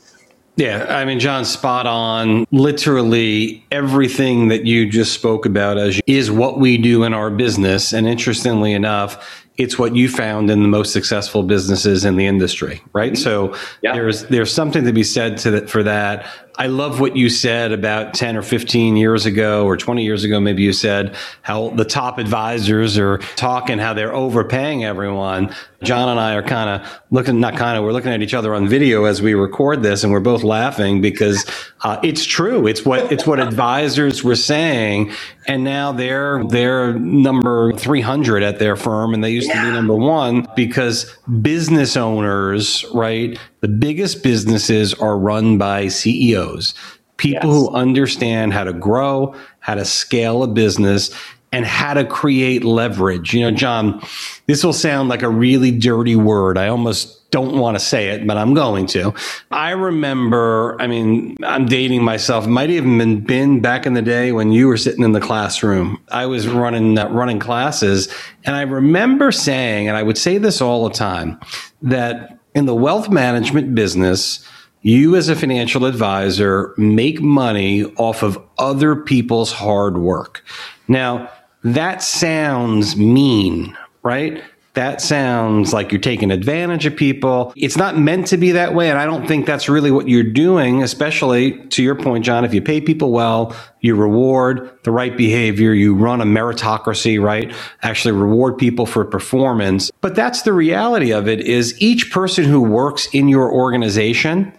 Yeah, 0.58 0.86
I 0.90 1.04
mean, 1.04 1.20
John, 1.20 1.44
spot 1.44 1.86
on. 1.86 2.46
Literally 2.52 3.64
everything 3.72 4.48
that 4.48 4.66
you 4.66 4.90
just 4.90 5.14
spoke 5.14 5.46
about 5.46 5.78
as 5.78 6.00
is 6.08 6.32
what 6.32 6.60
we 6.60 6.78
do 6.78 7.04
in 7.04 7.14
our 7.14 7.30
business. 7.30 7.94
And 7.94 8.08
interestingly 8.08 8.72
enough, 8.72 9.44
it's 9.58 9.80
what 9.80 9.96
you 9.96 10.10
found 10.10 10.50
in 10.50 10.62
the 10.62 10.68
most 10.68 10.92
successful 10.92 11.44
businesses 11.44 12.04
in 12.04 12.18
the 12.18 12.26
industry, 12.26 12.82
right? 12.94 13.18
So 13.18 13.56
yeah. 13.82 13.94
there's 13.94 14.26
there's 14.26 14.52
something 14.52 14.84
to 14.84 14.92
be 14.92 15.04
said 15.04 15.38
to 15.40 15.52
that 15.52 15.70
for 15.70 15.84
that. 15.84 16.26
I 16.58 16.68
love 16.68 17.00
what 17.00 17.18
you 17.18 17.30
said 17.30 17.72
about 17.72 18.14
10 18.14 18.38
or 18.38 18.42
15 18.42 18.96
years 18.96 19.26
ago 19.26 19.66
or 19.66 19.76
20 19.76 20.04
years 20.04 20.24
ago. 20.24 20.40
Maybe 20.40 20.64
you 20.64 20.74
said 20.74 21.16
how 21.42 21.70
the 21.70 21.86
top 21.86 22.18
advisors 22.18 22.98
are 22.98 23.18
talking, 23.36 23.78
how 23.78 23.94
they're 23.94 24.14
overpaying 24.14 24.86
everyone. 24.86 25.54
John 25.84 26.10
and 26.10 26.20
I 26.20 26.34
are 26.36 26.44
kind 26.44 26.70
of 26.70 27.02
looking, 27.12 27.40
not 27.40 27.56
kind 27.58 27.78
of, 27.78 27.84
we're 27.84 27.92
looking 27.92 28.12
at 28.12 28.22
each 28.22 28.34
other 28.34 28.56
on 28.56 28.68
video 28.68 29.04
as 29.06 29.22
we 29.22 29.34
record 29.34 29.84
this 29.84 30.04
and 30.04 30.12
we're 30.12 30.20
both 30.20 30.44
laughing 30.44 31.02
because 31.02 31.46
uh, 31.82 32.00
it's 32.04 32.24
true. 32.26 32.68
It's 32.68 32.86
what, 32.86 33.12
it's 33.12 33.28
what 33.28 33.40
advisors 33.40 34.24
were 34.24 34.36
saying. 34.36 35.12
And 35.48 35.64
now 35.64 35.92
they're, 35.92 36.44
they're 36.46 36.94
number 36.94 37.74
300 37.74 38.42
at 38.42 38.60
their 38.60 38.76
firm 38.76 39.14
and 39.14 39.24
they 39.24 39.32
used 39.32 39.50
yeah. 39.50 39.62
to 39.62 39.68
be 39.68 39.74
number 39.74 39.96
one 39.96 40.48
because 40.56 41.16
business 41.42 41.98
owners, 41.98 42.86
right? 42.94 43.38
The 43.66 43.72
biggest 43.72 44.22
businesses 44.22 44.94
are 44.94 45.18
run 45.18 45.58
by 45.58 45.88
CEOs, 45.88 46.76
people 47.18 47.50
yes. 47.50 47.52
who 47.52 47.74
understand 47.74 48.54
how 48.54 48.64
to 48.64 48.74
grow, 48.74 49.34
how 49.60 49.74
to 49.74 49.86
scale 49.86 50.44
a 50.44 50.48
business, 50.48 51.10
and 51.52 51.66
how 51.66 51.96
to 51.96 52.06
create 52.06 52.64
leverage. 52.64 53.34
You 53.34 53.42
know, 53.42 53.50
John, 53.50 54.04
this 54.46 54.64
will 54.64 54.72
sound 54.72 55.10
like 55.10 55.24
a 55.24 55.30
really 55.30 55.72
dirty 55.72 56.16
word. 56.16 56.60
I 56.60 56.68
almost 56.68 57.32
don't 57.32 57.58
want 57.58 57.76
to 57.76 57.84
say 57.84 58.10
it, 58.10 58.28
but 58.28 58.38
I'm 58.38 58.54
going 58.54 58.86
to. 58.86 59.16
I 59.50 59.72
remember, 59.72 60.80
I 60.80 60.86
mean, 60.86 61.36
I'm 61.44 61.66
dating 61.66 62.04
myself. 62.04 62.46
It 62.46 62.50
might 62.50 62.70
even 62.70 63.00
been, 63.00 63.22
been 63.22 63.62
back 63.62 63.88
in 63.88 63.96
the 63.96 64.04
day 64.04 64.32
when 64.32 64.52
you 64.52 64.68
were 64.68 64.78
sitting 64.78 65.04
in 65.04 65.14
the 65.14 65.20
classroom. 65.20 66.00
I 66.10 66.28
was 66.28 66.48
running 66.48 67.00
uh, 67.00 67.10
running 67.10 67.40
classes, 67.40 68.14
and 68.44 68.56
I 68.56 68.62
remember 68.62 69.32
saying, 69.32 69.88
and 69.88 69.98
I 69.98 70.04
would 70.04 70.20
say 70.20 70.38
this 70.38 70.62
all 70.62 70.88
the 70.88 70.94
time, 70.94 71.40
that 71.82 72.35
in 72.56 72.66
the 72.66 72.74
wealth 72.74 73.10
management 73.10 73.76
business, 73.76 74.48
you 74.82 75.16
as 75.16 75.30
a 75.30 75.36
financial 75.36 75.86
advisor 75.86 76.74
make 76.78 77.22
money 77.22 77.86
off 77.96 78.24
of 78.24 78.42
other 78.58 78.96
people's 78.96 79.52
hard 79.52 79.98
work. 79.98 80.44
Now, 80.88 81.30
that 81.64 82.02
sounds 82.02 82.96
mean, 82.96 83.78
right? 84.04 84.44
That 84.76 85.00
sounds 85.00 85.72
like 85.72 85.92
you're 85.92 86.02
taking 86.02 86.32
advantage 86.32 86.86
of 86.86 86.96
people. 86.96 87.54
It's 87.56 87.78
not 87.78 87.98
meant 87.98 88.28
to 88.28 88.38
be 88.38 88.52
that 88.52 88.74
way. 88.74 88.90
And 88.90 89.00
I 89.00 89.06
don't 89.06 89.26
think 89.26 89.46
that's 89.46 89.70
really 89.70 89.90
what 89.90 90.10
you're 90.10 90.24
doing, 90.24 90.84
especially 90.84 91.66
to 91.68 91.82
your 91.82 91.96
point, 91.96 92.26
John. 92.26 92.44
If 92.44 92.54
you 92.54 92.62
pay 92.62 92.82
people 92.82 93.12
well, 93.12 93.56
you 93.80 93.96
reward 93.96 94.70
the 94.84 94.92
right 94.92 95.16
behavior, 95.16 95.74
you 95.74 95.96
run 95.96 96.20
a 96.20 96.26
meritocracy, 96.26 97.22
right? 97.22 97.54
Actually 97.84 98.12
reward 98.14 98.58
people 98.58 98.86
for 98.86 99.06
performance. 99.06 99.92
But 100.02 100.14
that's 100.14 100.42
the 100.42 100.54
reality 100.54 101.12
of 101.12 101.28
it 101.28 101.40
is 101.40 101.82
each 101.82 102.12
person 102.12 102.44
who 102.44 102.62
works 102.62 103.08
in 103.14 103.30
your 103.30 103.50
organization 103.52 104.52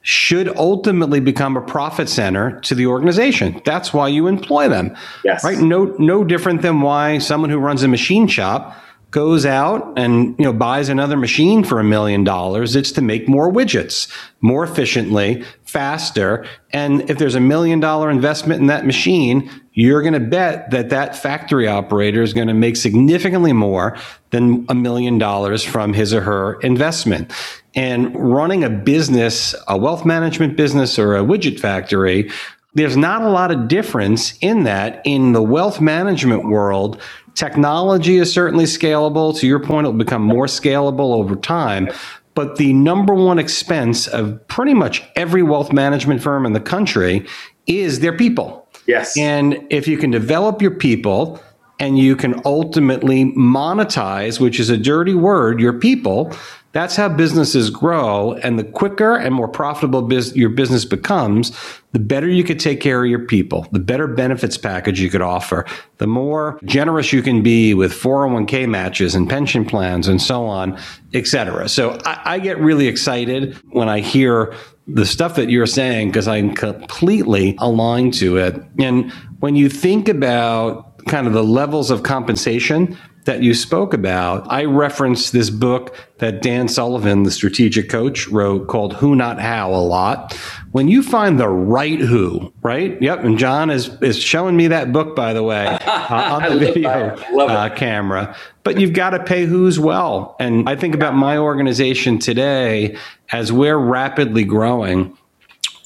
should 0.00 0.48
ultimately 0.56 1.20
become 1.20 1.56
a 1.56 1.60
profit 1.60 2.08
center 2.08 2.58
to 2.60 2.74
the 2.74 2.86
organization. 2.86 3.60
That's 3.66 3.92
why 3.92 4.08
you 4.08 4.26
employ 4.26 4.68
them. 4.68 4.96
Yes. 5.24 5.44
Right? 5.44 5.58
No 5.58 5.94
no 5.98 6.24
different 6.24 6.62
than 6.62 6.80
why 6.80 7.18
someone 7.18 7.50
who 7.50 7.58
runs 7.58 7.82
a 7.82 7.88
machine 7.88 8.26
shop 8.26 8.74
goes 9.10 9.46
out 9.46 9.98
and 9.98 10.38
you 10.38 10.44
know 10.44 10.52
buys 10.52 10.88
another 10.88 11.16
machine 11.16 11.64
for 11.64 11.80
a 11.80 11.84
million 11.84 12.24
dollars 12.24 12.76
it's 12.76 12.92
to 12.92 13.00
make 13.00 13.26
more 13.26 13.50
widgets 13.50 14.12
more 14.40 14.64
efficiently 14.64 15.44
faster. 15.68 16.46
And 16.72 17.10
if 17.10 17.18
there's 17.18 17.34
a 17.34 17.40
million 17.40 17.78
dollar 17.78 18.10
investment 18.10 18.60
in 18.60 18.68
that 18.68 18.86
machine, 18.86 19.50
you're 19.74 20.00
going 20.00 20.14
to 20.14 20.20
bet 20.20 20.70
that 20.70 20.88
that 20.90 21.14
factory 21.14 21.68
operator 21.68 22.22
is 22.22 22.32
going 22.32 22.48
to 22.48 22.54
make 22.54 22.76
significantly 22.76 23.52
more 23.52 23.98
than 24.30 24.64
a 24.70 24.74
million 24.74 25.18
dollars 25.18 25.62
from 25.62 25.92
his 25.92 26.14
or 26.14 26.22
her 26.22 26.54
investment. 26.60 27.32
And 27.74 28.16
running 28.16 28.64
a 28.64 28.70
business, 28.70 29.54
a 29.68 29.76
wealth 29.76 30.06
management 30.06 30.56
business 30.56 30.98
or 30.98 31.16
a 31.16 31.22
widget 31.22 31.60
factory, 31.60 32.30
there's 32.74 32.96
not 32.96 33.22
a 33.22 33.28
lot 33.28 33.50
of 33.50 33.68
difference 33.68 34.38
in 34.40 34.64
that 34.64 35.02
in 35.04 35.32
the 35.32 35.42
wealth 35.42 35.80
management 35.80 36.48
world. 36.48 37.00
Technology 37.38 38.16
is 38.16 38.32
certainly 38.32 38.64
scalable. 38.64 39.38
To 39.38 39.46
your 39.46 39.60
point, 39.60 39.86
it'll 39.86 39.96
become 39.96 40.22
more 40.22 40.46
scalable 40.46 41.14
over 41.14 41.36
time. 41.36 41.88
But 42.34 42.56
the 42.56 42.72
number 42.72 43.14
one 43.14 43.38
expense 43.38 44.08
of 44.08 44.44
pretty 44.48 44.74
much 44.74 45.04
every 45.14 45.44
wealth 45.44 45.72
management 45.72 46.20
firm 46.20 46.44
in 46.44 46.52
the 46.52 46.60
country 46.60 47.24
is 47.68 48.00
their 48.00 48.12
people. 48.12 48.68
Yes. 48.88 49.16
And 49.16 49.64
if 49.70 49.86
you 49.86 49.98
can 49.98 50.10
develop 50.10 50.60
your 50.60 50.72
people 50.72 51.40
and 51.78 51.96
you 51.96 52.16
can 52.16 52.42
ultimately 52.44 53.26
monetize, 53.26 54.40
which 54.40 54.58
is 54.58 54.68
a 54.68 54.76
dirty 54.76 55.14
word, 55.14 55.60
your 55.60 55.74
people, 55.74 56.34
that's 56.72 56.96
how 56.96 57.08
businesses 57.08 57.70
grow. 57.70 58.34
And 58.34 58.58
the 58.58 58.64
quicker 58.64 59.16
and 59.16 59.34
more 59.34 59.48
profitable 59.48 60.12
your 60.12 60.50
business 60.50 60.84
becomes, 60.84 61.58
the 61.92 61.98
better 61.98 62.28
you 62.28 62.44
could 62.44 62.60
take 62.60 62.80
care 62.80 63.02
of 63.02 63.10
your 63.10 63.24
people, 63.24 63.66
the 63.72 63.78
better 63.78 64.06
benefits 64.06 64.58
package 64.58 65.00
you 65.00 65.08
could 65.08 65.22
offer, 65.22 65.64
the 65.96 66.06
more 66.06 66.60
generous 66.64 67.12
you 67.12 67.22
can 67.22 67.42
be 67.42 67.72
with 67.72 67.92
401k 67.92 68.68
matches 68.68 69.14
and 69.14 69.28
pension 69.28 69.64
plans 69.64 70.08
and 70.08 70.20
so 70.20 70.44
on, 70.44 70.78
et 71.14 71.26
cetera. 71.26 71.68
So 71.68 71.98
I, 72.04 72.34
I 72.34 72.38
get 72.38 72.58
really 72.58 72.86
excited 72.86 73.54
when 73.70 73.88
I 73.88 74.00
hear 74.00 74.54
the 74.86 75.06
stuff 75.06 75.36
that 75.36 75.50
you're 75.50 75.66
saying 75.66 76.08
because 76.08 76.28
I'm 76.28 76.54
completely 76.54 77.56
aligned 77.58 78.14
to 78.14 78.36
it. 78.36 78.62
And 78.78 79.10
when 79.40 79.56
you 79.56 79.68
think 79.68 80.08
about 80.08 81.04
kind 81.06 81.26
of 81.26 81.32
the 81.32 81.44
levels 81.44 81.90
of 81.90 82.02
compensation 82.02 82.96
that 83.28 83.42
you 83.42 83.52
spoke 83.52 83.92
about, 83.92 84.50
I 84.50 84.64
referenced 84.64 85.34
this 85.34 85.50
book 85.50 85.94
that 86.16 86.40
Dan 86.40 86.66
Sullivan, 86.66 87.24
the 87.24 87.30
strategic 87.30 87.90
coach, 87.90 88.26
wrote 88.28 88.68
called 88.68 88.94
Who 88.94 89.14
Not 89.14 89.38
How 89.38 89.70
a 89.70 89.76
lot. 89.76 90.32
When 90.72 90.88
you 90.88 91.02
find 91.02 91.38
the 91.38 91.46
right 91.46 92.00
who, 92.00 92.50
right? 92.62 93.00
Yep. 93.02 93.24
And 93.24 93.38
John 93.38 93.68
is, 93.68 93.90
is 94.00 94.18
showing 94.18 94.56
me 94.56 94.68
that 94.68 94.94
book, 94.94 95.14
by 95.14 95.34
the 95.34 95.42
way, 95.42 95.66
uh, 95.86 96.38
on 96.40 96.42
the 96.50 96.58
video 96.58 96.90
uh, 96.90 97.68
camera. 97.68 98.34
But 98.64 98.80
you've 98.80 98.94
got 98.94 99.10
to 99.10 99.22
pay 99.22 99.44
who's 99.44 99.78
well. 99.78 100.34
And 100.40 100.66
I 100.66 100.74
think 100.74 100.94
about 100.94 101.14
my 101.14 101.36
organization 101.36 102.18
today 102.18 102.96
as 103.30 103.52
we're 103.52 103.76
rapidly 103.76 104.44
growing. 104.44 105.14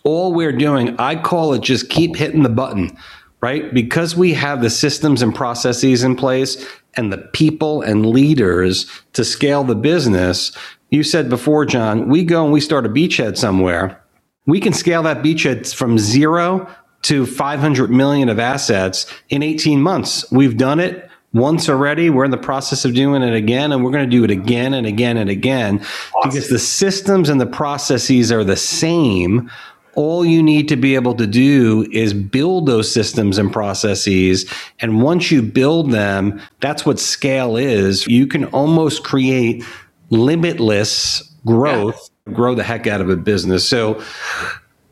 All 0.05 0.33
we're 0.33 0.53
doing, 0.57 0.95
I 1.01 1.17
call 1.17 1.55
it 1.55 1.63
just 1.63 1.91
keep 1.91 2.15
hitting 2.15 2.45
the 2.45 2.49
button 2.49 2.97
right? 3.43 3.75
Because 3.75 4.17
we 4.17 4.33
have 4.35 4.63
the 4.63 4.71
systems 4.71 5.21
and 5.21 5.35
processes 5.35 6.05
in 6.05 6.15
place 6.15 6.65
and 6.97 7.13
the 7.13 7.19
people 7.19 7.83
and 7.83 8.07
leaders 8.07 8.87
to 9.15 9.25
scale 9.25 9.65
the 9.65 9.75
business. 9.75 10.57
You 10.91 11.03
said 11.03 11.29
before, 11.29 11.65
John, 11.65 12.09
we 12.09 12.25
go 12.25 12.45
and 12.45 12.53
we 12.53 12.61
start 12.61 12.87
a 12.87 12.89
beachhead 12.89 13.37
somewhere. 13.37 14.01
We 14.47 14.61
can 14.61 14.73
scale 14.73 15.03
that 15.05 15.23
beachhead 15.23 15.73
from 15.75 15.99
zero 15.99 16.69
to 17.03 17.27
500 17.27 17.91
million 17.91 18.29
of 18.29 18.39
assets 18.39 19.07
in 19.29 19.43
18 19.43 19.81
months. 19.81 20.31
We've 20.31 20.57
done 20.57 20.81
it 20.81 21.09
once 21.33 21.69
already. 21.69 22.11
We're 22.11 22.25
in 22.25 22.31
the 22.31 22.37
process 22.37 22.85
of 22.85 22.95
doing 22.95 23.23
it 23.23 23.35
again, 23.35 23.73
and 23.73 23.85
we're 23.85 23.91
going 23.91 24.09
to 24.09 24.17
do 24.17 24.25
it 24.25 24.31
again 24.31 24.75
and 24.75 24.87
again 24.87 25.17
and 25.17 25.31
again 25.31 25.81
awesome. 25.81 26.31
because 26.31 26.49
the 26.49 26.59
systems 26.59 27.29
and 27.29 27.41
the 27.41 27.47
processes 27.47 28.31
are 28.31 28.45
the 28.45 28.57
same 28.57 29.51
all 29.95 30.25
you 30.25 30.43
need 30.43 30.69
to 30.69 30.77
be 30.77 30.95
able 30.95 31.15
to 31.15 31.27
do 31.27 31.87
is 31.93 32.15
build 32.15 32.67
those 32.67 32.93
systems 32.93 33.39
and 33.39 33.53
processes. 33.53 34.51
And 34.81 35.03
once 35.03 35.31
you 35.31 35.43
build 35.43 35.91
them, 35.91 36.41
that's 36.61 36.87
what 36.87 36.99
scale 36.99 37.57
is. 37.57 38.07
You 38.07 38.27
can 38.27 38.47
almost 38.47 39.05
create 39.05 39.65
limitless 40.11 41.23
growth, 41.45 42.11
yeah. 42.27 42.35
grow 42.35 42.55
the 42.55 42.63
heck 42.63 42.87
out 42.87 43.01
of 43.01 43.11
a 43.11 43.17
business. 43.17 43.69
So 43.69 44.03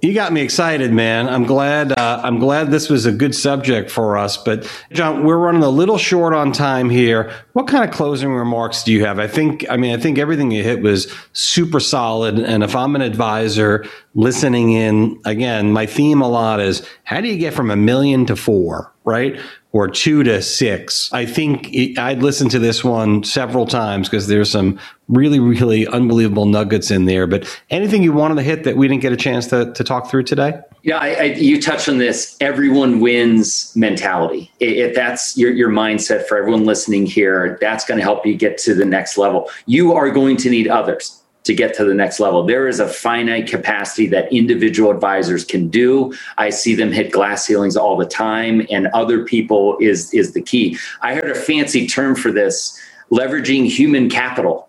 you 0.02 0.14
got 0.14 0.32
me 0.32 0.40
excited, 0.40 0.92
man. 0.92 1.28
I'm 1.28 1.44
glad. 1.44 1.92
Uh, 1.92 2.20
I'm 2.24 2.38
glad 2.38 2.70
this 2.70 2.88
was 2.88 3.04
a 3.04 3.12
good 3.12 3.34
subject 3.34 3.90
for 3.90 4.16
us. 4.16 4.38
But 4.38 4.66
John, 4.92 5.24
we're 5.24 5.36
running 5.36 5.62
a 5.62 5.68
little 5.68 5.98
short 5.98 6.32
on 6.32 6.52
time 6.52 6.88
here. 6.88 7.30
What 7.52 7.68
kind 7.68 7.84
of 7.84 7.94
closing 7.94 8.32
remarks 8.32 8.82
do 8.82 8.92
you 8.92 9.04
have? 9.04 9.18
I 9.18 9.28
think. 9.28 9.66
I 9.68 9.76
mean, 9.76 9.94
I 9.94 10.00
think 10.00 10.18
everything 10.18 10.50
you 10.52 10.62
hit 10.62 10.80
was 10.80 11.12
super 11.34 11.80
solid. 11.80 12.38
And 12.38 12.62
if 12.62 12.74
I'm 12.74 12.96
an 12.96 13.02
advisor 13.02 13.86
listening 14.14 14.72
in, 14.72 15.20
again, 15.24 15.72
my 15.72 15.86
theme 15.86 16.20
a 16.20 16.28
lot 16.28 16.60
is 16.60 16.86
how 17.04 17.20
do 17.20 17.28
you 17.28 17.38
get 17.38 17.54
from 17.54 17.70
a 17.70 17.76
million 17.76 18.26
to 18.26 18.36
four, 18.36 18.92
right? 19.04 19.38
or 19.72 19.88
two 19.88 20.22
to 20.24 20.42
six. 20.42 21.12
I 21.12 21.24
think 21.24 21.72
it, 21.72 21.98
I'd 21.98 22.22
listened 22.22 22.50
to 22.52 22.58
this 22.58 22.82
one 22.82 23.22
several 23.22 23.66
times 23.66 24.08
because 24.08 24.26
there's 24.26 24.50
some 24.50 24.80
really, 25.08 25.38
really 25.38 25.86
unbelievable 25.86 26.46
nuggets 26.46 26.90
in 26.90 27.04
there. 27.04 27.26
But 27.26 27.60
anything 27.70 28.02
you 28.02 28.12
wanted 28.12 28.36
to 28.36 28.42
hit 28.42 28.64
that 28.64 28.76
we 28.76 28.88
didn't 28.88 29.02
get 29.02 29.12
a 29.12 29.16
chance 29.16 29.46
to, 29.48 29.72
to 29.72 29.84
talk 29.84 30.10
through 30.10 30.24
today? 30.24 30.60
Yeah, 30.82 30.96
I, 30.96 31.08
I, 31.08 31.22
you 31.24 31.60
touched 31.60 31.88
on 31.88 31.98
this 31.98 32.36
everyone 32.40 33.00
wins 33.00 33.74
mentality. 33.76 34.50
If 34.60 34.94
that's 34.94 35.36
your, 35.36 35.52
your 35.52 35.68
mindset 35.68 36.26
for 36.26 36.36
everyone 36.36 36.64
listening 36.64 37.06
here, 37.06 37.58
that's 37.60 37.84
going 37.84 37.98
to 37.98 38.04
help 38.04 38.26
you 38.26 38.34
get 38.34 38.58
to 38.58 38.74
the 38.74 38.84
next 38.84 39.18
level. 39.18 39.50
You 39.66 39.92
are 39.92 40.10
going 40.10 40.36
to 40.38 40.50
need 40.50 40.66
others 40.66 41.19
to 41.44 41.54
get 41.54 41.74
to 41.74 41.84
the 41.84 41.94
next 41.94 42.20
level. 42.20 42.44
There 42.44 42.68
is 42.68 42.80
a 42.80 42.88
finite 42.88 43.48
capacity 43.48 44.06
that 44.08 44.32
individual 44.32 44.90
advisors 44.90 45.44
can 45.44 45.68
do. 45.68 46.12
I 46.36 46.50
see 46.50 46.74
them 46.74 46.92
hit 46.92 47.12
glass 47.12 47.46
ceilings 47.46 47.76
all 47.76 47.96
the 47.96 48.06
time, 48.06 48.66
and 48.70 48.88
other 48.88 49.24
people 49.24 49.76
is 49.80 50.12
is 50.12 50.32
the 50.32 50.42
key. 50.42 50.78
I 51.00 51.14
heard 51.14 51.30
a 51.30 51.34
fancy 51.34 51.86
term 51.86 52.14
for 52.14 52.30
this: 52.30 52.78
leveraging 53.10 53.66
human 53.66 54.10
capital. 54.10 54.68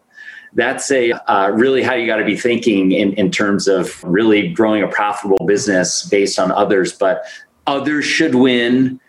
That's 0.53 0.91
a 0.91 1.11
uh, 1.11 1.49
really 1.51 1.81
how 1.81 1.93
you 1.93 2.05
got 2.05 2.17
to 2.17 2.25
be 2.25 2.37
thinking 2.37 2.91
in, 2.91 3.13
in 3.13 3.31
terms 3.31 3.67
of 3.67 4.03
really 4.03 4.49
growing 4.49 4.83
a 4.83 4.87
profitable 4.87 5.45
business 5.45 6.07
based 6.07 6.39
on 6.39 6.51
others. 6.51 6.93
But 6.93 7.23
others 7.67 8.05
should 8.05 8.35
win 8.35 8.99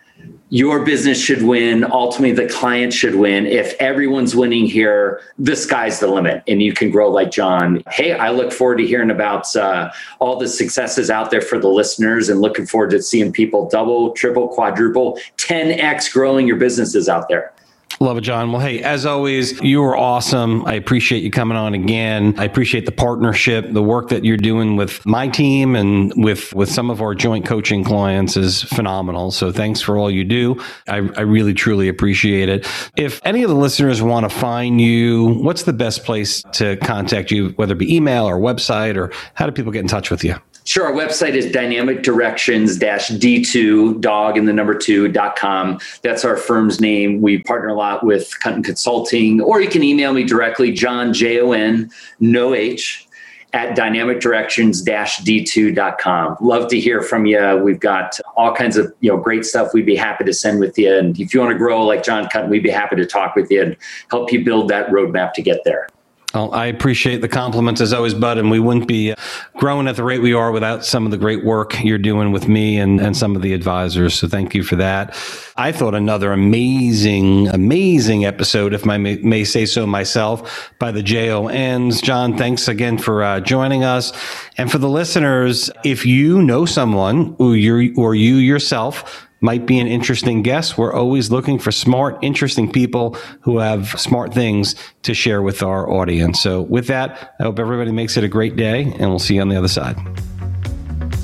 your 0.53 0.85
business 0.85 1.19
should 1.19 1.43
win. 1.43 1.83
Ultimately, 1.83 2.33
the 2.33 2.47
client 2.47 2.93
should 2.93 3.15
win. 3.15 3.47
If 3.47 3.73
everyone's 3.81 4.37
winning 4.37 4.67
here, 4.67 5.23
the 5.39 5.57
sky's 5.57 5.99
the 5.99 6.09
limit 6.09 6.43
and 6.47 6.61
you 6.61 6.75
can 6.75 6.91
grow 6.91 7.11
like 7.11 7.31
John. 7.31 7.83
Hey, 7.91 8.13
I 8.13 8.33
look 8.33 8.53
forward 8.53 8.77
to 8.77 8.87
hearing 8.87 9.11
about 9.11 9.57
uh, 9.57 9.91
all 10.19 10.39
the 10.39 10.47
successes 10.47 11.09
out 11.09 11.31
there 11.31 11.41
for 11.41 11.59
the 11.59 11.69
listeners 11.69 12.29
and 12.29 12.43
looking 12.43 12.67
forward 12.67 12.91
to 12.91 13.01
seeing 13.01 13.33
people 13.33 13.67
double, 13.71 14.11
triple, 14.11 14.47
quadruple, 14.47 15.19
10x 15.39 16.13
growing 16.13 16.47
your 16.47 16.57
businesses 16.57 17.09
out 17.09 17.31
there. 17.31 17.55
Love 18.01 18.19
it, 18.19 18.23
John. 18.23 18.53
Well, 18.53 18.61
hey, 18.61 18.83
as 18.83 19.07
always, 19.07 19.61
you 19.61 19.83
are 19.85 19.97
awesome. 19.97 20.65
I 20.67 20.75
appreciate 20.75 21.23
you 21.23 21.31
coming 21.31 21.57
on 21.57 21.75
again. 21.75 22.35
I 22.39 22.45
appreciate 22.45 22.87
the 22.87 22.93
partnership, 22.93 23.71
the 23.71 23.83
work 23.83 24.09
that 24.09 24.25
you're 24.25 24.37
doing 24.37 24.77
with 24.77 25.05
my 25.07 25.29
team 25.29 25.77
and 25.77 26.13
with 26.17 26.53
with 26.55 26.71
some 26.71 26.91
of 26.91 27.01
our 27.01 27.15
joint 27.15 27.47
coaching 27.47 27.85
clients 27.85 28.37
is 28.37 28.63
phenomenal. 28.63 29.31
So 29.31 29.53
thanks 29.53 29.81
for 29.81 29.99
all 29.99 30.11
you 30.11 30.25
do. 30.25 30.61
I, 30.89 30.97
I 30.97 31.21
really 31.23 31.55
truly 31.55 31.89
appreciate 31.89 32.49
it. 32.49 32.67
If 32.97 33.21
any 33.25 33.43
of 33.43 33.51
the 33.51 33.57
listeners 33.57 34.03
want 34.03 34.29
to 34.29 34.37
find 34.37 34.81
you, 34.81 35.35
what's 35.43 35.65
the 35.65 35.73
best 35.73 36.05
place 36.05 36.43
to 36.55 36.77
contact 36.79 37.31
you, 37.31 37.51
whether 37.51 37.75
it 37.75 37.79
be 37.79 37.95
email 37.95 38.25
or 38.25 38.39
website, 38.39 38.97
or 38.97 39.13
how 39.35 39.47
do 39.47 39.53
people 39.53 39.73
get 39.73 39.81
in 39.81 39.89
touch 39.89 40.11
with 40.11 40.25
you? 40.25 40.37
Sure. 40.65 40.87
Our 40.87 40.93
website 40.93 41.35
is 41.35 41.51
dynamic 41.51 42.03
directions 42.03 42.79
D2 42.79 44.01
dog 44.01 44.39
and 44.39 44.47
the 44.47 44.53
number 44.53 44.75
two 44.75 45.09
dot 45.09 45.35
com. 45.37 45.81
That's 46.03 46.25
our 46.25 46.37
firm's 46.37 46.81
name. 46.81 47.21
We 47.21 47.43
partner 47.43 47.71
a 47.71 47.75
lot 47.75 48.05
with 48.05 48.33
Kuttin 48.43 48.65
Consulting, 48.65 49.41
or 49.41 49.61
you 49.61 49.69
can 49.69 49.83
email 49.83 50.13
me 50.13 50.23
directly, 50.25 50.71
John, 50.71 51.13
J 51.13 51.41
O 51.41 51.51
N, 51.51 51.91
no 52.21 52.55
H, 52.55 53.09
at 53.53 53.77
dynamicdirections 53.77 54.85
D2.com. 54.85 56.37
Love 56.41 56.69
to 56.69 56.81
hear 56.81 57.03
from 57.03 57.27
you. 57.27 57.57
We've 57.57 57.81
got 57.81 58.19
all 58.37 58.55
kinds 58.55 58.77
of 58.77 58.95
you 59.01 59.11
know 59.11 59.19
great 59.19 59.45
stuff 59.45 59.75
we'd 59.75 59.87
be 59.87 59.97
happy 59.97 60.25
to 60.25 60.33
send 60.33 60.61
with 60.61 60.79
you. 60.79 60.97
And 60.97 61.19
if 61.19 61.35
you 61.35 61.41
want 61.41 61.53
to 61.53 61.59
grow 61.59 61.85
like 61.85 62.05
John 62.05 62.27
Kuttin, 62.27 62.49
we'd 62.49 62.63
be 62.63 62.71
happy 62.71 62.97
to 62.97 63.07
talk 63.07 63.35
with 63.35 63.51
you 63.51 63.63
and 63.63 63.77
help 64.11 64.33
you 64.33 64.45
build 64.45 64.69
that 64.69 64.89
roadmap 64.91 65.33
to 65.35 65.43
get 65.43 65.65
there. 65.65 65.89
Well, 66.35 66.55
I 66.55 66.67
appreciate 66.67 67.21
the 67.21 67.29
compliments 67.29 67.83
as 67.83 67.93
always, 67.93 68.15
Bud, 68.15 68.39
and 68.39 68.51
we 68.51 68.59
wouldn't 68.59 68.89
be 68.89 69.13
uh, 69.13 69.17
growing 69.57 69.87
at 69.87 69.97
the 69.97 70.05
rate 70.05 70.23
we 70.23 70.33
are 70.33 70.51
without 70.51 70.83
some 70.83 71.05
of 71.05 71.11
the 71.11 71.19
great 71.19 71.45
work 71.45 71.83
you're 71.85 71.99
doing 71.99 72.33
with 72.33 72.49
me 72.49 72.79
and, 72.79 73.01
and 73.01 73.15
some 73.15 73.37
of 73.37 73.43
the 73.43 73.53
advisors. 73.53 74.15
So 74.15 74.29
thank 74.29 74.55
you 74.55 74.63
for 74.63 74.77
that. 74.77 75.15
I 75.57 75.73
thought 75.73 75.95
another 75.95 76.33
amazing, 76.33 77.49
amazing 77.49 78.25
episode, 78.25 78.73
if 78.73 78.89
I 78.89 78.97
may, 78.97 79.17
may 79.17 79.45
say 79.45 79.67
so 79.67 79.87
myself, 79.87 80.73
by 80.79 80.91
the 80.91 81.03
JONs. 81.03 82.01
John, 82.01 82.39
thanks 82.39 82.67
again 82.67 82.97
for 82.97 83.23
uh, 83.23 83.41
joining 83.41 83.85
us. 83.85 84.13
And 84.57 84.73
for 84.73 84.79
the 84.79 84.89
listeners, 84.89 85.71
if 85.85 86.07
you 86.07 86.41
know 86.41 86.65
someone 86.65 87.37
or 87.39 87.57
you 87.57 87.95
or 87.97 88.15
you 88.15 88.37
yourself 88.37 89.29
might 89.43 89.67
be 89.67 89.79
an 89.79 89.87
interesting 89.87 90.43
guest. 90.43 90.79
We're 90.79 90.95
always 90.95 91.31
looking 91.31 91.59
for 91.59 91.71
smart, 91.71 92.19
interesting 92.23 92.73
people 92.73 93.19
who 93.43 93.59
have 93.59 94.01
smart 94.01 94.33
things 94.33 94.75
to 95.03 95.13
share 95.13 95.43
with 95.43 95.63
our 95.63 95.91
audience. 95.91 96.41
So, 96.41 96.63
with 96.63 96.87
that, 96.87 97.35
I 97.39 97.43
hope 97.43 97.59
everybody 97.59 97.93
makes 97.93 98.17
it 98.17 98.25
a 98.25 98.29
great 98.29 98.57
day, 98.57 98.85
and 98.85 99.11
we'll 99.11 99.19
see 99.19 99.35
you 99.35 99.43
on 99.43 99.49
the 99.49 99.57
other 99.57 99.69
side. 99.69 99.99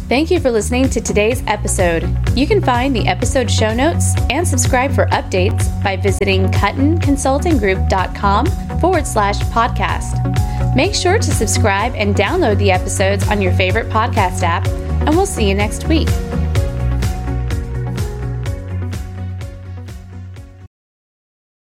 Thank 0.08 0.30
you 0.30 0.40
for 0.40 0.50
listening 0.50 0.88
to 0.90 1.00
today's 1.02 1.42
episode. 1.46 2.08
You 2.34 2.46
can 2.46 2.62
find 2.62 2.96
the 2.96 3.06
episode 3.06 3.50
show 3.50 3.74
notes 3.74 4.14
and 4.30 4.48
subscribe 4.48 4.94
for 4.94 5.04
updates 5.08 5.68
by 5.84 5.96
visiting 5.96 6.46
kuttinconsultinggroup.com 6.48 8.46
forward 8.80 9.06
slash 9.06 9.38
podcast. 9.40 10.74
Make 10.74 10.94
sure 10.94 11.18
to 11.18 11.30
subscribe 11.30 11.92
and 11.94 12.16
download 12.16 12.56
the 12.56 12.70
episodes 12.70 13.28
on 13.28 13.42
your 13.42 13.52
favorite 13.52 13.90
podcast 13.90 14.42
app, 14.42 14.66
and 14.66 15.10
we'll 15.10 15.26
see 15.26 15.46
you 15.46 15.54
next 15.54 15.86
week. 15.88 16.08